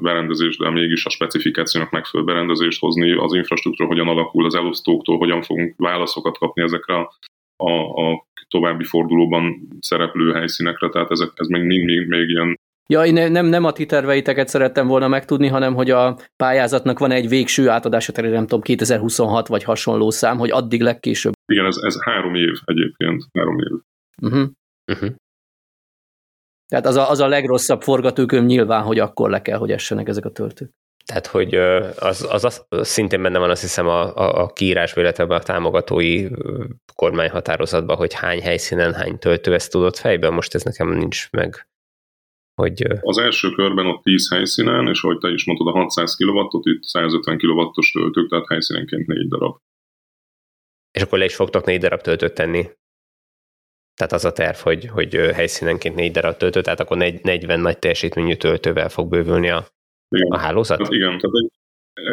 berendezés, 0.00 0.56
de 0.56 0.70
mégis 0.70 1.04
a 1.04 1.10
specifikációnak 1.10 1.90
megfelelő 1.90 2.32
berendezést 2.32 2.80
hozni, 2.80 3.12
az 3.12 3.34
infrastruktúra 3.34 3.88
hogyan 3.88 4.08
alakul, 4.08 4.44
az 4.44 4.54
elosztóktól 4.54 5.16
hogyan 5.16 5.42
fogunk 5.42 5.74
válaszokat 5.76 6.38
kapni 6.38 6.62
ezekre 6.62 6.94
a, 6.94 7.12
a, 7.56 7.72
a 8.10 8.26
további 8.48 8.84
fordulóban 8.84 9.68
szereplő 9.80 10.32
helyszínekre, 10.32 10.88
tehát 10.88 11.10
ezek, 11.10 11.28
ez 11.34 11.46
még 11.46 11.62
még, 11.62 11.84
még, 11.84 12.06
még 12.06 12.28
ilyen 12.28 12.60
Ja, 12.88 13.04
én 13.04 13.30
nem, 13.30 13.46
nem 13.46 13.64
a 13.64 13.72
ti 13.72 13.86
terveiteket 13.86 14.48
szerettem 14.48 14.86
volna 14.86 15.08
megtudni, 15.08 15.48
hanem 15.48 15.74
hogy 15.74 15.90
a 15.90 16.16
pályázatnak 16.36 16.98
van 16.98 17.10
egy 17.10 17.28
végső 17.28 17.68
átadása, 17.68 18.12
tehát 18.12 18.30
nem 18.30 18.42
tudom, 18.42 18.60
2026 18.60 19.48
vagy 19.48 19.64
hasonló 19.64 20.10
szám, 20.10 20.38
hogy 20.38 20.50
addig 20.50 20.80
legkésőbb. 20.80 21.32
Igen, 21.52 21.66
ez, 21.66 21.76
ez 21.76 22.02
három 22.02 22.34
év 22.34 22.52
egyébként, 22.64 23.24
három 23.32 23.58
év. 23.58 23.70
Uh-huh. 24.22 24.48
Uh-huh. 24.92 25.10
Tehát 26.72 26.86
az 26.86 26.96
a, 26.96 27.10
az 27.10 27.20
a 27.20 27.26
legrosszabb 27.26 27.82
forgatókönyv 27.82 28.44
nyilván, 28.44 28.82
hogy 28.82 28.98
akkor 28.98 29.30
le 29.30 29.42
kell, 29.42 29.58
hogy 29.58 29.70
essenek 29.70 30.08
ezek 30.08 30.24
a 30.24 30.30
töltők. 30.30 30.70
Tehát, 31.04 31.26
hogy 31.26 31.54
az, 31.98 32.26
az, 32.30 32.44
az 32.44 32.66
szintén 32.70 33.22
benne 33.22 33.38
van 33.38 33.50
azt 33.50 33.60
hiszem 33.60 33.86
a, 33.86 34.16
a, 34.16 34.42
a 34.42 34.52
kiírás, 34.52 34.96
illetve 34.96 35.24
a 35.24 35.42
támogatói 35.42 36.28
kormányhatározatban, 36.94 37.96
hogy 37.96 38.14
hány 38.14 38.40
helyszínen 38.40 38.94
hány 38.94 39.18
töltő, 39.18 39.54
ezt 39.54 39.70
tudott 39.70 39.96
fejben, 39.96 40.32
most 40.32 40.54
ez 40.54 40.62
nekem 40.62 40.88
nincs 40.88 41.30
meg. 41.30 41.68
Hogy... 42.54 42.86
Az 43.00 43.18
első 43.18 43.50
körben 43.50 43.86
ott 43.86 44.02
10 44.02 44.30
helyszínen, 44.30 44.88
és 44.88 45.02
ahogy 45.02 45.18
te 45.18 45.28
is 45.28 45.44
mondtad, 45.46 45.66
a 45.66 45.70
600 45.70 46.16
kW-ot, 46.16 46.66
itt 46.66 46.82
150 46.82 47.38
kW-os 47.38 47.90
töltők, 47.90 48.28
tehát 48.28 48.48
helyszínenként 48.48 49.06
4 49.06 49.28
darab. 49.28 49.56
És 50.90 51.02
akkor 51.02 51.18
le 51.18 51.24
is 51.24 51.34
fogtok 51.34 51.64
4 51.64 51.80
darab 51.80 52.00
töltőt 52.00 52.34
tenni? 52.34 52.66
Tehát 53.94 54.12
az 54.12 54.24
a 54.24 54.32
terv, 54.32 54.56
hogy, 54.56 54.86
hogy 54.86 55.14
helyszínenként 55.14 55.94
négy 55.94 56.12
darab 56.12 56.36
töltő, 56.36 56.60
tehát 56.60 56.80
akkor 56.80 56.96
40 56.96 57.60
nagy 57.60 57.78
teljesítményű 57.78 58.34
töltővel 58.34 58.88
fog 58.88 59.08
bővülni 59.08 59.50
a, 59.50 59.66
igen. 60.08 60.30
a 60.30 60.38
hálózat? 60.38 60.78
Hát 60.78 60.92
igen, 60.92 61.18
tehát 61.18 61.36
egy, 61.42 61.50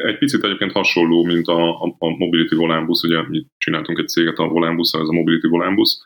egy 0.09 0.17
picit 0.17 0.43
egyébként 0.43 0.71
hasonló, 0.71 1.23
mint 1.23 1.47
a, 1.47 1.82
a, 1.82 1.95
a 1.97 2.09
Mobility 2.09 2.55
Volánbusz, 2.55 3.03
ugye 3.03 3.27
mi 3.27 3.45
csináltunk 3.57 3.99
egy 3.99 4.07
céget 4.07 4.38
a 4.38 4.47
Volánbusz, 4.47 4.93
ez 4.93 5.07
a 5.07 5.13
Mobility 5.13 5.47
Volánbusz 5.47 6.03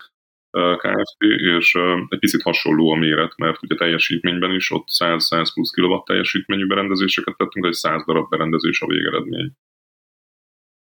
Kft., 0.77 1.15
és 1.57 1.75
egy 2.09 2.19
picit 2.19 2.41
hasonló 2.41 2.91
a 2.91 2.95
méret, 2.95 3.37
mert 3.37 3.63
ugye 3.63 3.75
teljesítményben 3.75 4.51
is 4.51 4.71
ott 4.71 4.87
100-100 4.99 5.49
plusz 5.53 5.71
kilowatt 5.71 6.05
teljesítményű 6.05 6.67
berendezéseket 6.67 7.37
tettünk, 7.37 7.65
egy 7.65 7.73
100 7.73 8.05
darab 8.05 8.29
berendezés 8.29 8.81
a 8.81 8.87
végeredmény. 8.87 9.51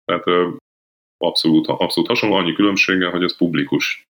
Tehát 0.04 0.54
abszolút, 1.16 1.66
abszolút 1.66 2.08
hasonló, 2.08 2.34
annyi 2.34 2.52
különbséggel, 2.52 3.10
hogy 3.10 3.22
ez 3.22 3.36
publikus 3.36 4.06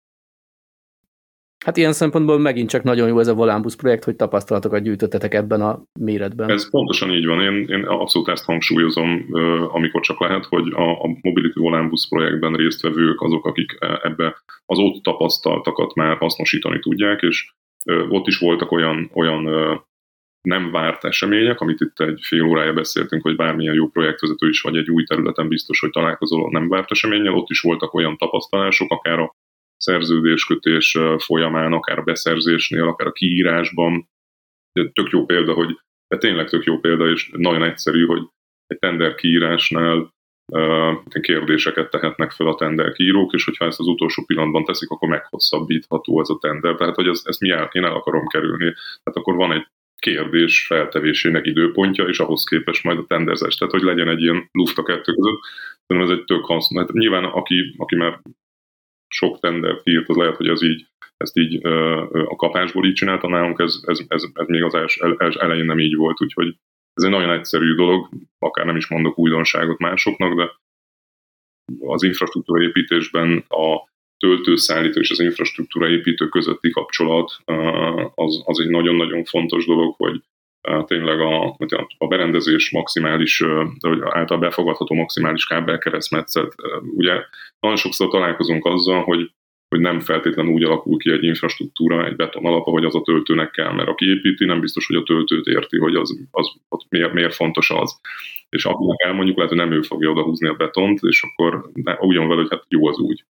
Hát 1.64 1.76
ilyen 1.76 1.92
szempontból 1.92 2.38
megint 2.38 2.68
csak 2.68 2.82
nagyon 2.82 3.09
jó 3.09 3.18
ez 3.18 3.26
a 3.26 3.34
Volánbusz 3.34 3.76
projekt, 3.76 4.04
hogy 4.04 4.16
tapasztalatokat 4.16 4.82
gyűjtöttetek 4.82 5.34
ebben 5.34 5.61
a 5.61 5.82
méretben. 6.00 6.50
Ez 6.50 6.70
pontosan 6.70 7.11
így 7.11 7.26
van. 7.26 7.40
Én, 7.40 7.68
én 7.68 7.84
abszolút 7.84 8.28
ezt 8.28 8.44
hangsúlyozom, 8.44 9.26
amikor 9.72 10.00
csak 10.00 10.20
lehet, 10.20 10.44
hogy 10.44 10.72
a, 10.72 11.02
a 11.02 11.18
Mobility 11.20 11.59
Volánbusz 11.59 12.09
projektben 12.09 12.52
résztvevők 12.52 13.20
azok, 13.20 13.46
akik 13.46 13.76
ebbe 14.02 14.42
az 14.66 14.78
ott 14.78 15.02
tapasztaltakat 15.02 15.94
már 15.94 16.16
hasznosítani 16.16 16.78
tudják, 16.78 17.22
és 17.22 17.52
ott 18.09 18.26
is 18.26 18.38
voltak 18.38 18.72
olyan, 18.72 19.11
olyan 19.14 19.44
nem 20.42 20.70
várt 20.70 21.04
események, 21.04 21.61
amit 21.61 21.80
itt 21.80 22.00
egy 22.00 22.20
fél 22.22 22.42
órája 22.42 22.72
beszéltünk, 22.72 23.22
hogy 23.22 23.36
bármilyen 23.36 23.74
jó 23.74 23.88
projektvezető 23.88 24.48
is 24.48 24.61
vagy 24.61 24.76
egy 24.76 24.90
új 24.90 25.04
területen 25.04 25.48
biztos, 25.48 25.80
hogy 25.80 25.90
találkozol 25.90 26.50
nem 26.50 26.68
várt 26.68 26.90
eseménnyel, 26.90 27.34
ott 27.34 27.50
is 27.50 27.61
voltak 27.61 27.94
olyan 27.94 28.16
tapasztalások, 28.16 28.90
akár 28.90 29.18
a 29.18 29.34
szerződéskötés 29.76 30.98
folyamán, 31.16 31.72
akár 31.72 31.98
a 31.98 32.02
beszerzésnél, 32.02 32.88
akár 32.88 33.06
a 33.06 33.12
kiírásban. 33.12 34.08
Tök 34.92 35.08
jó 35.10 35.24
példa, 35.24 35.52
hogy 35.52 35.78
de 36.08 36.18
tényleg 36.18 36.48
tök 36.48 36.64
jó 36.64 36.78
példa, 36.78 37.10
és 37.10 37.30
nagyon 37.32 37.62
egyszerű, 37.62 38.06
hogy 38.06 38.22
egy 38.66 38.78
tender 38.78 39.14
kiírásnál 39.14 40.14
kérdéseket 41.20 41.90
tehetnek 41.90 42.30
fel 42.30 42.46
a 42.46 42.54
tender 42.54 42.92
kiírók, 42.92 43.32
és 43.32 43.44
hogyha 43.44 43.64
ezt 43.64 43.80
az 43.80 43.86
utolsó 43.86 44.24
pillanatban 44.24 44.64
teszik, 44.64 44.90
akkor 44.90 45.08
meghosszabbítható 45.08 46.20
ez 46.20 46.28
a 46.28 46.38
tender. 46.40 46.74
Tehát, 46.74 46.94
hogy 46.94 47.06
ez, 47.06 47.22
ezt 47.24 47.40
mi 47.40 47.50
el, 47.50 47.68
én 47.72 47.84
el 47.84 47.94
akarom 47.94 48.26
kerülni. 48.26 48.72
Tehát 48.74 49.18
akkor 49.18 49.34
van 49.34 49.52
egy 49.52 49.66
kérdés 49.98 50.66
feltevésének 50.66 51.46
időpontja, 51.46 52.04
és 52.04 52.18
ahhoz 52.18 52.44
képest 52.44 52.84
majd 52.84 52.98
a 52.98 53.06
tenderzés. 53.06 53.54
Tehát, 53.54 53.74
hogy 53.74 53.82
legyen 53.82 54.08
egy 54.08 54.22
ilyen 54.22 54.48
luft 54.52 54.78
a 54.78 54.82
kettő 54.82 55.12
között. 55.12 55.40
Szerintem 55.86 56.12
ez 56.12 56.18
egy 56.18 56.24
tök 56.24 56.44
hasznos. 56.44 56.84
Hát 56.84 56.92
nyilván, 56.92 57.24
aki, 57.24 57.74
aki 57.76 57.96
már 57.96 58.20
sok 59.16 59.40
tender 59.40 59.80
írt, 59.84 60.08
az 60.08 60.16
lehet, 60.16 60.36
hogy 60.36 60.48
ez 60.48 60.62
így, 60.62 60.86
ezt 61.16 61.36
így 61.36 61.66
a 62.24 62.36
kapásból 62.36 62.86
így 62.86 62.92
csinálta 62.92 63.28
nálunk, 63.28 63.58
ez, 63.58 63.80
ez, 63.86 64.00
ez, 64.08 64.22
ez 64.34 64.46
még 64.46 64.62
az 64.62 64.74
els, 64.74 64.96
els, 65.18 65.34
elején 65.34 65.64
nem 65.64 65.78
így 65.78 65.94
volt, 65.94 66.22
úgyhogy 66.22 66.56
ez 66.94 67.04
egy 67.04 67.10
nagyon 67.10 67.30
egyszerű 67.30 67.74
dolog, 67.74 68.08
akár 68.38 68.66
nem 68.66 68.76
is 68.76 68.88
mondok 68.88 69.18
újdonságot 69.18 69.78
másoknak, 69.78 70.34
de 70.34 70.50
az 71.80 72.02
infrastruktúra 72.02 72.62
építésben 72.62 73.44
a 73.48 73.88
töltőszállító 74.18 75.00
és 75.00 75.10
az 75.10 75.20
infrastruktúra 75.20 75.88
építő 75.88 76.28
közötti 76.28 76.70
kapcsolat 76.70 77.36
az, 78.14 78.42
az 78.44 78.60
egy 78.60 78.68
nagyon-nagyon 78.68 79.24
fontos 79.24 79.66
dolog, 79.66 79.94
hogy 79.96 80.22
tényleg 80.86 81.20
a, 81.20 81.56
a 81.98 82.06
berendezés 82.06 82.70
maximális, 82.70 83.44
vagy 83.80 83.98
által 84.02 84.38
befogadható 84.38 84.94
maximális 84.94 85.46
kábelkeresztmetszet. 85.46 86.54
Ugye 86.96 87.12
nagyon 87.60 87.76
sokszor 87.76 88.08
találkozunk 88.08 88.64
azzal, 88.64 89.02
hogy 89.02 89.30
hogy 89.68 89.80
nem 89.80 90.00
feltétlenül 90.00 90.52
úgy 90.52 90.64
alakul 90.64 90.98
ki 90.98 91.10
egy 91.10 91.24
infrastruktúra, 91.24 92.06
egy 92.06 92.16
beton 92.16 92.44
alap, 92.44 92.64
hogy 92.64 92.84
az 92.84 92.94
a 92.94 93.02
töltőnek 93.02 93.50
kell, 93.50 93.72
mert 93.72 93.88
aki 93.88 94.06
építi, 94.06 94.44
nem 94.44 94.60
biztos, 94.60 94.86
hogy 94.86 94.96
a 94.96 95.02
töltőt 95.02 95.46
érti, 95.46 95.78
hogy 95.78 95.94
az, 95.94 96.26
az 96.30 96.52
az 96.68 96.84
miért, 96.88 97.12
miért 97.12 97.34
fontos 97.34 97.70
az. 97.70 98.00
És 98.48 98.64
akinek 98.64 99.02
elmondjuk, 99.02 99.36
lehet, 99.36 99.52
hogy 99.52 99.60
nem 99.60 99.72
ő 99.72 99.82
fogja 99.82 100.10
odahúzni 100.10 100.48
a 100.48 100.54
betont, 100.54 100.98
és 101.02 101.22
akkor 101.22 101.70
ugyan 101.98 102.28
vele, 102.28 102.40
hogy 102.40 102.50
hát 102.50 102.64
jó 102.68 102.86
az 102.86 102.98
úgy. 102.98 103.24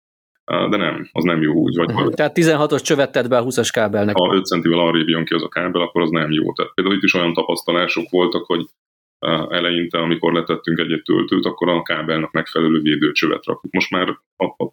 De 0.52 0.76
nem, 0.76 1.08
az 1.12 1.24
nem 1.24 1.42
jó 1.42 1.52
úgy. 1.52 1.76
Vagy 1.76 1.90
uh-huh. 1.90 2.12
Tehát 2.12 2.36
16-os 2.40 2.82
csövet 2.82 3.12
tett 3.12 3.28
be 3.28 3.36
a 3.36 3.44
20-as 3.44 3.68
kábelnek. 3.72 4.16
Ha 4.16 4.34
5 4.34 4.44
centivel 4.44 4.78
arrébb 4.78 5.08
jön 5.08 5.24
ki 5.24 5.34
az 5.34 5.42
a 5.42 5.48
kábel, 5.48 5.82
akkor 5.82 6.02
az 6.02 6.10
nem 6.10 6.30
jó. 6.30 6.52
Tehát 6.52 6.72
például 6.74 6.96
itt 6.96 7.02
is 7.02 7.14
olyan 7.14 7.32
tapasztalások 7.32 8.10
voltak, 8.10 8.44
hogy 8.46 8.66
eleinte, 9.48 9.98
amikor 9.98 10.32
letettünk 10.32 10.78
egy-egy 10.78 11.02
töltőt, 11.02 11.44
akkor 11.44 11.68
a 11.68 11.82
kábelnek 11.82 12.30
megfelelő 12.30 12.80
védőcsövet 12.80 13.44
rakjuk. 13.44 13.72
Most 13.72 13.90
már 13.90 14.18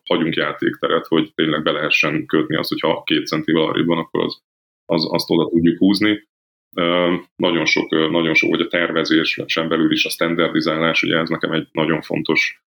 hagyunk 0.03 0.35
játékteret, 0.35 1.07
hogy 1.07 1.31
tényleg 1.35 1.63
be 1.63 1.71
lehessen 1.71 2.25
kötni 2.25 2.55
azt, 2.55 2.69
hogyha 2.69 3.03
két 3.03 3.27
centivel 3.27 3.63
arrébb 3.63 3.85
van, 3.85 3.97
akkor 3.97 4.23
az, 4.23 4.41
az, 4.85 5.07
azt 5.11 5.29
oda 5.29 5.49
tudjuk 5.49 5.77
húzni. 5.77 6.27
Nagyon 7.35 7.65
sok, 7.65 7.89
nagyon 7.89 8.33
sok, 8.33 8.49
hogy 8.49 8.61
a 8.61 8.67
tervezés, 8.67 9.41
sem 9.45 9.67
belül 9.67 9.91
is 9.91 10.05
a 10.05 10.09
standardizálás, 10.09 11.03
ugye 11.03 11.17
ez 11.17 11.29
nekem 11.29 11.51
egy 11.51 11.67
nagyon 11.71 12.01
fontos 12.01 12.63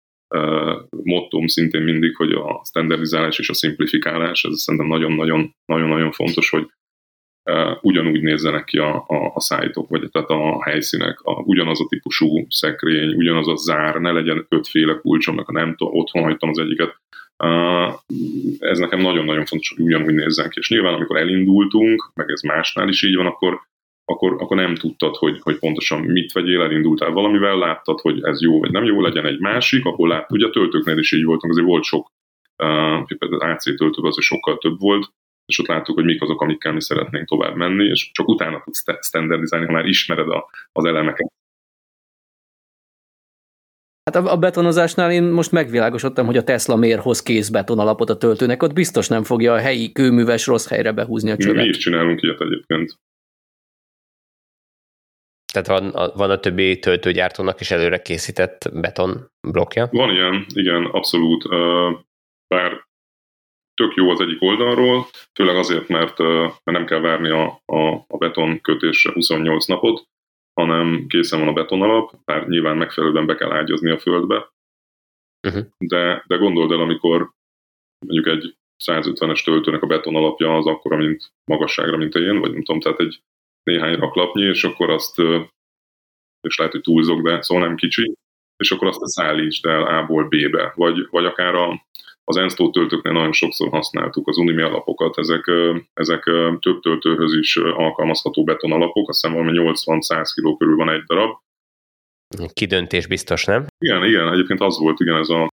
mottom 1.02 1.46
szintén 1.46 1.82
mindig, 1.82 2.16
hogy 2.16 2.32
a 2.32 2.62
standardizálás 2.64 3.38
és 3.38 3.48
a 3.48 3.54
szimplifikálás, 3.54 4.44
ez 4.44 4.60
szerintem 4.60 4.88
nagyon-nagyon 5.66 6.12
fontos, 6.12 6.50
hogy 6.50 6.66
ugyanúgy 7.80 8.22
nézzenek 8.22 8.64
ki 8.64 8.78
a, 8.78 9.04
a, 9.06 9.32
a 9.34 9.40
szájtok, 9.40 9.88
vagy 9.88 10.08
tehát 10.10 10.28
a 10.28 10.62
helyszínek, 10.64 11.20
a, 11.20 11.32
ugyanaz 11.32 11.80
a 11.80 11.86
típusú 11.88 12.46
szekrény, 12.48 13.14
ugyanaz 13.14 13.48
a 13.48 13.56
zár, 13.56 13.94
ne 13.94 14.12
legyen 14.12 14.46
ötféle 14.48 14.94
kulcsom, 14.94 15.36
ha 15.36 15.52
nem 15.52 15.76
tudom, 15.76 15.94
otthon 15.94 16.22
hagytam 16.22 16.48
az 16.48 16.58
egyiket. 16.58 17.00
Ez 18.58 18.78
nekem 18.78 19.00
nagyon-nagyon 19.00 19.44
fontos, 19.44 19.72
hogy 19.76 19.84
ugyanúgy 19.84 20.14
nézzen 20.14 20.50
ki. 20.50 20.58
És 20.58 20.70
nyilván, 20.70 20.94
amikor 20.94 21.16
elindultunk, 21.16 22.10
meg 22.14 22.30
ez 22.30 22.40
másnál 22.40 22.88
is 22.88 23.02
így 23.02 23.16
van, 23.16 23.26
akkor, 23.26 23.60
akkor, 24.10 24.36
akkor 24.38 24.56
nem 24.56 24.74
tudtad, 24.74 25.16
hogy, 25.16 25.38
hogy 25.40 25.58
pontosan 25.58 26.00
mit 26.00 26.32
vegyél, 26.32 26.60
elindultál 26.60 27.10
valamivel, 27.10 27.58
láttad, 27.58 28.00
hogy 28.00 28.18
ez 28.22 28.42
jó 28.42 28.58
vagy 28.58 28.70
nem 28.70 28.84
jó, 28.84 29.00
legyen 29.00 29.26
egy 29.26 29.38
másik, 29.38 29.84
akkor 29.84 30.08
láttad, 30.08 30.36
ugye 30.36 30.46
a 30.46 30.50
töltőknél 30.50 30.98
is 30.98 31.12
így 31.12 31.24
voltunk, 31.24 31.52
azért 31.52 31.66
volt 31.66 31.84
sok, 31.84 32.10
uh, 32.62 33.16
például 33.18 33.40
az 33.40 33.50
AC 33.50 33.62
töltő 33.62 34.02
az 34.02 34.16
sokkal 34.20 34.58
több 34.58 34.78
volt, 34.78 35.12
és 35.46 35.58
ott 35.58 35.66
láttuk, 35.66 35.94
hogy 35.94 36.04
mik 36.04 36.22
azok, 36.22 36.40
amikkel 36.40 36.72
mi 36.72 36.80
szeretnénk 36.80 37.28
tovább 37.28 37.54
menni, 37.54 37.84
és 37.84 38.10
csak 38.12 38.28
utána 38.28 38.62
tudsz 38.64 38.84
standardizálni, 39.00 39.66
ha 39.66 39.72
már 39.72 39.86
ismered 39.86 40.28
a, 40.28 40.50
az 40.72 40.84
elemeket. 40.84 41.32
Hát 44.10 44.26
a 44.26 44.36
betonozásnál 44.36 45.12
én 45.12 45.22
most 45.22 45.52
megvilágosodtam, 45.52 46.26
hogy 46.26 46.36
a 46.36 46.44
Tesla 46.44 46.76
miért 46.76 47.00
hoz 47.00 47.22
kész 47.22 47.48
betonalapot 47.48 48.10
a 48.10 48.16
töltőnek, 48.16 48.62
ott 48.62 48.72
biztos 48.72 49.08
nem 49.08 49.22
fogja 49.22 49.52
a 49.52 49.58
helyi 49.58 49.92
kőműves 49.92 50.46
rossz 50.46 50.68
helyre 50.68 50.92
behúzni 50.92 51.30
a 51.30 51.36
csövet. 51.36 51.62
Mi 51.62 51.68
is 51.68 51.76
csinálunk 51.76 52.22
ilyet 52.22 52.40
egyébként. 52.40 52.98
Tehát 55.52 55.68
van, 55.68 56.12
van 56.14 56.30
a 56.30 56.40
többi 56.40 56.78
töltőgyártónak 56.78 57.60
is 57.60 57.70
előre 57.70 58.02
készített 58.02 58.70
beton 58.72 59.30
blokkja? 59.48 59.88
Van 59.90 60.10
ilyen, 60.10 60.46
igen, 60.54 60.84
abszolút. 60.84 61.48
Bár 62.54 62.88
tök 63.74 63.94
jó 63.94 64.10
az 64.10 64.20
egyik 64.20 64.42
oldalról, 64.42 65.06
főleg 65.34 65.56
azért, 65.56 65.88
mert, 65.88 66.18
mert 66.18 66.64
nem 66.64 66.86
kell 66.86 67.00
várni 67.00 67.28
a, 67.28 67.62
a, 67.64 68.04
a 68.08 68.16
beton 68.18 68.60
kötésre 68.60 69.12
28 69.12 69.66
napot, 69.66 70.08
hanem 70.60 71.06
készen 71.08 71.38
van 71.38 71.48
a 71.48 71.52
betonalap, 71.52 72.12
bár 72.24 72.48
nyilván 72.48 72.76
megfelelően 72.76 73.26
be 73.26 73.34
kell 73.34 73.52
ágyazni 73.52 73.90
a 73.90 73.98
földbe, 73.98 74.50
uh-huh. 75.48 75.66
de, 75.78 76.24
de 76.26 76.36
gondold 76.36 76.70
el, 76.72 76.80
amikor 76.80 77.30
mondjuk 78.06 78.26
egy 78.26 78.56
150-es 78.84 79.44
töltőnek 79.44 79.82
a 79.82 79.86
betonalapja 79.86 80.56
az 80.56 80.66
akkora, 80.66 80.96
mint 80.96 81.32
magasságra, 81.44 81.96
mint 81.96 82.14
én, 82.14 82.38
vagy 82.38 82.52
nem 82.52 82.62
tudom, 82.62 82.80
tehát 82.80 83.00
egy 83.00 83.22
néhány 83.62 83.94
raklapnyi, 83.94 84.42
és 84.42 84.64
akkor 84.64 84.90
azt, 84.90 85.18
és 86.40 86.56
lehet, 86.56 86.72
hogy 86.72 86.80
túlzok, 86.80 87.22
de 87.22 87.42
szóval 87.42 87.66
nem 87.66 87.76
kicsi, 87.76 88.14
és 88.56 88.70
akkor 88.70 88.88
azt 88.88 89.06
szállítsd 89.06 89.66
el 89.66 89.82
A-ból 89.82 90.28
B-be, 90.28 90.72
vagy, 90.74 91.06
vagy 91.10 91.24
akár 91.24 91.54
a, 91.54 91.86
az 92.24 92.36
Enstone 92.36 92.70
töltőknél 92.70 93.12
nagyon 93.12 93.32
sokszor 93.32 93.68
használtuk 93.68 94.28
az 94.28 94.38
Unimi 94.38 94.62
alapokat, 94.62 95.18
ezek, 95.18 95.50
ezek 95.92 96.22
több 96.60 96.80
töltőhöz 96.80 97.34
is 97.34 97.56
alkalmazható 97.56 98.44
betonalapok, 98.44 99.08
azt 99.08 99.20
hiszem 99.20 99.36
valami 99.36 99.72
80-100 99.74 100.30
kg 100.34 100.56
körül 100.58 100.76
van 100.76 100.90
egy 100.90 101.02
darab. 101.02 101.38
Kidöntés 102.52 103.06
biztos, 103.06 103.44
nem? 103.44 103.66
Igen, 103.78 104.04
igen, 104.04 104.32
egyébként 104.32 104.60
az 104.60 104.78
volt, 104.78 105.00
igen, 105.00 105.16
ez 105.16 105.28
a 105.28 105.48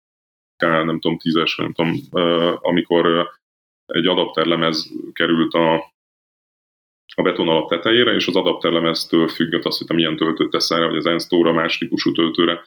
nem 0.59 1.01
tudom, 1.01 1.19
tízes, 1.19 1.57
nem 1.57 1.73
tudom, 1.73 1.95
amikor 2.61 3.29
egy 3.87 4.07
adapterlemez 4.07 4.93
került 5.13 5.53
a, 5.55 5.95
a 7.15 7.23
betonalap 7.23 7.69
tetejére, 7.69 8.15
és 8.15 8.27
az 8.27 8.37
adapterlemeztől 8.37 9.29
függött 9.29 9.65
azt, 9.65 9.79
hogy 9.79 9.87
te 9.87 9.95
milyen 9.95 10.17
töltőt 10.17 10.51
teszel, 10.51 10.89
vagy 10.89 10.97
az 10.97 11.07
Enstore 11.07 11.53
más 11.53 11.79
típusú 11.79 12.13
töltőre 12.13 12.65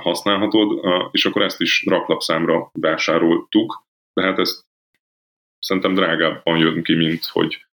használhatod, 0.00 0.80
és 1.10 1.24
akkor 1.24 1.42
ezt 1.42 1.60
is 1.60 1.84
raklapszámra 1.86 2.70
vásároltuk, 2.72 3.84
de 4.12 4.22
hát 4.22 4.38
ezt 4.38 4.64
szerintem 5.58 5.94
drágábban 5.94 6.58
jön 6.58 6.82
ki, 6.82 6.94
mint 6.94 7.24
hogy 7.24 7.66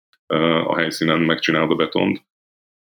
a 0.65 0.75
helyszínen 0.75 1.21
megcsinálod 1.21 1.71
a 1.71 1.75
betont. 1.75 2.25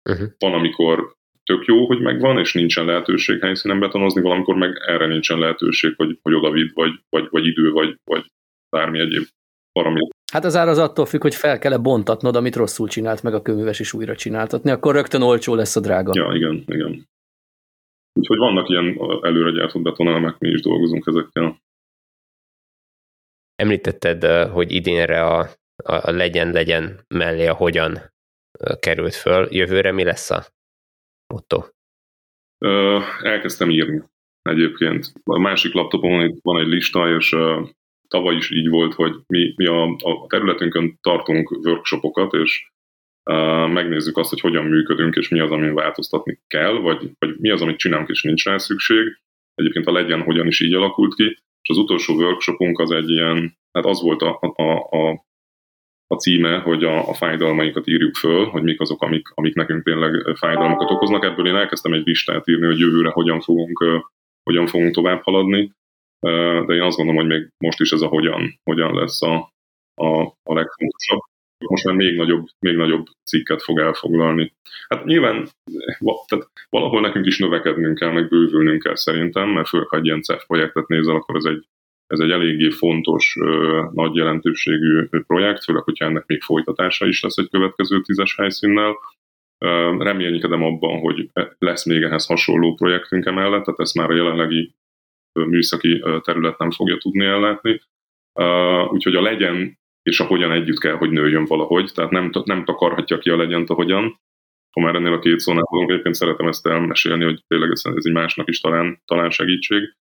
Uh-huh. 0.09 0.27
Van, 0.37 0.53
amikor 0.53 1.15
tök 1.43 1.65
jó, 1.65 1.85
hogy 1.85 1.99
megvan, 1.99 2.39
és 2.39 2.53
nincsen 2.53 2.85
lehetőség 2.85 3.41
helyszínen 3.41 3.79
betonozni, 3.79 4.21
valamikor 4.21 4.55
meg 4.55 4.81
erre 4.85 5.05
nincsen 5.05 5.39
lehetőség, 5.39 5.93
hogy, 5.95 6.19
hogy 6.21 6.33
oda 6.33 6.51
vidd, 6.51 6.69
vagy, 6.73 6.91
vagy, 7.09 7.27
vagy 7.29 7.45
idő, 7.45 7.71
vagy, 7.71 7.97
vagy 8.03 8.25
bármi 8.69 8.99
egyéb 8.99 9.23
valami. 9.71 10.07
Hát 10.31 10.43
az 10.43 10.55
ár 10.55 10.67
az 10.67 10.77
attól 10.77 11.05
függ, 11.05 11.21
hogy 11.21 11.35
fel 11.35 11.59
kell-e 11.59 11.77
bontatnod, 11.77 12.35
amit 12.35 12.55
rosszul 12.55 12.87
csinált 12.87 13.23
meg 13.23 13.33
a 13.33 13.41
köműves, 13.41 13.79
és 13.79 13.93
újra 13.93 14.15
csináltatni, 14.15 14.71
akkor 14.71 14.93
rögtön 14.95 15.21
olcsó 15.21 15.55
lesz 15.55 15.75
a 15.75 15.79
drága. 15.79 16.11
Ja, 16.15 16.35
igen, 16.35 16.63
igen. 16.65 17.07
Úgyhogy 18.13 18.37
vannak 18.37 18.69
ilyen 18.69 18.99
előre 19.21 19.51
gyártott 19.51 19.81
betonelemek, 19.81 20.37
mi 20.37 20.49
is 20.49 20.61
dolgozunk 20.61 21.07
ezekkel. 21.07 21.61
Említetted, 23.55 24.23
hogy 24.51 24.71
idénre 24.71 25.25
a, 25.25 25.49
a 25.83 26.11
legyen-legyen 26.11 26.99
mellé 27.07 27.47
a 27.47 27.53
hogyan 27.53 27.97
került 28.79 29.13
föl. 29.13 29.47
Jövőre 29.51 29.91
mi 29.91 30.03
lesz 30.03 30.29
a 30.29 30.45
motto? 31.33 31.63
Elkezdtem 33.21 33.69
írni 33.69 34.03
egyébként. 34.41 35.11
A 35.23 35.39
másik 35.39 35.73
laptopon 35.73 36.39
van 36.41 36.61
egy 36.61 36.67
lista, 36.67 37.15
és 37.15 37.35
tavaly 38.09 38.35
is 38.35 38.51
így 38.51 38.69
volt, 38.69 38.93
hogy 38.93 39.15
mi, 39.27 39.53
mi 39.55 39.65
a, 39.65 39.83
a 39.83 40.27
területünkön 40.27 40.97
tartunk 41.01 41.51
workshopokat, 41.51 42.33
és 42.33 42.67
megnézzük 43.67 44.17
azt, 44.17 44.29
hogy 44.29 44.39
hogyan 44.39 44.65
működünk, 44.65 45.15
és 45.15 45.29
mi 45.29 45.39
az, 45.39 45.51
amin 45.51 45.73
változtatni 45.73 46.39
kell, 46.47 46.73
vagy, 46.73 47.11
vagy 47.19 47.35
mi 47.37 47.49
az, 47.49 47.61
amit 47.61 47.77
csinálunk, 47.77 48.09
és 48.09 48.23
nincs 48.23 48.45
rá 48.45 48.57
szükség. 48.57 49.19
Egyébként 49.53 49.87
a 49.87 49.91
legyen 49.91 50.21
hogyan 50.21 50.47
is 50.47 50.59
így 50.59 50.73
alakult 50.73 51.15
ki, 51.15 51.23
és 51.61 51.69
az 51.69 51.77
utolsó 51.77 52.15
workshopunk 52.15 52.79
az 52.79 52.91
egy 52.91 53.09
ilyen, 53.09 53.57
hát 53.71 53.85
az 53.85 54.01
volt 54.01 54.21
a, 54.21 54.39
a, 54.55 54.97
a, 54.97 55.25
a 56.07 56.15
címe, 56.15 56.57
hogy 56.57 56.83
a, 56.83 57.09
a 57.09 57.13
fájdalmainkat 57.13 57.87
írjuk 57.87 58.15
föl, 58.15 58.45
hogy 58.45 58.63
mik 58.63 58.81
azok, 58.81 59.01
amik, 59.01 59.27
amik 59.33 59.53
nekünk 59.53 59.83
tényleg 59.83 60.37
fájdalmakat 60.37 60.91
okoznak. 60.91 61.23
Ebből 61.23 61.47
én 61.47 61.55
elkezdtem 61.55 61.93
egy 61.93 62.05
listát 62.05 62.47
írni, 62.47 62.65
hogy 62.65 62.79
jövőre 62.79 63.09
hogyan 63.09 63.41
fogunk, 63.41 63.83
hogyan 64.43 64.67
fogunk 64.67 64.93
tovább 64.93 65.21
haladni, 65.21 65.71
de 66.65 66.73
én 66.73 66.81
azt 66.81 66.97
gondolom, 66.97 67.21
hogy 67.21 67.37
még 67.37 67.49
most 67.57 67.79
is 67.79 67.91
ez 67.91 68.01
a 68.01 68.07
hogyan, 68.07 68.59
hogyan 68.63 68.95
lesz 68.95 69.21
a, 69.21 69.35
a, 69.93 70.21
a 70.43 70.53
legfontosabb 70.53 71.19
most 71.67 71.83
már 71.83 71.95
még 71.95 72.15
nagyobb, 72.15 72.45
még 72.59 72.75
nagyobb 72.75 73.05
cikket 73.23 73.63
fog 73.63 73.79
elfoglalni. 73.79 74.53
Hát 74.87 75.05
nyilván 75.05 75.47
tehát 76.27 76.51
valahol 76.69 77.01
nekünk 77.01 77.25
is 77.25 77.37
növekednünk 77.37 77.97
kell, 77.97 78.11
meg 78.11 78.27
bővülnünk 78.27 78.83
kell 78.83 78.95
szerintem, 78.95 79.49
mert 79.49 79.67
főleg, 79.67 79.87
ha 79.87 79.97
egy 79.97 80.05
ilyen 80.05 80.21
CEF 80.21 80.45
projektet 80.45 80.87
nézel, 80.87 81.15
akkor 81.15 81.35
ez 81.35 81.43
egy, 81.45 81.67
ez 82.07 82.19
egy 82.19 82.31
eléggé 82.31 82.69
fontos, 82.69 83.37
nagy 83.91 84.15
jelentőségű 84.15 85.07
projekt, 85.27 85.63
főleg, 85.63 85.83
hogyha 85.83 86.05
ennek 86.05 86.25
még 86.25 86.41
folytatása 86.41 87.07
is 87.07 87.21
lesz 87.21 87.37
egy 87.37 87.49
következő 87.49 88.01
tízes 88.01 88.35
helyszínnel. 88.35 88.95
Reménykedem 89.97 90.63
abban, 90.63 90.99
hogy 90.99 91.29
lesz 91.57 91.85
még 91.85 92.01
ehhez 92.01 92.25
hasonló 92.25 92.73
projektünk 92.73 93.25
emellett, 93.25 93.63
tehát 93.63 93.79
ezt 93.79 93.95
már 93.95 94.09
a 94.09 94.15
jelenlegi 94.15 94.73
műszaki 95.45 96.03
terület 96.21 96.57
nem 96.57 96.71
fogja 96.71 96.97
tudni 96.97 97.25
ellátni. 97.25 97.81
Úgyhogy 98.89 99.15
a 99.15 99.21
legyen 99.21 99.77
és 100.03 100.19
a 100.19 100.25
hogyan 100.25 100.51
együtt 100.51 100.79
kell, 100.79 100.95
hogy 100.95 101.09
nőjön 101.09 101.45
valahogy, 101.45 101.91
tehát 101.93 102.11
nem, 102.11 102.29
nem 102.43 102.65
takarhatja 102.65 103.17
ki 103.17 103.29
a 103.29 103.37
legyent 103.37 103.69
a 103.69 103.73
hogyan. 103.73 104.19
Ha 104.71 104.81
már 104.81 104.95
ennél 104.95 105.13
a 105.13 105.19
két 105.19 105.39
szónál 105.39 105.63
vagyunk, 105.69 105.89
egyébként 105.89 106.15
szeretem 106.15 106.47
ezt 106.47 106.67
elmesélni, 106.67 107.23
hogy 107.23 107.43
tényleg 107.47 107.71
ez, 107.71 107.81
ez 107.83 108.05
egy 108.05 108.13
másnak 108.13 108.47
is 108.49 108.59
talán, 108.59 109.01
talán 109.05 109.29
segítség. 109.29 109.95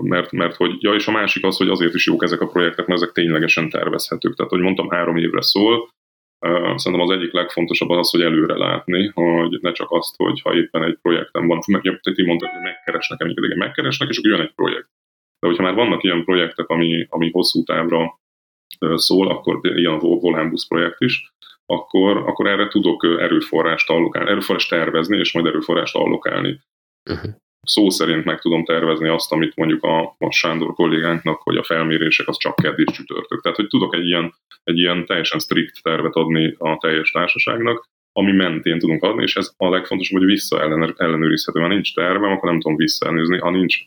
Mert, 0.00 0.32
mert 0.32 0.56
hogy, 0.56 0.82
ja, 0.82 0.94
és 0.94 1.06
a 1.06 1.12
másik 1.12 1.44
az, 1.44 1.56
hogy 1.56 1.68
azért 1.68 1.94
is 1.94 2.06
jók 2.06 2.22
ezek 2.22 2.40
a 2.40 2.46
projektek, 2.46 2.86
mert 2.86 3.00
ezek 3.00 3.14
ténylegesen 3.14 3.68
tervezhetők. 3.68 4.34
Tehát, 4.34 4.52
hogy 4.52 4.60
mondtam, 4.60 4.88
három 4.88 5.16
évre 5.16 5.42
szól, 5.42 5.88
Szerintem 6.76 7.00
az 7.00 7.10
egyik 7.10 7.32
legfontosabb 7.32 7.88
az, 7.88 8.10
hogy 8.10 8.20
előre 8.20 8.56
látni, 8.56 9.10
hogy 9.14 9.58
ne 9.60 9.72
csak 9.72 9.90
azt, 9.90 10.16
hogy 10.16 10.40
ha 10.40 10.54
éppen 10.54 10.82
egy 10.82 10.98
projektem 11.02 11.46
van, 11.46 11.58
meg 11.66 12.00
ti 12.02 12.24
mondtad, 12.24 12.48
hogy 12.48 12.62
megkeresnek, 12.62 13.20
amikor 13.20 13.54
megkeresnek, 13.54 14.08
és 14.08 14.18
akkor 14.18 14.30
jön 14.30 14.40
egy 14.40 14.54
projekt. 14.54 14.88
De 15.38 15.46
hogyha 15.46 15.62
már 15.62 15.74
vannak 15.74 16.02
ilyen 16.02 16.24
projektek, 16.24 16.68
ami, 16.68 17.06
ami 17.10 17.30
hosszú 17.30 17.62
távra 17.62 18.20
szól, 18.94 19.28
akkor 19.28 19.60
ilyen 19.62 19.98
Volánbusz 19.98 20.66
projekt 20.66 21.00
is, 21.00 21.32
akkor, 21.66 22.16
akkor 22.16 22.46
erre 22.46 22.68
tudok 22.68 23.04
erőforrást 23.04 23.90
allokálni, 23.90 24.30
erőforrást 24.30 24.70
tervezni, 24.70 25.18
és 25.18 25.32
majd 25.32 25.46
erőforrást 25.46 25.94
allokálni. 25.94 26.60
Uh-huh. 27.10 27.30
Szó 27.64 27.90
szerint 27.90 28.24
meg 28.24 28.40
tudom 28.40 28.64
tervezni 28.64 29.08
azt, 29.08 29.32
amit 29.32 29.56
mondjuk 29.56 29.82
a, 29.82 30.16
a 30.18 30.30
Sándor 30.30 30.74
kollégánknak, 30.74 31.40
hogy 31.42 31.56
a 31.56 31.62
felmérések 31.62 32.28
az 32.28 32.36
csak 32.36 32.56
kedd 32.56 32.78
és 32.80 32.92
csütörtök. 32.92 33.40
Tehát, 33.40 33.56
hogy 33.56 33.66
tudok 33.66 33.94
egy 33.94 34.06
ilyen, 34.06 34.34
egy 34.62 34.78
ilyen 34.78 35.06
teljesen 35.06 35.38
strikt 35.38 35.82
tervet 35.82 36.14
adni 36.14 36.54
a 36.58 36.76
teljes 36.76 37.10
társaságnak, 37.10 37.88
ami 38.12 38.32
mentén 38.32 38.78
tudunk 38.78 39.02
adni, 39.02 39.22
és 39.22 39.36
ez 39.36 39.54
a 39.56 39.68
legfontosabb, 39.68 40.18
hogy 40.18 40.26
vissza 40.26 40.60
ellenőrizhető. 40.96 41.60
Ha 41.60 41.66
nincs 41.68 41.94
tervem, 41.94 42.32
akkor 42.32 42.50
nem 42.50 42.60
tudom 42.60 42.76
visszaellenőrizni. 42.76 43.38
Ha 43.38 43.50
nincs 43.50 43.78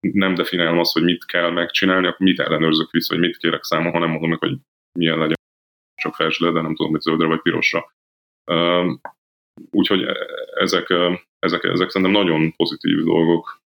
nem 0.00 0.34
definiálom 0.34 0.78
azt, 0.78 0.92
hogy 0.92 1.02
mit 1.02 1.24
kell 1.24 1.50
megcsinálni, 1.50 2.06
akkor 2.06 2.26
mit 2.26 2.40
ellenőrzök 2.40 2.90
vissza, 2.90 3.14
hogy 3.14 3.24
mit 3.24 3.36
kérek 3.36 3.62
számon, 3.62 3.92
hanem 3.92 4.10
mondom 4.10 4.30
meg, 4.30 4.38
hogy 4.38 4.56
milyen 4.98 5.18
legyen 5.18 5.36
csak 6.02 6.14
felső, 6.14 6.52
de 6.52 6.60
nem 6.60 6.74
tudom, 6.74 6.90
hogy 6.90 7.00
zöldre 7.00 7.26
vagy 7.26 7.42
pirosra. 7.42 7.92
Úgyhogy 9.70 10.06
ezek, 10.54 10.88
ezek, 11.38 11.64
ezek 11.64 11.90
szerintem 11.90 12.22
nagyon 12.22 12.52
pozitív 12.56 13.04
dolgok. 13.04 13.62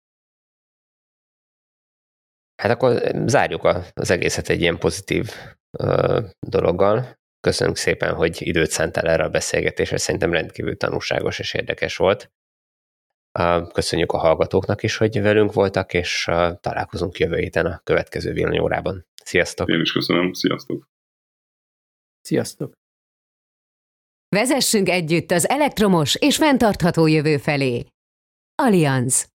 Hát 2.55 2.71
akkor 2.71 3.01
zárjuk 3.25 3.63
az 3.93 4.11
egészet 4.11 4.49
egy 4.49 4.61
ilyen 4.61 4.77
pozitív 4.77 5.29
dologgal. 6.39 7.19
Köszönjük 7.39 7.75
szépen, 7.77 8.13
hogy 8.13 8.37
időt 8.39 8.69
szántál 8.69 9.07
erre 9.09 9.23
a 9.23 9.29
beszélgetésre, 9.29 9.97
szerintem 9.97 10.31
rendkívül 10.31 10.77
tanulságos 10.77 11.39
és 11.39 11.53
érdekes 11.53 11.97
volt. 11.97 12.31
Köszönjük 13.73 14.11
a 14.11 14.17
hallgatóknak 14.17 14.83
is, 14.83 14.97
hogy 14.97 15.21
velünk 15.21 15.53
voltak, 15.53 15.93
és 15.93 16.23
találkozunk 16.59 17.17
jövő 17.17 17.37
héten 17.37 17.65
a 17.65 17.81
következő 17.83 18.33
villanyórában. 18.33 19.05
Sziasztok! 19.23 19.69
Én 19.69 19.81
is 19.81 19.91
köszönöm, 19.91 20.33
sziasztok! 20.33 20.89
Sziasztok! 22.21 22.80
Vezessünk 24.35 24.89
együtt 24.89 25.31
az 25.31 25.49
elektromos 25.49 26.15
és 26.15 26.35
fenntartható 26.35 27.07
jövő 27.07 27.37
felé. 27.37 27.85
Allianz 28.55 29.30